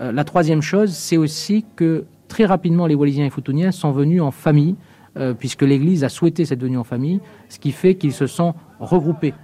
Euh, 0.00 0.12
la 0.12 0.24
troisième 0.24 0.62
chose, 0.62 0.92
c'est 0.92 1.16
aussi 1.16 1.66
que 1.74 2.04
très 2.28 2.44
rapidement 2.44 2.86
les 2.86 2.94
Wallisiens 2.94 3.26
et 3.26 3.30
Futuniens 3.30 3.72
sont 3.72 3.90
venus 3.90 4.22
en 4.22 4.30
famille, 4.30 4.76
euh, 5.16 5.34
puisque 5.34 5.62
l'Église 5.62 6.04
a 6.04 6.08
souhaité 6.08 6.44
cette 6.44 6.62
venue 6.62 6.78
en 6.78 6.84
famille, 6.84 7.20
ce 7.48 7.58
qui 7.58 7.72
fait 7.72 7.96
qu'ils 7.96 8.12
se 8.12 8.26
sont 8.26 8.54
regroupés 8.80 9.34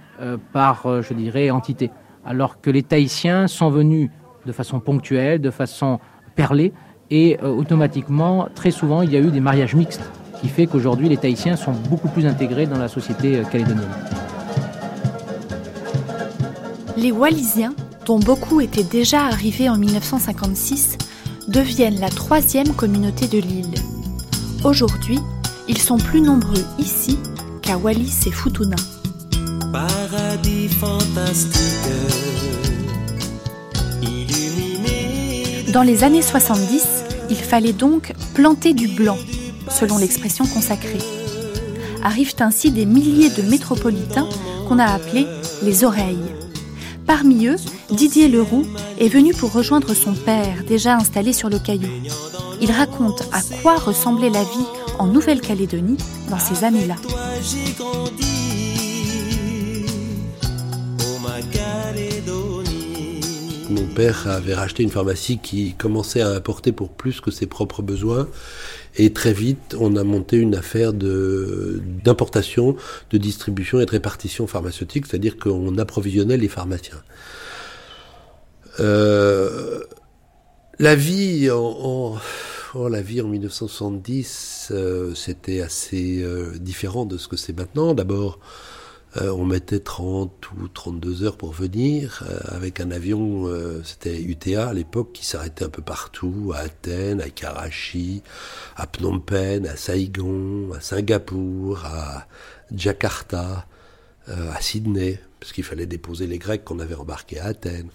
par, 0.53 1.01
je 1.01 1.13
dirais, 1.13 1.49
entité. 1.49 1.91
Alors 2.23 2.61
que 2.61 2.69
les 2.69 2.83
Tahitiens 2.83 3.47
sont 3.47 3.69
venus 3.69 4.09
de 4.45 4.53
façon 4.53 4.79
ponctuelle, 4.79 5.41
de 5.41 5.51
façon 5.51 5.99
perlée, 6.35 6.71
et 7.11 7.37
automatiquement, 7.43 8.47
très 8.55 8.71
souvent, 8.71 9.01
il 9.01 9.11
y 9.11 9.17
a 9.17 9.19
eu 9.19 9.29
des 9.29 9.41
mariages 9.41 9.75
mixtes 9.75 10.09
qui 10.45 10.51
fait 10.51 10.67
qu'aujourd'hui 10.67 11.09
les 11.09 11.17
Tahitiens 11.17 11.55
sont 11.55 11.71
beaucoup 11.89 12.07
plus 12.07 12.27
intégrés 12.27 12.67
dans 12.67 12.77
la 12.77 12.87
société 12.87 13.37
euh, 13.37 13.43
calédonienne. 13.45 13.89
Les 16.97 17.11
Wallisiens, 17.11 17.73
dont 18.05 18.19
beaucoup 18.19 18.61
étaient 18.61 18.83
déjà 18.83 19.23
arrivés 19.23 19.69
en 19.69 19.77
1956, 19.77 20.99
deviennent 21.47 21.99
la 21.99 22.09
troisième 22.09 22.75
communauté 22.75 23.27
de 23.27 23.39
l'île. 23.39 23.73
Aujourd'hui, 24.63 25.17
ils 25.67 25.79
sont 25.79 25.97
plus 25.97 26.21
nombreux 26.21 26.63
ici 26.77 27.17
qu'à 27.63 27.77
Wallis 27.77 28.27
et 28.27 28.31
Futuna. 28.31 28.75
Paradis 29.73 30.69
fantastique, 30.69 31.63
Dans 35.73 35.83
les 35.83 36.03
années 36.03 36.21
70, 36.21 37.03
il 37.31 37.35
fallait 37.35 37.73
donc 37.73 38.13
planter 38.35 38.73
du 38.73 38.87
blanc 38.89 39.17
selon 39.69 39.97
l'expression 39.97 40.45
consacrée. 40.45 40.99
Arrivent 42.03 42.35
ainsi 42.39 42.71
des 42.71 42.85
milliers 42.85 43.29
de 43.29 43.41
métropolitains 43.41 44.27
qu'on 44.67 44.79
a 44.79 44.85
appelés 44.85 45.27
les 45.63 45.83
oreilles. 45.83 46.17
Parmi 47.05 47.47
eux, 47.47 47.57
Didier 47.91 48.27
Leroux 48.27 48.65
est 48.99 49.09
venu 49.09 49.33
pour 49.33 49.53
rejoindre 49.53 49.93
son 49.93 50.13
père, 50.13 50.63
déjà 50.67 50.95
installé 50.95 51.33
sur 51.33 51.49
le 51.49 51.59
caillou. 51.59 51.89
Il 52.61 52.71
raconte 52.71 53.23
à 53.31 53.41
quoi 53.61 53.75
ressemblait 53.75 54.29
la 54.29 54.43
vie 54.43 54.65
en 54.97 55.07
Nouvelle-Calédonie 55.07 55.97
dans 56.29 56.39
ces 56.39 56.63
années-là. 56.63 56.95
Mon 63.69 63.87
père 63.87 64.27
avait 64.27 64.53
racheté 64.53 64.83
une 64.83 64.89
pharmacie 64.89 65.39
qui 65.39 65.73
commençait 65.73 66.21
à 66.21 66.29
importer 66.29 66.71
pour 66.71 66.89
plus 66.89 67.19
que 67.19 67.31
ses 67.31 67.45
propres 67.45 67.81
besoins 67.81 68.27
et 68.97 69.11
très 69.13 69.33
vite, 69.33 69.75
on 69.79 69.95
a 69.95 70.03
monté 70.03 70.37
une 70.37 70.55
affaire 70.55 70.93
de, 70.93 71.81
d'importation, 72.03 72.75
de 73.11 73.17
distribution 73.17 73.79
et 73.79 73.85
de 73.85 73.91
répartition 73.91 74.47
pharmaceutique, 74.47 75.05
c'est-à-dire 75.05 75.37
qu'on 75.37 75.77
approvisionnait 75.77 76.37
les 76.37 76.47
pharmaciens. 76.47 77.01
Euh, 78.79 79.81
la 80.79 80.95
vie 80.95 81.49
en, 81.51 82.17
oh, 82.73 82.87
la 82.89 83.01
vie 83.01 83.21
en 83.21 83.27
1970, 83.27 84.69
euh, 84.71 85.13
c'était 85.15 85.61
assez 85.61 86.21
euh, 86.23 86.57
différent 86.57 87.05
de 87.05 87.17
ce 87.17 87.27
que 87.27 87.37
c'est 87.37 87.57
maintenant. 87.57 87.93
D'abord, 87.93 88.39
on 89.21 89.45
mettait 89.45 89.79
30 89.79 90.51
ou 90.51 90.67
32 90.67 91.23
heures 91.23 91.37
pour 91.37 91.53
venir, 91.53 92.23
euh, 92.29 92.37
avec 92.55 92.79
un 92.79 92.91
avion, 92.91 93.47
euh, 93.47 93.81
c'était 93.83 94.21
UTA 94.21 94.69
à 94.69 94.73
l'époque, 94.73 95.13
qui 95.13 95.25
s'arrêtait 95.25 95.63
un 95.63 95.69
peu 95.69 95.81
partout, 95.81 96.51
à 96.53 96.59
Athènes, 96.59 97.21
à 97.21 97.29
Karachi, 97.29 98.23
à 98.75 98.87
Phnom 98.87 99.19
Penh, 99.19 99.67
à 99.67 99.77
Saigon, 99.77 100.73
à 100.73 100.81
Singapour, 100.81 101.85
à 101.85 102.27
Jakarta, 102.75 103.65
à 104.27 104.59
Sydney, 104.59 105.19
parce 105.39 105.53
qu'il 105.53 105.63
fallait 105.63 105.85
déposer 105.85 106.25
les 106.25 106.39
Grecs 106.39 106.63
qu'on 106.63 106.79
avait 106.79 106.95
embarqués 106.95 107.39
à 107.39 107.45
Athènes. 107.45 107.89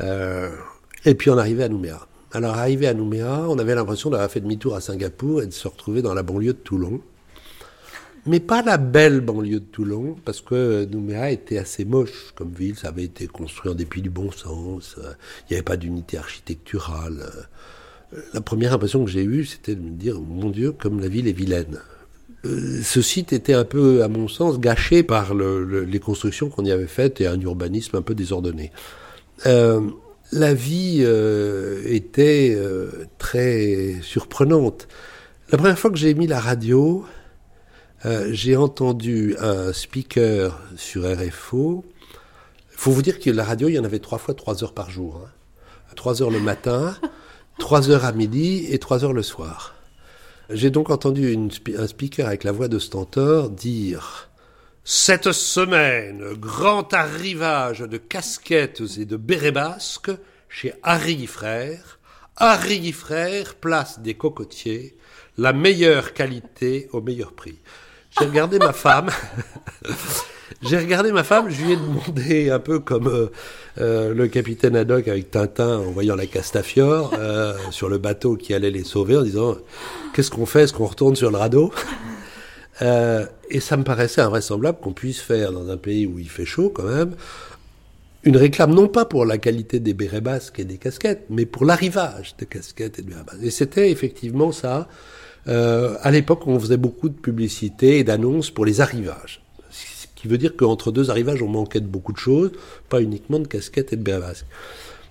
et 0.00 1.14
puis 1.14 1.30
on 1.30 1.38
arrivait 1.38 1.62
à 1.64 1.68
Nouméa. 1.68 2.08
Alors 2.32 2.56
arrivé 2.56 2.88
à 2.88 2.94
Nouméa, 2.94 3.46
on 3.48 3.58
avait 3.58 3.74
l'impression 3.74 4.10
d'avoir 4.10 4.30
fait 4.30 4.40
demi-tour 4.40 4.74
à 4.74 4.80
Singapour 4.80 5.42
et 5.42 5.46
de 5.46 5.52
se 5.52 5.68
retrouver 5.68 6.02
dans 6.02 6.12
la 6.12 6.22
banlieue 6.24 6.54
de 6.54 6.58
Toulon 6.58 7.00
mais 8.26 8.40
pas 8.40 8.62
la 8.62 8.76
belle 8.76 9.20
banlieue 9.20 9.60
de 9.60 9.64
Toulon, 9.64 10.16
parce 10.24 10.40
que 10.40 10.84
Nouméa 10.84 11.30
était 11.30 11.58
assez 11.58 11.84
moche 11.84 12.32
comme 12.34 12.52
ville, 12.52 12.76
ça 12.76 12.88
avait 12.88 13.04
été 13.04 13.26
construit 13.26 13.70
en 13.70 13.74
dépit 13.74 14.02
du 14.02 14.10
bon 14.10 14.30
sens, 14.30 14.96
euh, 14.98 15.12
il 15.48 15.52
n'y 15.52 15.56
avait 15.56 15.64
pas 15.64 15.76
d'unité 15.76 16.18
architecturale. 16.18 17.30
Euh, 18.14 18.20
la 18.34 18.40
première 18.40 18.74
impression 18.74 19.04
que 19.04 19.10
j'ai 19.10 19.24
eue, 19.24 19.44
c'était 19.44 19.74
de 19.74 19.80
me 19.80 19.90
dire, 19.90 20.20
mon 20.20 20.50
Dieu, 20.50 20.72
comme 20.72 21.00
la 21.00 21.08
ville 21.08 21.28
est 21.28 21.32
vilaine. 21.32 21.80
Euh, 22.44 22.80
ce 22.82 23.00
site 23.00 23.32
était 23.32 23.54
un 23.54 23.64
peu, 23.64 24.02
à 24.02 24.08
mon 24.08 24.28
sens, 24.28 24.58
gâché 24.58 25.02
par 25.02 25.34
les 25.34 26.00
constructions 26.00 26.50
qu'on 26.50 26.64
y 26.64 26.72
avait 26.72 26.86
faites 26.86 27.20
et 27.20 27.26
un 27.26 27.40
urbanisme 27.40 27.96
un 27.96 28.02
peu 28.02 28.14
désordonné. 28.14 28.72
la 29.44 30.54
vie 30.54 31.04
était 31.86 32.58
très 33.18 33.96
surprenante 34.02 34.88
La 35.50 35.58
première 35.58 35.78
fois 35.78 35.90
que 35.90 35.96
j'ai 35.96 36.14
mis 36.14 36.26
la 36.26 36.40
radio, 36.40 37.04
euh, 38.06 38.30
j'ai 38.32 38.56
entendu 38.56 39.36
un 39.40 39.72
speaker 39.72 40.58
sur 40.76 41.02
RFO. 41.04 41.84
Il 42.72 42.78
faut 42.78 42.92
vous 42.92 43.02
dire 43.02 43.20
que 43.20 43.28
la 43.28 43.44
radio, 43.44 43.68
il 43.68 43.74
y 43.74 43.78
en 43.78 43.84
avait 43.84 43.98
trois 43.98 44.18
fois 44.18 44.32
trois 44.32 44.64
heures 44.64 44.72
par 44.72 44.90
jour. 44.90 45.22
Hein. 45.22 45.30
Trois 45.96 46.22
heures 46.22 46.30
le 46.30 46.40
matin, 46.40 46.96
trois 47.58 47.90
heures 47.90 48.06
à 48.06 48.12
midi 48.12 48.66
et 48.70 48.78
trois 48.78 49.04
heures 49.04 49.12
le 49.12 49.22
soir. 49.22 49.74
J'ai 50.48 50.70
donc 50.70 50.88
entendu 50.90 51.36
un 51.76 51.86
speaker 51.86 52.26
avec 52.26 52.42
la 52.42 52.52
voix 52.52 52.68
de 52.68 52.78
Stentor 52.78 53.50
dire 53.50 54.30
Cette 54.82 55.32
semaine, 55.32 56.32
grand 56.34 56.94
arrivage 56.94 57.80
de 57.80 57.98
casquettes 57.98 58.82
et 58.98 59.04
de 59.04 59.16
bérets 59.16 59.52
basques 59.52 60.10
chez 60.48 60.72
Harry 60.82 61.26
Frères. 61.26 61.98
Harry 62.36 62.92
Frères, 62.92 63.56
place 63.56 64.00
des 64.00 64.14
cocotiers, 64.14 64.96
la 65.36 65.52
meilleure 65.52 66.14
qualité 66.14 66.88
au 66.92 67.02
meilleur 67.02 67.34
prix. 67.34 67.58
J'ai 68.20 68.26
regardé 68.26 68.58
ma 68.58 68.72
femme. 68.74 69.08
J'ai 70.62 70.76
regardé 70.76 71.10
ma 71.10 71.24
femme, 71.24 71.48
je 71.48 71.64
lui 71.64 71.72
ai 71.72 71.76
demandé 71.76 72.50
un 72.50 72.58
peu 72.58 72.80
comme 72.80 73.06
euh, 73.06 73.28
euh, 73.78 74.12
le 74.12 74.28
capitaine 74.28 74.76
Haddock 74.76 75.08
avec 75.08 75.30
Tintin 75.30 75.78
en 75.78 75.90
voyant 75.90 76.16
la 76.16 76.26
Castafiore 76.26 77.14
euh, 77.18 77.54
sur 77.70 77.88
le 77.88 77.96
bateau 77.96 78.36
qui 78.36 78.52
allait 78.52 78.70
les 78.70 78.84
sauver 78.84 79.16
en 79.16 79.22
disant 79.22 79.56
qu'est-ce 80.12 80.30
qu'on 80.30 80.44
fait? 80.44 80.64
Est-ce 80.64 80.74
qu'on 80.74 80.84
retourne 80.84 81.16
sur 81.16 81.30
le 81.30 81.38
radeau? 81.38 81.72
Et 82.82 83.60
ça 83.60 83.76
me 83.78 83.84
paraissait 83.84 84.20
invraisemblable 84.20 84.78
qu'on 84.80 84.92
puisse 84.92 85.20
faire 85.20 85.52
dans 85.52 85.70
un 85.70 85.76
pays 85.78 86.06
où 86.06 86.18
il 86.18 86.28
fait 86.28 86.46
chaud 86.46 86.70
quand 86.74 86.84
même 86.84 87.14
une 88.24 88.36
réclame 88.36 88.74
non 88.74 88.88
pas 88.88 89.06
pour 89.06 89.24
la 89.24 89.38
qualité 89.38 89.80
des 89.80 89.94
bérets 89.94 90.20
basques 90.20 90.58
et 90.58 90.64
des 90.64 90.76
casquettes, 90.76 91.24
mais 91.30 91.46
pour 91.46 91.64
l'arrivage 91.64 92.34
des 92.38 92.46
casquettes 92.46 92.98
et 92.98 93.02
des 93.02 93.08
bérets 93.08 93.24
basques. 93.24 93.42
Et 93.42 93.50
c'était 93.50 93.90
effectivement 93.90 94.52
ça. 94.52 94.88
Euh, 95.50 95.96
à 96.02 96.10
l'époque, 96.10 96.46
on 96.46 96.58
faisait 96.58 96.76
beaucoup 96.76 97.08
de 97.08 97.14
publicité 97.14 97.98
et 97.98 98.04
d'annonces 98.04 98.50
pour 98.50 98.64
les 98.64 98.80
arrivages. 98.80 99.42
Ce 99.70 100.06
qui 100.14 100.28
veut 100.28 100.38
dire 100.38 100.56
qu'entre 100.56 100.92
deux 100.92 101.10
arrivages, 101.10 101.42
on 101.42 101.48
manquait 101.48 101.80
de 101.80 101.86
beaucoup 101.86 102.12
de 102.12 102.18
choses, 102.18 102.52
pas 102.88 103.00
uniquement 103.00 103.38
de 103.38 103.46
casquettes 103.46 103.92
et 103.92 103.96
de 103.96 104.02
bérets 104.02 104.20
basques. 104.20 104.46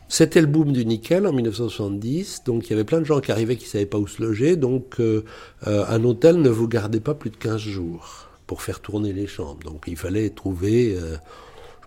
C'était 0.07 0.41
le 0.41 0.47
boom 0.47 0.71
du 0.71 0.85
nickel 0.85 1.27
en 1.27 1.33
1970, 1.33 2.43
donc 2.45 2.67
il 2.67 2.71
y 2.71 2.73
avait 2.73 2.83
plein 2.83 2.99
de 2.99 3.05
gens 3.05 3.19
qui 3.19 3.31
arrivaient 3.31 3.57
qui 3.57 3.67
savaient 3.67 3.85
pas 3.85 3.99
où 3.99 4.07
se 4.07 4.21
loger, 4.23 4.55
donc 4.55 4.99
euh, 4.99 5.23
euh, 5.67 5.85
un 5.87 6.03
hôtel 6.03 6.41
ne 6.41 6.49
vous 6.49 6.67
gardait 6.67 6.99
pas 6.99 7.13
plus 7.13 7.29
de 7.29 7.37
15 7.37 7.59
jours 7.59 8.27
pour 8.47 8.63
faire 8.63 8.79
tourner 8.79 9.13
les 9.13 9.27
chambres. 9.27 9.59
Donc 9.63 9.83
il 9.87 9.97
fallait 9.97 10.29
trouver 10.31 10.97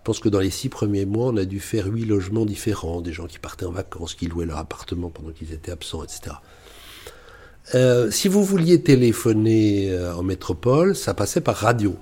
je 0.03 0.11
pense 0.11 0.19
que 0.19 0.27
dans 0.27 0.41
les 0.41 0.49
six 0.49 0.67
premiers 0.67 1.05
mois, 1.05 1.27
on 1.27 1.37
a 1.37 1.45
dû 1.45 1.61
faire 1.61 1.85
huit 1.87 2.03
logements 2.03 2.43
différents, 2.43 2.99
des 2.99 3.13
gens 3.13 3.25
qui 3.25 3.39
partaient 3.39 3.65
en 3.65 3.71
vacances, 3.71 4.15
qui 4.15 4.27
louaient 4.27 4.45
leur 4.45 4.57
appartement 4.57 5.09
pendant 5.09 5.31
qu'ils 5.31 5.53
étaient 5.53 5.71
absents, 5.71 6.03
etc. 6.03 6.35
Euh, 7.75 8.11
si 8.11 8.27
vous 8.27 8.43
vouliez 8.43 8.81
téléphoner 8.81 9.89
euh, 9.91 10.15
en 10.15 10.23
métropole, 10.23 10.95
ça 10.95 11.13
passait 11.13 11.41
par 11.41 11.55
radio. 11.55 11.95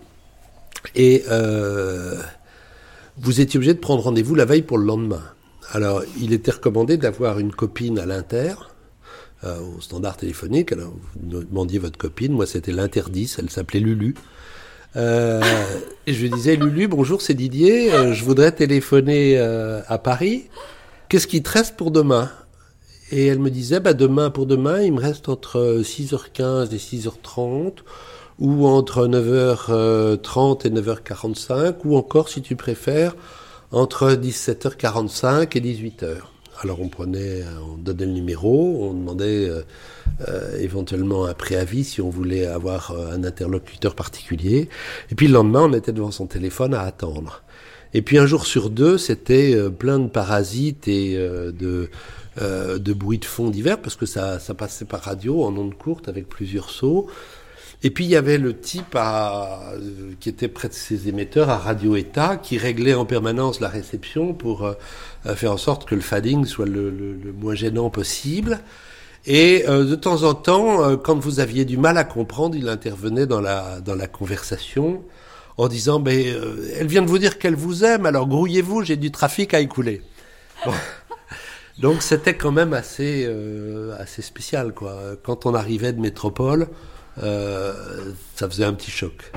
Et 0.96 1.24
euh, 1.30 2.18
vous 3.18 3.42
étiez 3.42 3.58
obligé 3.58 3.74
de 3.74 3.80
prendre 3.80 4.04
rendez-vous 4.04 4.36
la 4.36 4.46
veille 4.46 4.64
pour 4.64 4.78
le 4.78 4.86
lendemain. 4.86 5.24
Alors, 5.72 6.04
il 6.20 6.34
était 6.34 6.52
recommandé 6.52 6.98
d'avoir 6.98 7.40
une 7.40 7.52
copine 7.52 8.00
à 8.00 8.06
l'inter, 8.06 8.56
au 9.44 9.80
standard 9.80 10.18
téléphonique. 10.18 10.72
Alors, 10.72 10.94
vous 11.16 11.44
demandiez 11.44 11.80
votre 11.80 11.98
copine. 11.98 12.34
Moi, 12.34 12.46
c'était 12.46 12.74
l'interdit. 12.74 13.34
Elle 13.40 13.50
s'appelait 13.50 13.80
Lulu. 13.80 14.16
Euh, 14.96 15.42
et 16.06 16.14
je 16.14 16.22
lui 16.22 16.30
disais, 16.30 16.56
Lulu, 16.56 16.88
bonjour, 16.88 17.22
c'est 17.22 17.34
Didier, 17.34 17.94
euh, 17.94 18.14
je 18.14 18.24
voudrais 18.24 18.52
téléphoner 18.52 19.38
euh, 19.38 19.82
à 19.88 19.98
Paris. 19.98 20.48
Qu'est-ce 21.10 21.28
qui 21.28 21.42
te 21.42 21.50
reste 21.50 21.78
pour 21.78 21.92
demain? 21.92 22.30
Et 23.12 23.28
elle 23.28 23.40
me 23.40 23.50
disait, 23.50 23.80
bah, 23.80 23.94
demain 23.94 24.30
pour 24.30 24.46
demain, 24.46 24.82
il 24.82 24.94
me 24.94 25.02
reste 25.02 25.30
entre 25.30 25.82
6h15 25.84 26.74
et 26.74 26.78
6h30, 26.78 27.74
ou 28.40 28.66
entre 28.66 29.08
9h30 29.08 30.66
et 30.66 30.70
9h45, 30.70 31.76
ou 31.84 31.98
encore, 31.98 32.30
si 32.30 32.42
tu 32.42 32.56
préfères, 32.56 33.16
entre 33.72 34.14
17h45 34.14 35.58
et 35.58 35.62
18h. 35.62 36.18
Alors 36.64 36.80
on 36.80 36.90
prenait, 36.90 37.44
on 37.68 37.78
donnait 37.78 38.06
le 38.06 38.12
numéro, 38.12 38.88
on 38.88 38.94
demandait 38.94 39.50
euh, 39.50 39.64
euh, 40.28 40.60
éventuellement 40.60 41.26
un 41.26 41.34
préavis 41.34 41.84
si 41.84 42.02
on 42.02 42.10
voulait 42.12 42.46
avoir 42.46 42.92
euh, 42.92 43.16
un 43.16 43.24
interlocuteur 43.24 43.96
particulier. 43.96 44.70
Et 45.10 45.16
puis 45.16 45.28
le 45.28 45.34
lendemain, 45.34 45.62
on 45.64 45.74
était 45.74 45.92
devant 45.92 46.12
son 46.12 46.28
téléphone 46.28 46.76
à 46.76 46.82
attendre. 46.82 47.42
Et 47.96 48.04
puis 48.04 48.20
un 48.20 48.28
jour 48.28 48.46
sur 48.46 48.70
deux, 48.70 49.00
c'était 49.00 49.58
plein 49.70 50.00
de 50.00 50.08
parasites 50.08 50.88
et 50.88 51.18
de, 51.18 51.90
de 52.38 52.94
bruits 52.94 53.20
de 53.20 53.26
fond 53.26 53.50
divers, 53.50 53.82
parce 53.82 53.96
que 53.96 54.06
ça, 54.06 54.40
ça 54.40 54.54
passait 54.54 54.86
par 54.86 55.02
radio 55.02 55.44
en 55.44 55.56
ondes 55.58 55.78
courtes 55.78 56.08
avec 56.08 56.30
plusieurs 56.30 56.70
sauts. 56.70 57.08
Et 57.84 57.90
puis 57.90 58.06
il 58.06 58.12
y 58.12 58.16
avait 58.16 58.38
le 58.38 58.58
type 58.58 58.96
à, 58.96 59.74
qui 60.20 60.30
était 60.30 60.48
près 60.48 60.70
de 60.70 60.74
ses 60.74 61.10
émetteurs 61.10 61.50
à 61.50 61.58
Radio 61.58 61.96
État, 61.96 62.38
qui 62.38 62.58
réglait 62.58 62.94
en 62.94 63.06
permanence 63.06 63.60
la 63.60 63.70
réception 63.70 64.34
pour 64.34 64.72
faire 65.36 65.52
en 65.52 65.58
sorte 65.58 65.88
que 65.88 65.96
le 65.96 66.02
fading 66.02 66.46
soit 66.46 66.68
le, 66.68 66.90
le 66.90 67.34
moins 67.34 67.56
gênant 67.56 67.90
possible. 67.90 68.62
Et 69.26 69.66
euh, 69.68 69.86
de 69.86 69.96
temps 69.96 70.24
en 70.24 70.34
temps, 70.34 70.84
euh, 70.84 70.98
quand 70.98 71.18
vous 71.18 71.40
aviez 71.40 71.66
du 71.66 71.78
mal 71.78 71.98
à 71.98 72.04
comprendre, 72.04 72.56
il 72.56 72.68
intervenait 72.68 73.28
dans 73.28 73.42
la, 73.42 73.80
dans 73.80 73.96
la 73.96 74.08
conversation 74.08 75.04
en 75.58 75.68
disant 75.68 76.00
ben, 76.00 76.26
euh, 76.26 76.72
Elle 76.80 76.88
vient 76.88 77.04
de 77.04 77.08
vous 77.08 77.20
dire 77.20 77.38
qu'elle 77.38 77.56
vous 77.56 77.84
aime, 77.84 78.06
alors 78.06 78.28
grouillez-vous, 78.28 78.84
j'ai 78.84 78.98
du 78.98 79.12
trafic 79.12 79.54
à 79.54 79.60
écouler. 79.60 80.02
Donc 81.80 82.02
c'était 82.02 82.36
quand 82.36 82.52
même 82.52 82.74
assez, 82.74 83.28
assez 83.98 84.22
spécial. 84.22 84.74
Quoi. 84.74 85.16
Quand 85.24 85.46
on 85.46 85.54
arrivait 85.54 85.94
de 85.94 86.00
métropole, 86.00 86.68
ça 87.18 88.50
faisait 88.50 88.66
un 88.66 88.74
petit 88.74 88.92
choc. 88.92 89.32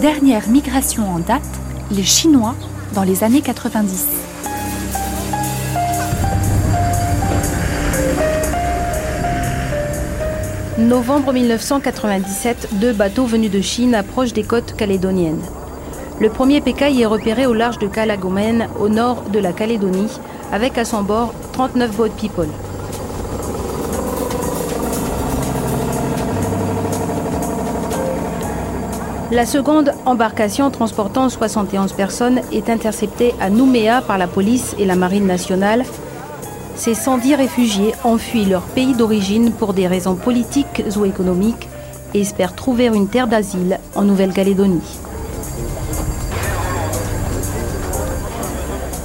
Dernière 0.00 0.48
migration 0.48 1.10
en 1.10 1.18
date, 1.18 1.42
les 1.90 2.04
Chinois 2.04 2.54
dans 2.94 3.02
les 3.02 3.24
années 3.24 3.42
90. 3.42 4.06
Novembre 10.78 11.32
1997, 11.32 12.68
deux 12.74 12.92
bateaux 12.92 13.26
venus 13.26 13.50
de 13.50 13.60
Chine 13.60 13.96
approchent 13.96 14.32
des 14.32 14.44
côtes 14.44 14.76
calédoniennes. 14.76 15.42
Le 16.20 16.28
premier 16.30 16.60
pécaille 16.60 17.02
est 17.02 17.06
repéré 17.06 17.46
au 17.46 17.52
large 17.52 17.78
de 17.78 17.88
Calagomen, 17.88 18.68
au 18.78 18.88
nord 18.88 19.24
de 19.32 19.40
la 19.40 19.52
Calédonie, 19.52 20.20
avec 20.52 20.78
à 20.78 20.84
son 20.84 21.02
bord 21.02 21.34
39 21.54 21.96
boat 21.96 22.10
people. 22.10 22.46
La 29.32 29.46
seconde 29.46 29.92
embarcation 30.06 30.70
transportant 30.70 31.28
71 31.28 31.92
personnes 31.92 32.40
est 32.52 32.70
interceptée 32.70 33.34
à 33.40 33.50
Nouméa 33.50 34.00
par 34.00 34.16
la 34.16 34.28
police 34.28 34.76
et 34.78 34.84
la 34.84 34.94
marine 34.94 35.26
nationale. 35.26 35.84
Ces 36.78 36.94
110 36.94 37.34
réfugiés 37.34 37.92
enfuient 38.04 38.44
leur 38.44 38.62
pays 38.62 38.94
d'origine 38.94 39.50
pour 39.50 39.74
des 39.74 39.88
raisons 39.88 40.14
politiques 40.14 40.84
ou 40.96 41.04
économiques 41.04 41.68
et 42.14 42.20
espèrent 42.20 42.54
trouver 42.54 42.86
une 42.86 43.08
terre 43.08 43.26
d'asile 43.26 43.80
en 43.96 44.02
Nouvelle-Calédonie. 44.02 45.00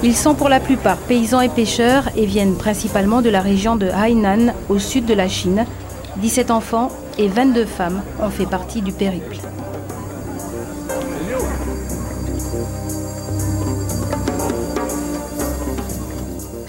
Ils 0.04 0.14
sont 0.14 0.36
pour 0.36 0.48
la 0.48 0.60
plupart 0.60 0.98
paysans 0.98 1.40
et 1.40 1.48
pêcheurs 1.48 2.04
et 2.16 2.26
viennent 2.26 2.54
principalement 2.54 3.22
de 3.22 3.30
la 3.30 3.40
région 3.40 3.74
de 3.74 3.88
Hainan 3.88 4.54
au 4.68 4.78
sud 4.78 5.04
de 5.04 5.14
la 5.14 5.26
Chine. 5.26 5.66
17 6.18 6.52
enfants 6.52 6.90
et 7.18 7.26
22 7.26 7.64
femmes 7.64 8.02
ont 8.22 8.30
fait 8.30 8.46
partie 8.46 8.82
du 8.82 8.92
périple. 8.92 9.38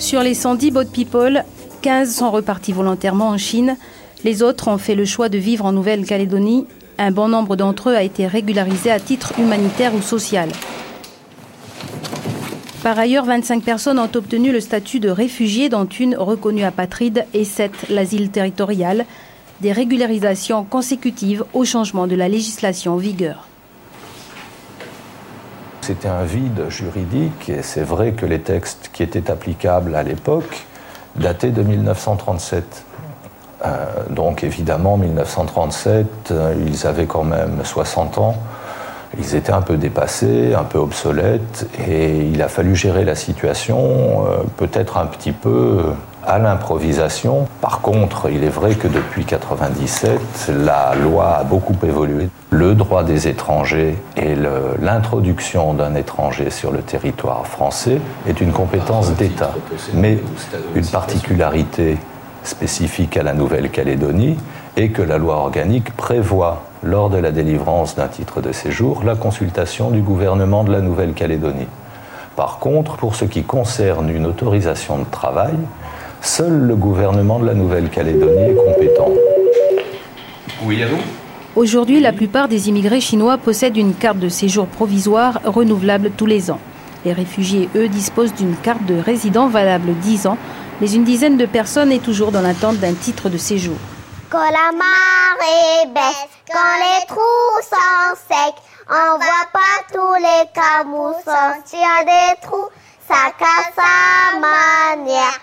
Sur 0.05 0.21
les 0.21 0.35
110 0.35 0.69
boat 0.69 0.85
people, 0.93 1.43
15 1.81 2.13
sont 2.13 2.29
repartis 2.29 2.73
volontairement 2.73 3.29
en 3.29 3.39
Chine. 3.39 3.75
Les 4.23 4.43
autres 4.43 4.67
ont 4.67 4.77
fait 4.77 4.93
le 4.93 5.03
choix 5.03 5.29
de 5.29 5.39
vivre 5.39 5.65
en 5.65 5.71
Nouvelle-Calédonie. 5.71 6.67
Un 6.99 7.09
bon 7.09 7.27
nombre 7.27 7.55
d'entre 7.55 7.89
eux 7.89 7.95
a 7.95 8.03
été 8.03 8.27
régularisé 8.27 8.91
à 8.91 8.99
titre 8.99 9.33
humanitaire 9.39 9.95
ou 9.95 10.03
social. 10.03 10.49
Par 12.83 12.99
ailleurs, 12.99 13.25
25 13.25 13.63
personnes 13.63 13.97
ont 13.97 14.11
obtenu 14.13 14.51
le 14.51 14.59
statut 14.59 14.99
de 14.99 15.09
réfugiés, 15.09 15.69
dont 15.69 15.87
une 15.87 16.15
reconnue 16.15 16.65
apatride 16.65 17.25
et 17.33 17.43
7 17.43 17.89
l'asile 17.89 18.29
territorial, 18.29 19.07
des 19.61 19.71
régularisations 19.71 20.65
consécutives 20.65 21.43
au 21.55 21.65
changement 21.65 22.05
de 22.05 22.15
la 22.15 22.29
législation 22.29 22.93
en 22.93 22.97
vigueur. 22.97 23.47
C'était 25.85 26.07
un 26.07 26.23
vide 26.23 26.67
juridique 26.69 27.47
et 27.47 27.61
c'est 27.61 27.83
vrai 27.83 28.13
que 28.13 28.25
les 28.25 28.39
textes 28.39 28.89
qui 28.91 29.03
étaient 29.03 29.29
applicables 29.29 29.95
à 29.95 30.01
l'époque 30.01 30.65
dataient 31.15 31.51
de 31.51 31.61
1937. 31.61 32.85
Euh, 33.63 33.85
donc 34.09 34.43
évidemment, 34.43 34.97
1937, 34.97 36.07
euh, 36.31 36.55
ils 36.65 36.87
avaient 36.87 37.05
quand 37.05 37.23
même 37.23 37.59
60 37.63 38.17
ans. 38.17 38.35
ils 39.19 39.35
étaient 39.35 39.51
un 39.51 39.61
peu 39.61 39.77
dépassés, 39.77 40.55
un 40.55 40.63
peu 40.63 40.79
obsolètes, 40.79 41.67
et 41.87 42.17
il 42.17 42.41
a 42.41 42.47
fallu 42.47 42.75
gérer 42.75 43.05
la 43.05 43.13
situation 43.13 44.25
euh, 44.25 44.37
peut-être 44.57 44.97
un 44.97 45.05
petit 45.05 45.33
peu 45.33 45.83
à 46.27 46.39
l'improvisation. 46.39 47.47
Par 47.61 47.81
contre, 47.81 48.29
il 48.29 48.43
est 48.43 48.49
vrai 48.49 48.75
que 48.75 48.87
depuis 48.87 49.21
1997, 49.21 50.51
la 50.65 50.95
loi 50.95 51.37
a 51.37 51.43
beaucoup 51.43 51.75
évolué. 51.83 52.29
Le 52.49 52.75
droit 52.75 53.03
des 53.03 53.27
étrangers 53.27 53.97
et 54.17 54.35
l'introduction 54.81 55.73
d'un 55.73 55.95
étranger 55.95 56.49
sur 56.49 56.71
le 56.71 56.79
territoire 56.79 57.45
français 57.47 57.99
est 58.27 58.41
une 58.41 58.51
compétence 58.51 59.11
d'État. 59.11 59.51
Mais 59.93 60.19
une 60.75 60.85
particularité 60.85 61.97
spécifique 62.43 63.17
à 63.17 63.23
la 63.23 63.33
Nouvelle-Calédonie 63.33 64.37
est 64.77 64.89
que 64.89 65.01
la 65.01 65.17
loi 65.17 65.37
organique 65.37 65.95
prévoit 65.95 66.63
lors 66.83 67.09
de 67.09 67.17
la 67.17 67.31
délivrance 67.31 67.95
d'un 67.95 68.07
titre 68.07 68.41
de 68.41 68.51
séjour, 68.51 69.03
la 69.03 69.15
consultation 69.15 69.89
du 69.89 70.01
gouvernement 70.01 70.63
de 70.63 70.71
la 70.71 70.81
Nouvelle-Calédonie. 70.81 71.67
Par 72.35 72.59
contre, 72.59 72.97
pour 72.97 73.15
ce 73.15 73.25
qui 73.25 73.43
concerne 73.43 74.09
une 74.09 74.25
autorisation 74.25 74.99
de 74.99 75.05
travail, 75.09 75.55
seul 76.25 76.53
le 76.53 76.75
gouvernement 76.75 77.39
de 77.39 77.45
la 77.45 77.53
Nouvelle-Calédonie 77.53 78.51
est 78.51 78.55
compétent. 78.55 79.09
Oui, 80.63 80.81
allô 80.81 80.97
Aujourd'hui, 81.55 81.99
la 82.01 82.11
plupart 82.11 82.47
des 82.47 82.67
immigrés 82.67 82.99
chinois 82.99 83.37
possèdent 83.37 83.77
une 83.77 83.93
carte 83.93 84.19
de 84.19 84.27
séjour 84.27 84.67
provisoire 84.67 85.39
renouvelable 85.45 86.11
tous 86.17 86.25
les 86.25 86.51
ans. 86.51 86.59
Les 87.05 87.13
réfugiés, 87.13 87.69
eux, 87.75 87.87
disposent 87.87 88.33
d'une 88.33 88.55
carte 88.57 88.83
de 88.85 88.99
résident 88.99 89.47
valable 89.47 89.93
10 89.93 90.27
ans, 90.27 90.37
mais 90.81 90.91
une 90.91 91.03
dizaine 91.03 91.37
de 91.37 91.45
personnes 91.45 91.91
est 91.91 92.03
toujours 92.03 92.31
dans 92.31 92.41
l'attente 92.41 92.77
d'un 92.77 92.93
titre 92.93 93.29
de 93.29 93.37
séjour. 93.37 93.77
Quand 94.29 94.39
la 94.39 94.71
marée 94.75 95.93
baisse, 95.93 96.27
quand 96.51 96.75
les 96.79 97.05
trous 97.07 97.61
sont 97.61 98.15
secs, 98.27 98.61
on 98.89 99.17
voit 99.17 99.49
pas 99.53 99.93
tous 99.93 100.15
les 100.15 100.49
camous 100.53 101.13
sortir 101.23 101.87
des 102.05 102.41
trous. 102.41 102.69
Ça 103.07 103.31
casse 103.37 103.75
sa 103.75 104.39
manière, 104.39 105.39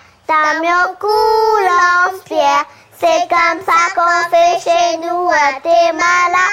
C'est 2.97 3.27
comme 3.29 3.61
ça 3.65 3.81
qu'on 3.95 4.29
fait 4.29 4.59
chez 4.63 4.97
nous 4.97 5.27
à 5.29 5.59
Témala. 5.61 6.47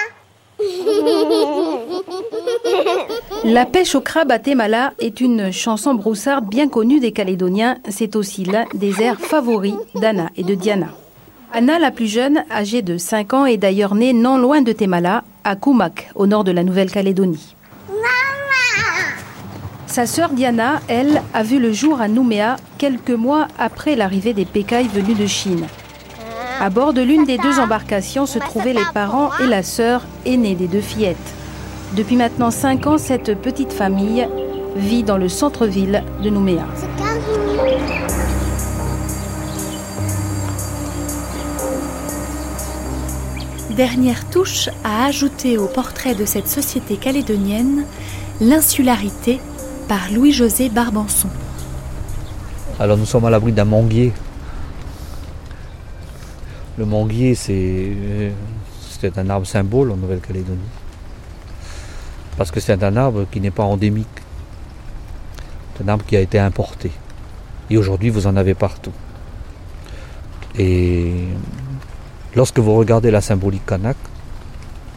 La 3.45 3.66
pêche 3.66 3.95
au 3.95 4.01
crabe 4.01 4.33
à 4.33 4.39
Témala 4.39 4.93
est 4.99 5.21
une 5.21 5.53
chanson 5.53 5.95
broussard 5.95 6.43
bien 6.43 6.68
connue 6.68 7.01
des 7.01 7.12
Calédoniens. 7.12 7.79
C'est 7.89 8.16
aussi 8.16 8.45
l'un 8.45 8.64
des 8.75 9.01
airs 9.01 9.21
favoris 9.21 9.75
d'Anna 9.95 10.31
et 10.37 10.43
de 10.43 10.55
Diana. 10.55 10.89
Anna, 11.53 11.79
la 11.79 11.91
plus 11.91 12.07
jeune, 12.07 12.45
âgée 12.51 12.83
de 12.83 12.97
5 12.97 13.35
ans, 13.35 13.47
est 13.47 13.57
d'ailleurs 13.57 13.95
née 13.95 14.12
non 14.12 14.37
loin 14.37 14.62
de 14.62 14.73
Temala, 14.73 15.25
à 15.45 15.57
Koumak, 15.57 16.11
au 16.14 16.27
nord 16.27 16.45
de 16.45 16.53
la 16.53 16.62
Nouvelle-Calédonie. 16.62 17.57
Sa 19.91 20.07
sœur 20.07 20.30
Diana, 20.30 20.80
elle, 20.86 21.20
a 21.34 21.43
vu 21.43 21.59
le 21.59 21.72
jour 21.72 22.01
à 22.01 22.07
Nouméa 22.07 22.55
quelques 22.78 23.11
mois 23.11 23.49
après 23.59 23.97
l'arrivée 23.97 24.34
des 24.34 24.45
Pécailles 24.45 24.86
venus 24.86 25.18
de 25.18 25.26
Chine. 25.26 25.66
À 26.61 26.70
bord 26.70 26.93
de 26.93 27.03
l'une 27.03 27.24
des 27.24 27.38
deux 27.38 27.59
embarcations 27.59 28.24
se 28.24 28.38
trouvaient 28.38 28.72
les 28.72 28.84
parents 28.95 29.30
et 29.43 29.49
la 29.49 29.64
sœur 29.64 30.07
aînée 30.24 30.55
des 30.55 30.68
deux 30.68 30.80
fillettes. 30.80 31.16
Depuis 31.97 32.14
maintenant 32.14 32.53
5 32.53 32.86
ans, 32.86 32.99
cette 32.99 33.36
petite 33.43 33.72
famille 33.72 34.28
vit 34.76 35.03
dans 35.03 35.16
le 35.16 35.28
centre-ville 35.28 36.05
de 36.22 36.30
Nouméa. 36.30 36.68
Dernière 43.70 44.30
touche 44.30 44.68
à 44.84 45.07
ajouter 45.07 45.59
au 45.59 45.66
portrait 45.66 46.14
de 46.14 46.26
cette 46.26 46.47
société 46.47 46.97
calédonienne, 46.97 47.84
l'insularité 48.41 49.41
Louis-José 50.12 50.68
Barbanson. 50.68 51.28
Alors 52.78 52.97
nous 52.97 53.07
sommes 53.07 53.24
à 53.24 53.30
l'abri 53.30 53.53
d'un 53.53 53.64
manguier. 53.64 54.12
Le 56.78 56.86
manguier, 56.86 57.34
c'est 57.34 58.32
un 59.16 59.30
arbre 59.30 59.47
symbole 59.47 59.91
en 59.91 59.97
Nouvelle-Calédonie. 59.97 60.59
Parce 62.36 62.51
que 62.51 62.61
c'est 62.61 62.82
un 62.82 62.97
arbre 62.97 63.26
qui 63.30 63.41
n'est 63.41 63.51
pas 63.51 63.64
endémique. 63.64 64.07
C'est 65.76 65.84
un 65.84 65.88
arbre 65.88 66.05
qui 66.07 66.16
a 66.16 66.20
été 66.20 66.38
importé. 66.38 66.91
Et 67.68 67.76
aujourd'hui, 67.76 68.11
vous 68.11 68.26
en 68.26 68.36
avez 68.36 68.55
partout. 68.55 68.93
Et 70.59 71.26
Lorsque 72.36 72.61
vous 72.61 72.74
regardez 72.76 73.11
la 73.11 73.20
symbolique 73.20 73.66
kanak, 73.66 73.97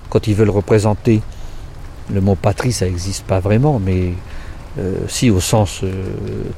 quand 0.09 0.27
ils 0.27 0.35
veulent 0.35 0.51
représenter 0.51 1.21
le 2.13 2.21
mot 2.21 2.35
patrie, 2.35 2.71
ça 2.71 2.85
n'existe 2.85 3.25
pas 3.25 3.39
vraiment, 3.39 3.79
mais 3.79 4.13
euh, 4.79 4.95
si 5.07 5.29
au 5.29 5.39
sens 5.39 5.81
euh, 5.83 5.91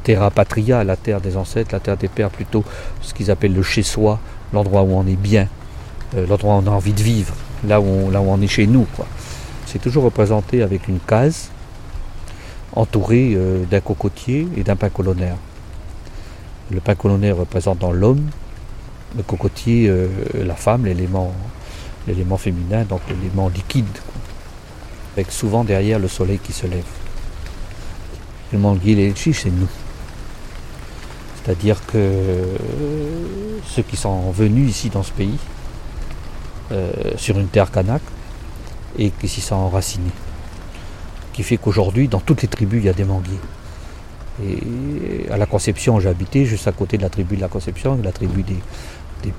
terra 0.03 0.31
patria, 0.31 0.83
la 0.83 0.95
terre 0.95 1.21
des 1.21 1.37
ancêtres, 1.37 1.73
la 1.73 1.79
terre 1.79 1.97
des 1.97 2.07
pères, 2.07 2.29
plutôt 2.29 2.63
ce 3.01 3.13
qu'ils 3.13 3.31
appellent 3.31 3.53
le 3.53 3.63
chez-soi, 3.63 4.19
l'endroit 4.53 4.83
où 4.83 4.93
on 4.93 5.05
est 5.05 5.17
bien, 5.17 5.47
euh, 6.15 6.25
l'endroit 6.27 6.55
où 6.55 6.57
on 6.57 6.67
a 6.67 6.71
envie 6.71 6.93
de 6.93 7.03
vivre, 7.03 7.33
là 7.67 7.81
où 7.81 7.85
on, 7.85 8.09
là 8.09 8.21
où 8.21 8.25
on 8.29 8.41
est 8.41 8.47
chez 8.47 8.67
nous. 8.67 8.87
C'est 9.65 9.79
toujours 9.79 10.03
représenté 10.03 10.61
avec 10.61 10.87
une 10.87 10.99
case 10.99 11.49
entourée 12.73 13.37
d'un 13.69 13.79
cocotier 13.79 14.47
et 14.57 14.63
d'un 14.63 14.75
pain 14.75 14.89
colonnaire. 14.89 15.37
Le 16.71 16.79
pain 16.79 16.95
colonnaire 16.95 17.37
représentant 17.37 17.91
l'homme, 17.91 18.29
le 19.15 19.23
cocotier, 19.23 19.87
euh, 19.87 20.07
la 20.33 20.55
femme, 20.55 20.85
l'élément, 20.85 21.33
l'élément 22.07 22.37
féminin, 22.37 22.83
donc 22.83 23.01
l'élément 23.09 23.49
liquide, 23.49 23.85
avec 25.15 25.31
souvent 25.31 25.63
derrière 25.63 25.99
le 25.99 26.07
soleil 26.07 26.39
qui 26.39 26.53
se 26.53 26.67
lève. 26.67 26.83
Le 28.55 28.61
manguier 28.61 28.95
les 28.95 29.13
c'est 29.13 29.49
nous. 29.49 29.67
C'est-à-dire 31.35 31.85
que 31.87 31.97
euh, 31.97 32.55
ceux 33.67 33.81
qui 33.81 33.97
sont 33.97 34.31
venus 34.31 34.69
ici 34.69 34.89
dans 34.89 35.03
ce 35.03 35.11
pays, 35.11 35.37
euh, 36.71 36.89
sur 37.17 37.37
une 37.37 37.49
terre 37.49 37.69
kanak, 37.69 38.01
et 38.97 39.09
qui 39.09 39.27
s'y 39.27 39.41
sont 39.41 39.55
enracinés. 39.55 40.15
Qui 41.33 41.43
fait 41.43 41.57
qu'aujourd'hui, 41.57 42.07
dans 42.07 42.21
toutes 42.21 42.43
les 42.43 42.47
tribus, 42.47 42.81
il 42.81 42.85
y 42.85 42.89
a 42.89 42.93
des 42.93 43.03
manguiers. 43.03 43.41
Et 44.41 45.29
à 45.29 45.35
la 45.35 45.45
Conception, 45.45 45.99
j'ai 45.99 46.07
habité 46.07 46.45
juste 46.45 46.69
à 46.69 46.71
côté 46.71 46.95
de 46.95 47.01
la 47.01 47.09
tribu 47.09 47.35
de 47.35 47.41
la 47.41 47.49
Conception, 47.49 47.99
la 48.01 48.13
tribu 48.13 48.43
des, 48.43 48.55
des. 49.21 49.33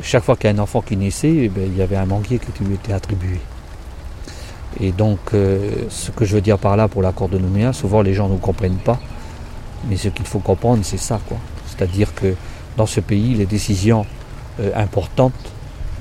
Chaque 0.00 0.24
fois 0.24 0.36
qu'il 0.36 0.48
y 0.48 0.54
a 0.54 0.56
un 0.56 0.62
enfant 0.62 0.80
qui 0.80 0.96
naissait, 0.96 1.34
eh 1.34 1.48
ben, 1.50 1.68
il 1.70 1.76
y 1.76 1.82
avait 1.82 1.96
un 1.96 2.06
manguier 2.06 2.38
qui 2.38 2.64
lui 2.64 2.76
était 2.76 2.94
attribué. 2.94 3.40
Et 4.80 4.92
donc, 4.92 5.18
euh, 5.32 5.70
ce 5.88 6.10
que 6.10 6.24
je 6.24 6.34
veux 6.34 6.40
dire 6.40 6.58
par 6.58 6.76
là 6.76 6.88
pour 6.88 7.02
l'accord 7.02 7.28
de 7.28 7.38
Nouméa, 7.38 7.72
souvent 7.72 8.02
les 8.02 8.14
gens 8.14 8.28
ne 8.28 8.36
comprennent 8.36 8.76
pas. 8.76 8.98
Mais 9.88 9.96
ce 9.96 10.08
qu'il 10.08 10.26
faut 10.26 10.38
comprendre, 10.40 10.84
c'est 10.84 10.98
ça. 10.98 11.20
quoi. 11.26 11.38
C'est-à-dire 11.66 12.14
que 12.14 12.34
dans 12.76 12.86
ce 12.86 13.00
pays, 13.00 13.34
les 13.34 13.46
décisions 13.46 14.04
euh, 14.60 14.70
importantes 14.74 15.32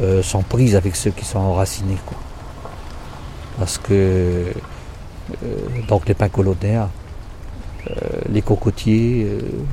euh, 0.02 0.22
sont 0.22 0.42
prises 0.42 0.76
avec 0.76 0.96
ceux 0.96 1.12
qui 1.12 1.24
sont 1.24 1.40
enracinés. 1.40 1.98
Quoi. 2.06 2.18
Parce 3.60 3.78
que 3.78 4.52
donc 5.88 6.08
les 6.08 6.14
pins 6.14 6.30
colonnaires, 6.30 6.90
les 8.30 8.44
cocotiers, 8.44 9.28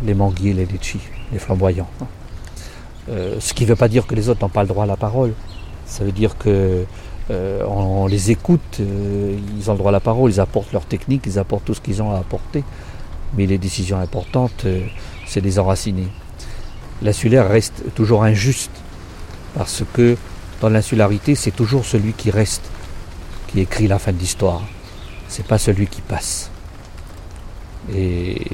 les 0.05 0.15
manguiers, 0.15 0.55
les 0.55 0.65
litchis, 0.65 1.01
les 1.31 1.39
flamboyants. 1.39 1.89
Ce 3.09 3.53
qui 3.53 3.65
ne 3.65 3.71
veut 3.71 3.77
pas 3.77 3.89
dire 3.89 4.07
que 4.07 4.15
les 4.15 4.29
autres 4.29 4.41
n'ont 4.41 4.49
pas 4.49 4.63
le 4.63 4.69
droit 4.69 4.85
à 4.85 4.87
la 4.87 4.97
parole. 4.97 5.33
Ça 5.85 6.05
veut 6.05 6.13
dire 6.13 6.39
que 6.39 6.87
euh, 7.31 7.65
on, 7.67 8.07
les 8.07 8.31
écoute, 8.31 8.79
euh, 8.81 9.37
ils 9.57 9.71
ont 9.71 9.75
le 9.75 9.79
droit 9.79 9.91
à 9.91 9.93
la 9.93 10.01
parole, 10.01 10.31
ils 10.31 10.41
apportent 10.41 10.73
leur 10.73 10.85
technique, 10.85 11.23
ils 11.27 11.39
apportent 11.39 11.65
tout 11.65 11.75
ce 11.75 11.81
qu'ils 11.81 12.03
ont 12.03 12.13
à 12.13 12.19
apporter. 12.19 12.65
Mais 13.37 13.47
les 13.47 13.59
décisions 13.59 13.99
importantes, 13.99 14.67
c'est 15.27 15.41
des 15.41 15.59
enracinés. 15.59 16.09
L'insulaire 17.01 17.49
reste 17.49 17.83
toujours 17.95 18.25
injuste 18.25 18.71
parce 19.55 19.85
que 19.95 20.17
dans 20.61 20.69
l'insularité, 20.69 21.35
c'est 21.35 21.51
toujours 21.51 21.85
celui 21.85 22.13
qui 22.13 22.31
reste 22.31 22.63
qui 23.49 23.61
écrit 23.61 23.87
la 23.89 23.99
fin 23.99 24.13
de 24.13 24.19
l'histoire. 24.19 24.63
C'est 25.29 25.47
pas 25.47 25.57
celui 25.57 25.87
qui 25.87 26.03
passe. 26.03 26.51
Et 27.95 28.47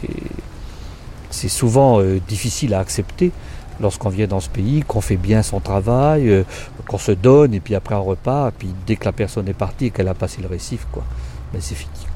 c'est 1.31 1.49
souvent 1.49 2.01
difficile 2.29 2.73
à 2.73 2.79
accepter 2.79 3.33
lorsqu'on 3.81 4.09
vient 4.09 4.27
dans 4.27 4.41
ce 4.41 4.49
pays, 4.49 4.83
qu'on 4.87 5.01
fait 5.01 5.17
bien 5.17 5.43
son 5.43 5.61
travail, 5.61 6.29
euh, 6.29 6.45
qu'on 6.87 6.99
se 6.99 7.13
donne, 7.13 7.55
et 7.55 7.61
puis 7.61 7.75
après 7.75 7.95
on 7.95 8.05
repart, 8.05 8.49
et 8.49 8.59
puis 8.59 8.75
dès 8.87 8.97
que 8.97 9.05
la 9.05 9.13
personne 9.13 9.49
est 9.49 9.55
partie 9.55 9.91
qu'elle 9.91 10.09
a 10.09 10.15
passé 10.15 10.41
le 10.43 10.49
récif, 10.49 10.87
quoi, 10.93 11.05
ben 11.53 11.61
c'est 11.61 11.75
fini. 11.75 12.07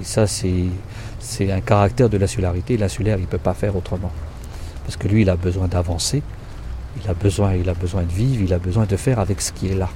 Et 0.00 0.04
ça, 0.04 0.26
c'est, 0.26 1.50
un 1.50 1.60
caractère 1.60 2.08
de 2.08 2.18
l'insularité. 2.18 2.76
L'insulaire, 2.76 3.18
il 3.18 3.22
ne 3.22 3.26
peut 3.26 3.38
pas 3.38 3.54
faire 3.54 3.76
autrement. 3.76 4.10
Parce 4.84 4.96
que 4.96 5.08
lui, 5.08 5.22
il 5.22 5.30
a 5.30 5.36
besoin 5.36 5.68
d'avancer, 5.68 6.22
il 7.02 7.10
a 7.10 7.14
besoin, 7.14 7.54
il 7.54 7.68
a 7.68 7.74
besoin 7.74 8.02
de 8.02 8.12
vivre, 8.12 8.42
il 8.42 8.52
a 8.52 8.58
besoin 8.58 8.84
de 8.84 8.96
faire 8.96 9.18
avec 9.18 9.40
ce 9.40 9.52
qui 9.52 9.68
est 9.68 9.74
là. 9.74 9.88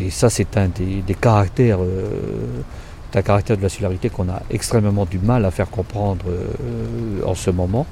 Et 0.00 0.10
ça, 0.10 0.30
c'est 0.30 0.56
un 0.56 0.68
des, 0.68 1.14
caractères, 1.14 1.78
euh, 1.80 2.62
un 3.14 3.22
caractère 3.22 3.56
de 3.56 3.62
l'insularité 3.62 4.08
qu'on 4.08 4.28
a 4.28 4.42
extrêmement 4.50 5.04
du 5.04 5.18
mal 5.18 5.44
à 5.44 5.52
faire 5.52 5.70
comprendre 5.70 6.24
euh, 6.28 7.24
en 7.24 7.34
ce 7.34 7.50
moment 7.50 7.86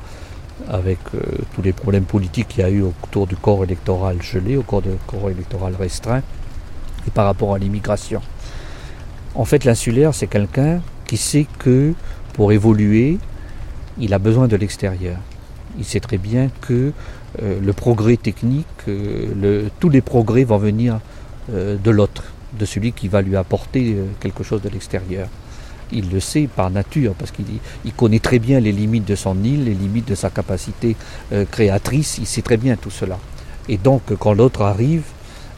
avec 0.68 0.98
euh, 1.14 1.20
tous 1.54 1.62
les 1.62 1.72
problèmes 1.72 2.04
politiques 2.04 2.48
qu'il 2.48 2.60
y 2.60 2.64
a 2.64 2.70
eu 2.70 2.82
autour 2.82 3.26
du 3.26 3.36
corps 3.36 3.64
électoral 3.64 4.20
gelé, 4.22 4.56
au 4.56 4.62
corps 4.62 4.82
corps 5.06 5.30
électoral 5.30 5.74
restreint. 5.78 6.22
et 7.06 7.10
par 7.10 7.26
rapport 7.26 7.54
à 7.54 7.58
l'immigration. 7.58 8.20
En 9.34 9.44
fait, 9.44 9.64
l'insulaire, 9.64 10.14
c'est 10.14 10.26
quelqu'un 10.26 10.80
qui 11.06 11.16
sait 11.16 11.46
que 11.58 11.94
pour 12.34 12.52
évoluer, 12.52 13.18
il 13.98 14.14
a 14.14 14.18
besoin 14.18 14.46
de 14.46 14.56
l'extérieur. 14.56 15.18
Il 15.78 15.84
sait 15.84 16.00
très 16.00 16.18
bien 16.18 16.50
que 16.60 16.92
euh, 17.42 17.60
le 17.60 17.72
progrès 17.72 18.16
technique, 18.16 18.66
euh, 18.88 19.68
tous 19.80 19.88
les 19.88 20.00
progrès 20.00 20.44
vont 20.44 20.58
venir 20.58 21.00
de 21.48 21.90
l'autre, 21.90 22.22
de 22.52 22.64
celui 22.64 22.92
qui 22.92 23.08
va 23.08 23.20
lui 23.20 23.34
apporter 23.36 23.96
quelque 24.20 24.44
chose 24.44 24.62
de 24.62 24.68
l'extérieur. 24.68 25.26
Il 25.92 26.10
le 26.10 26.20
sait 26.20 26.48
par 26.54 26.70
nature, 26.70 27.14
parce 27.14 27.30
qu'il 27.30 27.92
connaît 27.94 28.18
très 28.18 28.38
bien 28.38 28.60
les 28.60 28.72
limites 28.72 29.04
de 29.04 29.14
son 29.14 29.42
île, 29.44 29.64
les 29.64 29.74
limites 29.74 30.08
de 30.08 30.14
sa 30.14 30.30
capacité 30.30 30.96
créatrice, 31.50 32.18
il 32.18 32.26
sait 32.26 32.42
très 32.42 32.56
bien 32.56 32.76
tout 32.76 32.90
cela. 32.90 33.18
Et 33.68 33.76
donc, 33.76 34.02
quand 34.18 34.32
l'autre 34.32 34.62
arrive, 34.62 35.04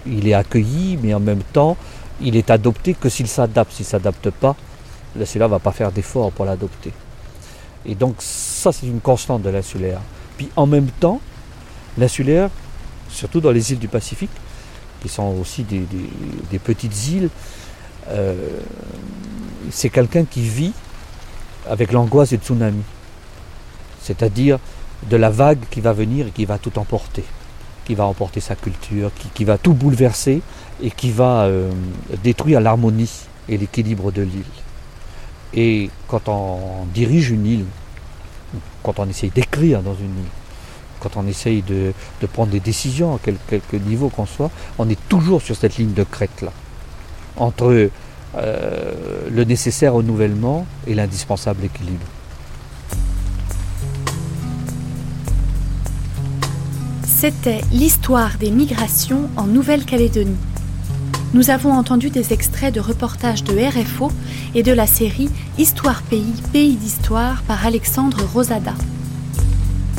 il 0.06 0.28
est 0.28 0.34
accueilli, 0.34 0.98
mais 1.02 1.14
en 1.14 1.20
même 1.20 1.42
temps, 1.52 1.76
il 2.20 2.36
est 2.36 2.50
adopté 2.50 2.94
que 2.94 3.08
s'il 3.08 3.28
s'adapte. 3.28 3.72
S'il 3.72 3.86
ne 3.86 3.90
s'adapte 3.90 4.30
pas, 4.30 4.56
celui-là 5.16 5.46
ne 5.46 5.50
va 5.50 5.58
pas 5.58 5.72
faire 5.72 5.92
d'effort 5.92 6.32
pour 6.32 6.44
l'adopter. 6.44 6.92
Et 7.86 7.94
donc, 7.94 8.16
ça, 8.18 8.72
c'est 8.72 8.86
une 8.86 9.00
constante 9.00 9.42
de 9.42 9.50
l'insulaire. 9.50 10.00
Puis 10.36 10.48
en 10.56 10.66
même 10.66 10.88
temps, 10.88 11.20
l'insulaire, 11.98 12.50
surtout 13.08 13.40
dans 13.40 13.50
les 13.50 13.72
îles 13.72 13.78
du 13.78 13.88
Pacifique, 13.88 14.30
qui 15.00 15.08
sont 15.08 15.36
aussi 15.40 15.64
des, 15.64 16.58
petites 16.58 17.08
îles, 17.08 17.28
euh, 18.08 18.34
c'est 19.70 19.88
quelqu'un 19.88 20.24
qui 20.24 20.42
vit 20.42 20.72
avec 21.68 21.92
l'angoisse 21.92 22.30
du 22.30 22.36
tsunami. 22.36 22.82
C'est-à-dire 24.02 24.58
de 25.08 25.16
la 25.16 25.30
vague 25.30 25.60
qui 25.70 25.80
va 25.80 25.92
venir 25.92 26.26
et 26.26 26.30
qui 26.30 26.44
va 26.44 26.58
tout 26.58 26.78
emporter, 26.78 27.24
qui 27.84 27.94
va 27.94 28.04
emporter 28.04 28.40
sa 28.40 28.54
culture, 28.54 29.10
qui, 29.34 29.44
va 29.44 29.58
tout 29.58 29.74
bouleverser 29.74 30.42
et 30.82 30.90
qui 30.90 31.10
va 31.10 31.44
euh, 31.44 31.70
détruire 32.22 32.60
l'harmonie 32.60 33.10
et 33.48 33.56
l'équilibre 33.56 34.12
de 34.12 34.22
l'île. 34.22 34.42
Et 35.54 35.90
quand 36.08 36.28
on 36.28 36.86
dirige 36.92 37.30
une 37.30 37.46
île, 37.46 37.64
quand 38.82 38.98
on 38.98 39.08
essaye 39.08 39.30
d'écrire 39.30 39.82
dans 39.82 39.94
une 39.94 40.04
île, 40.18 40.32
quand 41.00 41.16
on 41.16 41.26
essaye 41.26 41.62
de, 41.62 41.92
prendre 42.32 42.50
des 42.50 42.60
décisions, 42.60 43.14
à 43.14 43.18
quelque 43.18 43.76
niveau 43.76 44.08
qu'on 44.08 44.26
soit, 44.26 44.50
on 44.78 44.88
est 44.88 44.98
toujours 45.08 45.42
sur 45.42 45.54
cette 45.54 45.76
ligne 45.76 45.92
de 45.92 46.02
crête-là, 46.02 46.50
entre 47.36 47.90
euh, 48.36 48.92
le 49.30 49.44
nécessaire 49.44 49.94
renouvellement 49.94 50.66
et 50.86 50.94
l'indispensable 50.94 51.64
équilibre. 51.64 52.06
C'était 57.06 57.62
l'histoire 57.72 58.36
des 58.38 58.50
migrations 58.50 59.30
en 59.36 59.46
Nouvelle-Calédonie. 59.46 60.36
Nous 61.32 61.50
avons 61.50 61.72
entendu 61.72 62.10
des 62.10 62.32
extraits 62.32 62.74
de 62.74 62.80
reportages 62.80 63.42
de 63.44 63.54
RFO 63.54 64.12
et 64.54 64.62
de 64.62 64.72
la 64.72 64.86
série 64.86 65.30
Histoire 65.58 66.02
Pays, 66.02 66.34
Pays 66.52 66.76
d'Histoire 66.76 67.42
par 67.42 67.66
Alexandre 67.66 68.22
Rosada. 68.32 68.74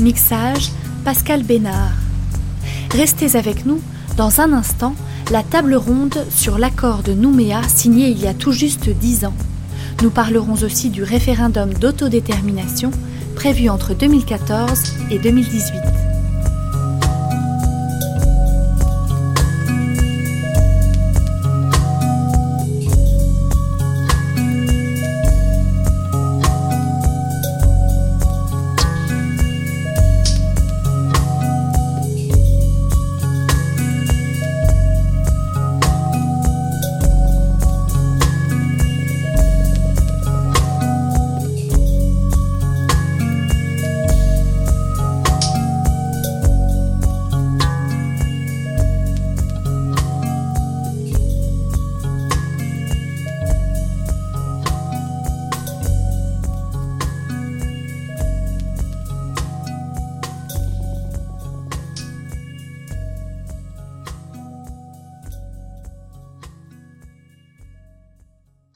Mixage 0.00 0.70
Pascal 1.04 1.42
Bénard. 1.42 1.92
Restez 2.92 3.36
avec 3.36 3.66
nous, 3.66 3.80
dans 4.16 4.40
un 4.40 4.52
instant, 4.52 4.94
la 5.30 5.42
table 5.42 5.74
ronde 5.74 6.24
sur 6.30 6.56
l'accord 6.56 7.02
de 7.02 7.12
Nouméa 7.12 7.62
signé 7.64 8.08
il 8.08 8.20
y 8.20 8.28
a 8.28 8.34
tout 8.34 8.52
juste 8.52 8.88
dix 8.88 9.24
ans. 9.24 9.34
Nous 10.02 10.10
parlerons 10.10 10.62
aussi 10.62 10.90
du 10.90 11.02
référendum 11.02 11.72
d'autodétermination 11.74 12.90
prévu 13.34 13.68
entre 13.68 13.94
2014 13.94 14.92
et 15.10 15.18
2018. 15.18 16.05